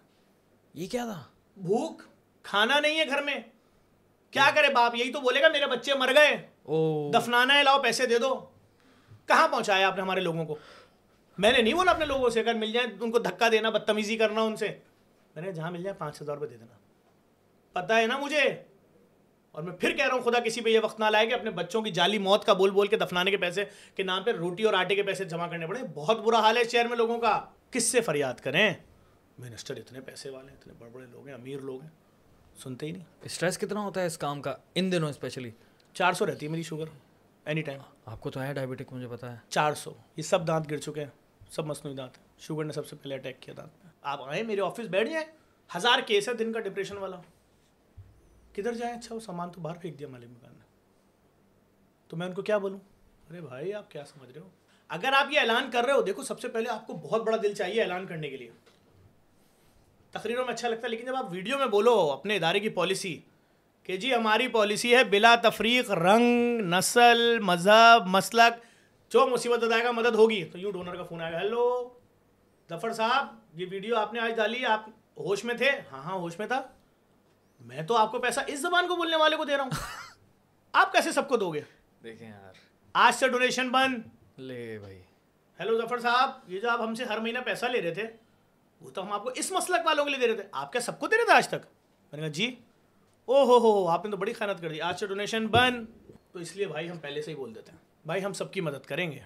یہ 0.73 0.87
کیا 0.87 1.05
تھا؟ 1.05 1.23
بھوک 1.57 2.01
کھانا 2.43 2.79
نہیں 2.79 2.99
ہے 2.99 3.07
گھر 3.07 3.21
میں۔ 3.21 3.35
کیا 4.33 4.49
کرے 4.55 4.67
باپ؟ 4.73 4.95
یہی 4.95 5.13
تو 5.13 5.19
بولے 5.19 5.41
گا 5.41 5.47
میرے 5.47 5.65
بچے 5.65 5.93
مر 5.93 6.09
گئے۔ 6.15 6.47
دفنانا 7.11 7.57
ہے 7.57 7.63
لاؤ 7.63 7.81
پیسے 7.81 8.05
دے 8.05 8.19
دو۔ 8.19 8.45
کہاں 9.25 9.47
پہنچایا 9.47 9.87
آپ 9.87 9.95
نے 9.95 10.01
ہمارے 10.01 10.19
لوگوں 10.19 10.45
کو؟ 10.45 10.55
میں 11.37 11.51
نے 11.51 11.61
نہیں 11.61 11.73
بولا 11.73 11.91
اپنے 11.91 12.05
لوگوں 12.05 12.29
سے 12.29 12.39
اگر 12.39 12.53
مل 12.53 12.71
جائیں 12.71 12.91
ان 13.01 13.11
کو 13.11 13.19
دھکا 13.19 13.49
دینا 13.51 13.69
بدتمیزی 13.69 14.17
کرنا 14.17 14.41
ان 14.41 14.55
سے۔ 14.55 14.67
میں 15.35 15.43
نے 15.43 15.51
جہاں 15.51 15.71
مل 15.71 15.83
جائے 15.83 15.93
پانچ 15.93 16.21
ہزار 16.21 16.35
روپے 16.35 16.47
دے 16.47 16.57
دینا۔ 16.57 16.77
پتا 17.73 17.97
ہے 17.97 18.07
نا 18.07 18.17
مجھے؟ 18.17 18.63
اور 19.51 19.63
میں 19.63 19.77
پھر 19.77 19.97
کہہ 19.97 20.07
رہا 20.07 20.15
ہوں 20.15 20.21
خدا 20.21 20.39
کسی 20.39 20.61
پہ 20.61 20.69
یہ 20.69 20.79
وقت 20.79 20.99
نہ 20.99 21.05
لائے 21.05 21.27
کہ 21.27 21.33
اپنے 21.33 21.49
بچوں 21.49 21.81
کی 21.81 21.91
جعلی 21.91 22.17
موت 22.17 22.45
کا 22.45 22.53
بول 22.53 22.69
بول 22.69 22.87
کے 22.87 22.97
دفنانے 22.97 23.31
کے 23.31 23.37
پیسے 23.37 23.65
کے 23.95 24.03
نام 24.03 24.23
پہ 24.23 24.31
روٹی 24.31 24.63
اور 24.63 24.73
آٹے 24.73 24.95
کے 24.95 25.03
پیسے 25.03 25.23
جمع 25.23 25.47
کرنے 25.47 25.67
پڑے۔ 25.67 25.79
بہت 25.93 26.19
برا 26.19 26.39
حال 26.39 26.57
ہے 26.57 26.63
شہر 26.63 26.87
میں 26.87 26.97
لوگوں 26.97 27.19
کا۔ 27.19 27.45
کس 27.71 27.83
سے 27.83 28.01
فریاد 28.01 28.33
کریں؟ 28.33 28.73
منسٹر 29.39 29.75
اتنے 29.77 30.01
پیسے 30.01 30.29
والے 30.29 30.51
ہیں 30.51 30.57
اتنے 30.57 30.73
بڑے 30.79 30.89
بڑے 30.89 31.05
لوگ 31.05 31.27
ہیں 31.27 31.33
امیر 31.33 31.59
لوگ 31.59 31.81
ہیں۔ 31.81 31.89
سنتے 32.57 32.85
ہی 32.85 32.91
نہیں۔ 32.91 33.03
اسٹریس 33.23 33.57
کتنا 33.57 33.79
ہوتا 33.79 34.01
ہے 34.01 34.05
اس 34.05 34.17
کام 34.17 34.41
کا؟ 34.41 34.55
ان 34.75 34.91
دنوں 34.91 35.09
اسپیشلی 35.09 35.51
چار 35.93 36.13
سو 36.13 36.25
رہتی 36.25 36.45
ہے 36.45 36.51
میری 36.51 36.63
شوگر 36.63 36.85
اینی 37.45 37.61
ٹائم 37.61 37.81
آپ 38.05 38.21
کو 38.21 38.31
تو 38.31 38.41
ہے 38.41 38.53
ڈائبٹک 38.53 38.93
مجھے 38.93 39.07
پتا 39.11 39.31
ہے۔ 39.31 39.37
چار 39.49 39.73
سو۔ 39.73 39.93
یہ 40.17 40.21
سب 40.21 40.47
دانت 40.47 40.71
گر 40.71 40.77
چکے 40.77 41.03
ہیں 41.03 41.11
سب 41.49 41.65
مصنوعی 41.65 41.97
دانت 41.97 42.17
ہیں۔ 42.17 42.25
شوگر 42.39 42.63
نے 42.63 42.73
سب 42.73 42.87
سے 42.87 42.95
پہلے 42.95 43.15
اٹیک 43.15 43.39
کیا 43.39 43.53
دانت 43.57 43.81
پہ 43.81 43.87
آپ 44.01 44.21
آئیں 44.21 44.43
میرے 44.43 44.61
آفس 44.61 44.79
بیٹھ 44.79 45.09
جائیں۔ 45.09 45.27
ہزار 45.77 45.99
کیس 45.99 46.29
ہے 46.29 46.33
دن 46.33 46.53
کا 46.53 46.59
ڈپریشن 46.59 46.97
والا۔ 46.97 47.21
کدھر 48.53 48.73
جائیں؟ 48.73 48.95
اچھا 48.95 49.15
وہ 49.15 49.19
سامان 49.19 49.49
تو 49.49 49.61
باہر 49.61 49.77
پھینک 49.77 49.99
دیا 49.99 50.07
مالک 50.07 50.29
مکان 50.29 50.53
نے۔ 50.53 50.65
تو 52.07 52.17
میں 52.17 52.27
ان 52.27 52.33
کو 52.33 52.41
کیا 52.41 52.57
بولوں؟ 52.57 52.79
ارے 53.29 53.41
بھائی 53.41 53.73
آپ 53.73 53.91
کیا 53.91 54.05
سمجھ 54.05 54.31
رہے 54.31 54.41
ہو؟ 54.41 54.49
اگر 54.87 55.13
آپ 55.15 55.27
یہ 55.31 55.39
اعلان 55.39 55.71
کر 55.71 55.83
رہے 55.83 55.93
ہو 55.93 56.01
دیکھو 56.01 56.23
سب 56.23 56.39
سے 56.39 56.47
پہلے 56.47 56.69
آپ 56.69 56.87
کو 56.87 56.93
بہت 56.93 57.21
بڑا 57.23 57.37
دل 57.43 57.53
چاہیے 57.53 57.81
اعلان 57.81 58.07
کرنے 58.07 58.29
کے 58.29 58.37
لیے۔ 58.37 58.51
تقریروں 60.13 60.45
میں 60.45 60.53
اچھا 60.53 60.67
لگتا 60.69 60.81
ہے 60.83 60.89
لیکن 60.89 61.05
جب 61.05 61.15
آپ 61.15 61.25
ویڈیو 61.31 61.57
میں 61.57 61.65
بولو 61.65 62.11
اپنے 62.11 62.35
ادارے 62.35 62.59
کی 62.59 62.69
پالیسی 62.69 63.19
کہ 63.83 63.97
جی 63.97 64.15
ہماری 64.15 64.47
پالیسی 64.47 64.95
ہے 64.95 65.03
بلا 65.03 65.35
تفریق 65.35 65.91
رنگ 65.91 66.59
نسل 66.61 67.39
مذہب 67.39 68.03
مسلک 68.05 68.65
جو 69.11 69.27
مصیبت 69.27 69.63
ادائے 69.63 69.83
گا 69.83 69.91
مدد 69.91 70.15
ہوگی۔ 70.15 70.43
تو 70.43 70.57
یوں 70.57 70.71
ڈونر 70.71 70.95
کا 70.95 71.03
فون 71.03 71.21
آئے 71.21 71.33
گا 71.33 71.39
ہیلو 71.39 71.89
ظفر 72.69 72.93
صاحب 72.93 73.35
یہ 73.53 73.65
ویڈیو 73.71 73.95
آپ 73.95 74.13
نے 74.13 74.19
آج 74.19 74.35
ڈالی 74.35 74.65
آپ 74.65 74.89
ہوش 75.17 75.43
میں 75.45 75.55
تھے؟ 75.55 75.69
ہاں 75.91 76.03
ہاں 76.03 76.13
ہوش 76.13 76.39
میں 76.39 76.47
تھا۔ 76.47 76.61
میں 77.59 77.81
تو 77.81 77.97
آپ 77.97 78.11
کو 78.11 78.19
پیسہ 78.19 78.39
اس 78.47 78.59
زبان 78.61 78.87
کو 78.87 78.95
بولنے 78.95 79.15
والے 79.15 79.35
کو 79.35 79.45
دے 79.45 79.57
رہا 79.57 79.63
ہوں۔ 79.63 79.71
آپ 80.73 80.91
کیسے 80.91 81.11
سب 81.11 81.27
کو 81.27 81.37
دو 81.37 81.53
گے؟ 81.53 81.61
دیکھیں 82.03 82.29
یار۔ 82.29 82.53
آج 82.93 83.15
سے 83.15 83.27
ڈونیشن 83.27 83.69
بند۔ 83.69 83.95
لے 84.39 84.77
بھائی۔ 84.81 85.01
ہیلو 85.59 85.81
ظفر 85.81 85.99
صاحب 85.99 86.31
یہ 86.47 86.59
جو 86.59 86.69
آپ 86.69 86.81
ہم 86.81 86.95
سے 86.95 87.03
ہر 87.03 87.19
مہینہ 87.19 87.39
پیسہ 87.39 87.65
لے 87.65 87.81
رہے 87.81 87.93
تھے 87.93 88.07
وہ 88.83 88.89
تو 88.89 89.03
ہم 89.03 89.11
آپ 89.11 89.23
کو 89.23 89.29
اس 89.35 89.51
مسلک 89.51 89.85
والوں 89.85 90.05
کے 90.05 90.11
لیے 90.11 90.19
دے 90.19 90.27
رہے 90.27 90.35
تھے۔ 90.35 90.43
آپ 90.51 90.71
کیا 90.71 90.81
سب 90.81 90.99
کو 90.99 91.07
دے 91.07 91.17
رہے 91.17 91.25
تھے 91.25 91.33
آج 91.33 91.47
تک؟ 91.47 91.65
میں 92.11 92.13
نے 92.13 92.19
کہا 92.19 92.27
جی۔ 92.27 92.55
او 93.25 93.43
ہو 93.43 93.57
ہو 93.57 93.87
آپ 93.87 94.05
نے 94.05 94.11
تو 94.11 94.17
بڑی 94.17 94.33
خیانت 94.33 94.61
کر 94.61 94.69
دی۔ 94.69 94.81
آج 94.81 94.99
سے 94.99 95.07
ڈونیشن 95.07 95.47
بند۔ 95.47 95.85
تو 96.31 96.39
اس 96.39 96.55
لیے 96.55 96.65
بھائی 96.67 96.89
ہم 96.89 96.97
پہلے 96.97 97.21
سے 97.21 97.31
ہی 97.31 97.35
بول 97.35 97.55
دیتے 97.55 97.71
ہیں۔ 97.71 97.77
بھائی 98.05 98.25
ہم 98.25 98.33
سب 98.33 98.51
کی 98.51 98.61
مدد 98.61 98.85
کریں 98.85 99.11
گے۔ 99.11 99.19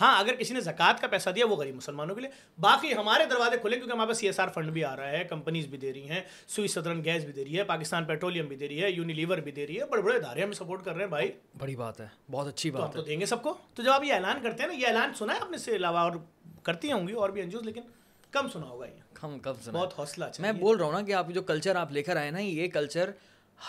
ہاں 0.00 0.20
اگر 0.20 0.34
کسی 0.34 0.54
نے 0.54 0.60
زکوٰۃ 0.60 1.00
کا 1.00 1.06
پیسہ 1.06 1.30
دیا 1.30 1.46
وہ 1.46 1.56
غریب 1.56 1.74
مسلمانوں 1.74 2.14
کے 2.14 2.20
لیے۔ 2.20 2.30
باقی 2.60 2.94
ہمارے 2.94 3.24
دروازے 3.24 3.58
کھلے 3.58 3.76
کیونکہ 3.76 3.92
ہمارے 3.94 4.08
پاس 4.08 4.18
سی 4.18 4.26
ایس 4.26 4.40
آر 4.40 4.48
فنڈ 4.48 4.70
بھی 4.70 4.84
آ 4.84 4.96
رہا 4.96 5.10
ہے 5.10 5.24
کمپنیز 5.24 5.66
بھی 5.66 5.78
دے 5.78 5.92
رہی 5.92 6.08
ہیں 6.08 6.20
سوئی 6.48 6.68
سدرن 6.68 7.04
گیس 7.04 7.24
بھی 7.24 7.32
دے 7.32 7.44
رہی 7.44 7.58
ہے 7.58 7.64
پاکستان 7.64 8.04
پیٹرولیم 8.04 8.46
بھی 8.46 8.56
دے 8.56 8.68
رہی 8.68 8.82
ہے 8.82 8.90
یونیلیور 8.90 9.38
بھی 9.38 9.52
دے 9.52 9.66
رہی 9.66 9.80
ہے۔ 9.80 9.84
بڑے 9.84 10.02
بڑے 10.02 10.16
ادارے 10.16 10.42
ہمیں 10.42 10.52
سپورٹ 10.52 10.84
کر 10.84 10.92
رہے 10.92 11.00
ہیں 11.00 11.08
بھائی۔ 11.08 11.32
بڑی 11.58 11.76
بات 11.76 12.00
ہے 12.00 12.06
بہت 12.30 12.48
اچھی 12.48 12.70
بات 12.70 12.92
تو 12.92 13.02
دیں 13.02 13.20
گے 13.20 13.26
سب 13.26 13.42
کو۔ 13.42 13.54
تو 13.74 13.82
جب 13.82 13.90
آپ 13.90 14.04
یہ 14.04 14.12
اعلان 14.12 14.42
کرتے 14.42 14.62
ہیں 14.62 14.70
نا 14.70 14.74
یہ 14.74 14.86
اعلان 14.86 15.14
سنا 15.14 15.34
ہے 15.34 15.38
اپنے 15.38 15.58
سے 15.58 15.76
علاوہ 15.76 15.98
اور 15.98 16.12
کرتی 16.62 16.92
ہوں 16.92 17.08
گی 17.08 17.12
اور 17.12 17.30
بھی 17.30 17.42
انجوز 17.42 17.62
لیکن 17.62 17.80
کم 18.30 18.48
سنا 18.48 18.66
ہوگا 18.66 18.86
یہ۔ 18.86 19.00
کم 19.14 19.38
کم 19.38 19.52
سنا۔ 19.64 19.78
بہت 19.78 19.98
حوصلہ 19.98 20.24
میں 20.38 20.52
بول 20.52 20.76
رہا 20.76 20.84
ہوں 20.84 20.92
نا 20.92 21.00
کہ 21.02 21.12
آپ 21.12 21.26
جو 21.28 21.42
کلچر 21.42 21.76
آپ 21.76 21.92
لے 21.92 22.02
کر 22.02 22.16
آئے 22.16 22.30
نا 22.30 22.38
یہ 22.38 22.68
کلچر 22.68 23.10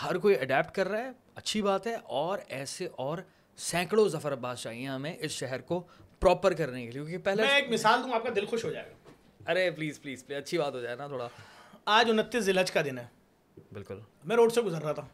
ہر 0.02 0.18
کوئی 0.18 0.38
اڈیپٹ 0.38 0.74
کر 0.74 0.88
رہا 0.88 0.98
ہے 0.98 1.10
اچھی 1.34 1.62
بات 1.62 1.86
ہے 1.86 1.94
اور 1.94 2.38
ایسے 2.48 2.88
اور 2.96 3.18
سینکڑوں 3.56 4.08
ظفر 4.08 4.32
عباس 4.32 4.58
چاہیے 4.58 4.86
ہمیں 4.86 5.16
اس 5.20 5.30
شہر 5.30 5.60
کو 5.60 5.86
پراپر 6.20 6.52
کرنے 6.52 6.76
کے 6.76 6.90
لیے۔ 6.90 6.92
کیونکہ 6.92 7.18
پہلے 7.18 7.42
میں 7.42 7.50
ایک 7.50 7.70
مثال 7.70 8.00
دوں 8.04 8.12
آپ 8.14 8.22
کا 8.22 8.30
دل 8.36 8.46
خوش 8.46 8.64
ہو 8.64 8.72
جائے 8.72 8.90
گا۔ 8.90 9.52
ارے 9.52 9.70
پلیز 9.70 10.02
پلیز 10.02 10.26
پلیز 10.26 10.38
اچھی 10.38 10.58
بات 10.58 10.74
ہو 10.74 10.80
جائے 10.80 10.96
نا 10.96 11.06
تھوڑا۔ 11.06 11.28
آج 11.84 12.10
انتیس 12.10 12.44
ذی 12.44 12.52
الحج 12.52 12.70
کا 12.72 12.82
دن 12.82 12.98
ہے۔ 12.98 13.06
بالکل۔ 13.72 13.98
میں 14.24 14.36
روڈ 14.36 14.52
سے 14.52 14.60
گزر 14.60 14.82
رہا 14.82 14.92
تھا۔ 14.92 15.06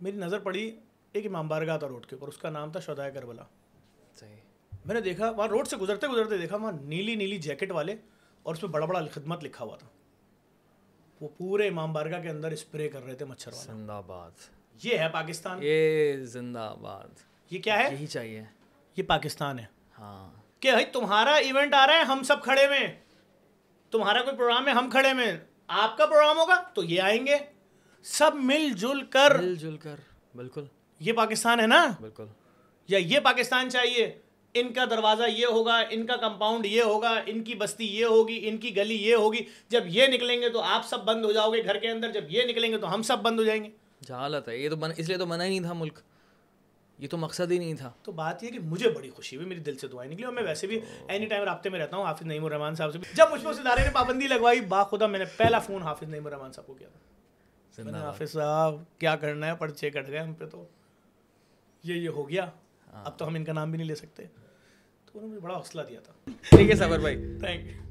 میری 0.00 0.16
نظر 0.16 0.38
پڑی 0.38 0.76
ایک 1.12 1.26
امام 1.26 1.48
بارگاہ 1.48 1.78
تھا 1.78 1.88
روڈ 1.88 2.06
کے 2.06 2.16
اوپر 2.16 2.28
اس 2.28 2.38
کا 2.38 2.50
نام 2.50 2.72
تھا 2.72 2.80
شدائے 2.80 3.10
کربلا۔ 3.10 3.42
صحیح۔ 4.20 4.36
میں 4.84 4.94
نے 4.94 5.00
دیکھا 5.00 5.30
وہاں 5.30 5.48
روڈ 5.48 5.68
سے 5.68 5.76
گزرتے 5.76 6.06
گزرتے 6.06 6.38
دیکھا 6.38 6.56
وہاں 6.56 6.72
نیلی 6.72 7.14
نیلی 7.14 7.38
جیکٹ 7.38 7.72
والے 7.72 7.94
اور 8.48 8.54
اس 8.54 8.62
میں 8.62 8.70
بڑا 8.70 8.86
بڑا 8.86 9.00
خدمت 9.12 9.44
لکھا 9.44 9.64
ہوا 9.64 9.76
تھا۔ 9.76 9.86
وہ 11.20 11.28
پورے 11.36 11.68
امام 11.68 11.92
بارگاہ 11.92 12.22
کے 12.22 12.28
اندر 12.28 12.50
اسپرے 12.50 12.88
کر 12.88 13.04
رہے 13.04 13.14
تھے 13.14 13.24
مچھر 13.24 13.52
والا۔ 13.52 13.72
زندہ 13.72 13.92
آباد 13.92 14.30
یہ 14.82 14.98
ہے 14.98 15.08
پاکستان؟ 15.08 15.58
یہ 15.62 16.16
زندہ 16.16 16.58
آباد 16.58 17.08
یہ 17.50 17.58
کیا 17.58 17.78
ہے؟ 17.78 17.92
یہی 17.92 18.06
چاہیے۔ 18.06 18.44
یہ 18.96 19.02
پاکستان 19.02 19.58
ہے۔ 19.58 19.64
ہاں۔ 19.98 20.40
کہ 20.60 20.70
بھائی 20.70 20.84
تمہارا 20.86 21.34
ایونٹ 21.34 21.74
آ 21.74 21.86
رہا 21.86 21.94
ہے 21.94 22.02
ہم 22.02 22.22
سب 22.22 22.42
کھڑے 22.42 22.68
میں 22.68 22.86
تمہارا 23.90 24.22
کوئی 24.22 24.36
پروگرام 24.36 24.66
ہے 24.66 24.72
ہم 24.72 24.90
کھڑے 24.90 25.12
میں 25.12 25.36
آپ 25.68 25.96
کا 25.96 26.06
پروگرام 26.06 26.38
ہوگا 26.38 26.62
تو 26.74 26.84
یہ 26.84 27.02
آئیں 27.02 27.26
گے۔ 27.26 27.36
سب 28.02 28.30
مل 28.34 28.72
جل 28.72 29.04
کر۔ 29.04 29.38
مل 29.38 29.56
جل 29.56 29.76
کر 29.76 29.96
بالکل۔ 30.36 30.64
یہ 31.00 31.12
پاکستان 31.12 31.60
ہے 31.60 31.66
نا؟ 31.66 31.88
بالکل۔ 32.00 32.26
یا 32.88 32.98
یہ 32.98 33.20
پاکستان 33.20 33.70
چاہیے؟ 33.70 34.18
ان 34.54 34.72
کا 34.72 34.84
دروازہ 34.84 35.22
یہ 35.36 35.46
ہوگا 35.46 35.82
ان 35.90 36.06
کا 36.06 36.16
کمپاؤنڈ 36.16 36.66
یہ 36.66 36.82
ہوگا 36.82 37.20
ان 37.26 37.44
کی 37.44 37.54
بستی 37.54 37.86
یہ 37.96 38.04
ہوگی 38.04 38.48
ان 38.48 38.58
کی 38.58 38.76
گلی 38.76 38.94
یہ 38.94 39.14
ہوگی۔ 39.14 39.38
جب 39.68 39.82
یہ 39.86 40.06
نکلیں 40.06 40.40
گے 40.40 40.48
تو 40.48 40.60
آپ 40.60 40.86
سب 40.86 41.04
بند 41.04 41.24
ہو 41.24 41.32
جاؤ 41.32 41.52
گے 41.52 41.64
گھر 41.64 41.78
کے 41.78 41.90
اندر۔ 41.90 42.10
جب 42.10 42.24
یہ 42.28 42.42
نکلیں 42.42 42.72
گے 42.72 42.78
تو 42.78 42.94
ہم 42.94 43.02
سب 43.02 43.18
بند 43.18 43.38
ہو 43.38 43.44
جائیں 43.44 43.64
گے۔ 43.64 43.70
جہالت 44.06 44.48
ہے 44.48 44.58
یہ 44.58 44.68
تو 44.68 44.76
بن 44.76 44.90
اس 44.96 45.08
لیے 45.08 45.18
تو 45.18 45.26
منع 45.26 45.44
ہی 45.44 45.48
نہیں 45.48 45.60
تھا 45.60 45.72
ملک۔ 45.72 45.98
یہ 46.98 47.08
تو 47.08 47.16
مقصد 47.16 47.50
ہی 47.50 47.58
نہیں 47.58 47.74
تھا۔ 47.74 47.90
تو 48.02 48.12
بات 48.12 48.44
یہ 48.44 48.48
کہ 48.48 48.58
مجھے 48.58 48.90
بڑی 48.90 49.10
خوشی 49.10 49.36
ہوئی 49.36 49.48
میری 49.48 49.60
دل 49.60 49.76
سے 49.78 49.88
دعائیں 49.88 50.12
نکلی۔ 50.12 50.24
اور 50.24 50.32
میں 50.32 50.42
ویسے 50.42 50.66
بھی 50.66 50.80
اینی 51.08 51.26
ٹائم 51.26 51.42
رابطے 51.42 51.70
میں 51.70 51.80
رہتا 51.80 51.96
ہوں 51.96 52.04
حافظ 52.04 52.26
نعیم 52.26 52.44
الرحمان 52.44 52.74
صاحب 52.74 52.92
سے 52.92 52.98
جب 53.14 53.24
مجھ 53.30 53.44
پہ 53.44 53.48
اس 53.48 53.58
ادارے 53.58 53.82
نے 53.82 53.90
پابندی 53.92 54.26
لگوائی 54.26 54.60
با 54.60 54.84
خدا 54.84 55.06
میں 55.06 55.18
نے 55.18 55.24
پہلا 55.36 55.58
فون 55.58 55.82
حافظ 55.82 56.08
نعیم 56.08 56.26
الرحمان 56.26 56.52
صاحب 56.52 56.66
کو 56.66 56.74
کیا 56.74 56.88
تھا۔ 56.88 57.98
حافظ 58.00 58.32
صاحب 58.32 58.74
کیا 58.98 59.16
کرنا 59.16 59.46
ہے؟ 59.46 59.56
پرچے 59.56 59.90
کٹ 59.90 60.08
گئے 60.08 60.18
ہم 60.18 60.34
پہ 60.34 60.46
تو۔ 60.46 60.64
یہ 61.84 61.94
یہ 61.94 62.08
ہو 62.08 62.28
گیا۔ 62.28 62.46
اب 63.04 63.18
تو 63.18 63.26
ہم 63.26 63.34
ان 63.34 63.44
کا 63.44 63.52
نام 63.52 63.70
بھی 63.70 63.76
نہیں 63.76 63.88
لے 63.88 63.94
سکتے۔ 63.94 64.22
تو 65.06 65.10
انہوں 65.14 65.22
نے 65.22 65.26
مجھے 65.26 65.40
بڑا 65.40 65.56
حوصلہ 65.56 65.82
دیا 65.82 66.00
تھا۔ 66.00 66.30
ٹھیک 66.50 66.70
ہے 66.70 66.74
سفر 66.74 66.98
بھائی۔ 66.98 67.16
Thank 67.40 67.66
you 67.66 67.87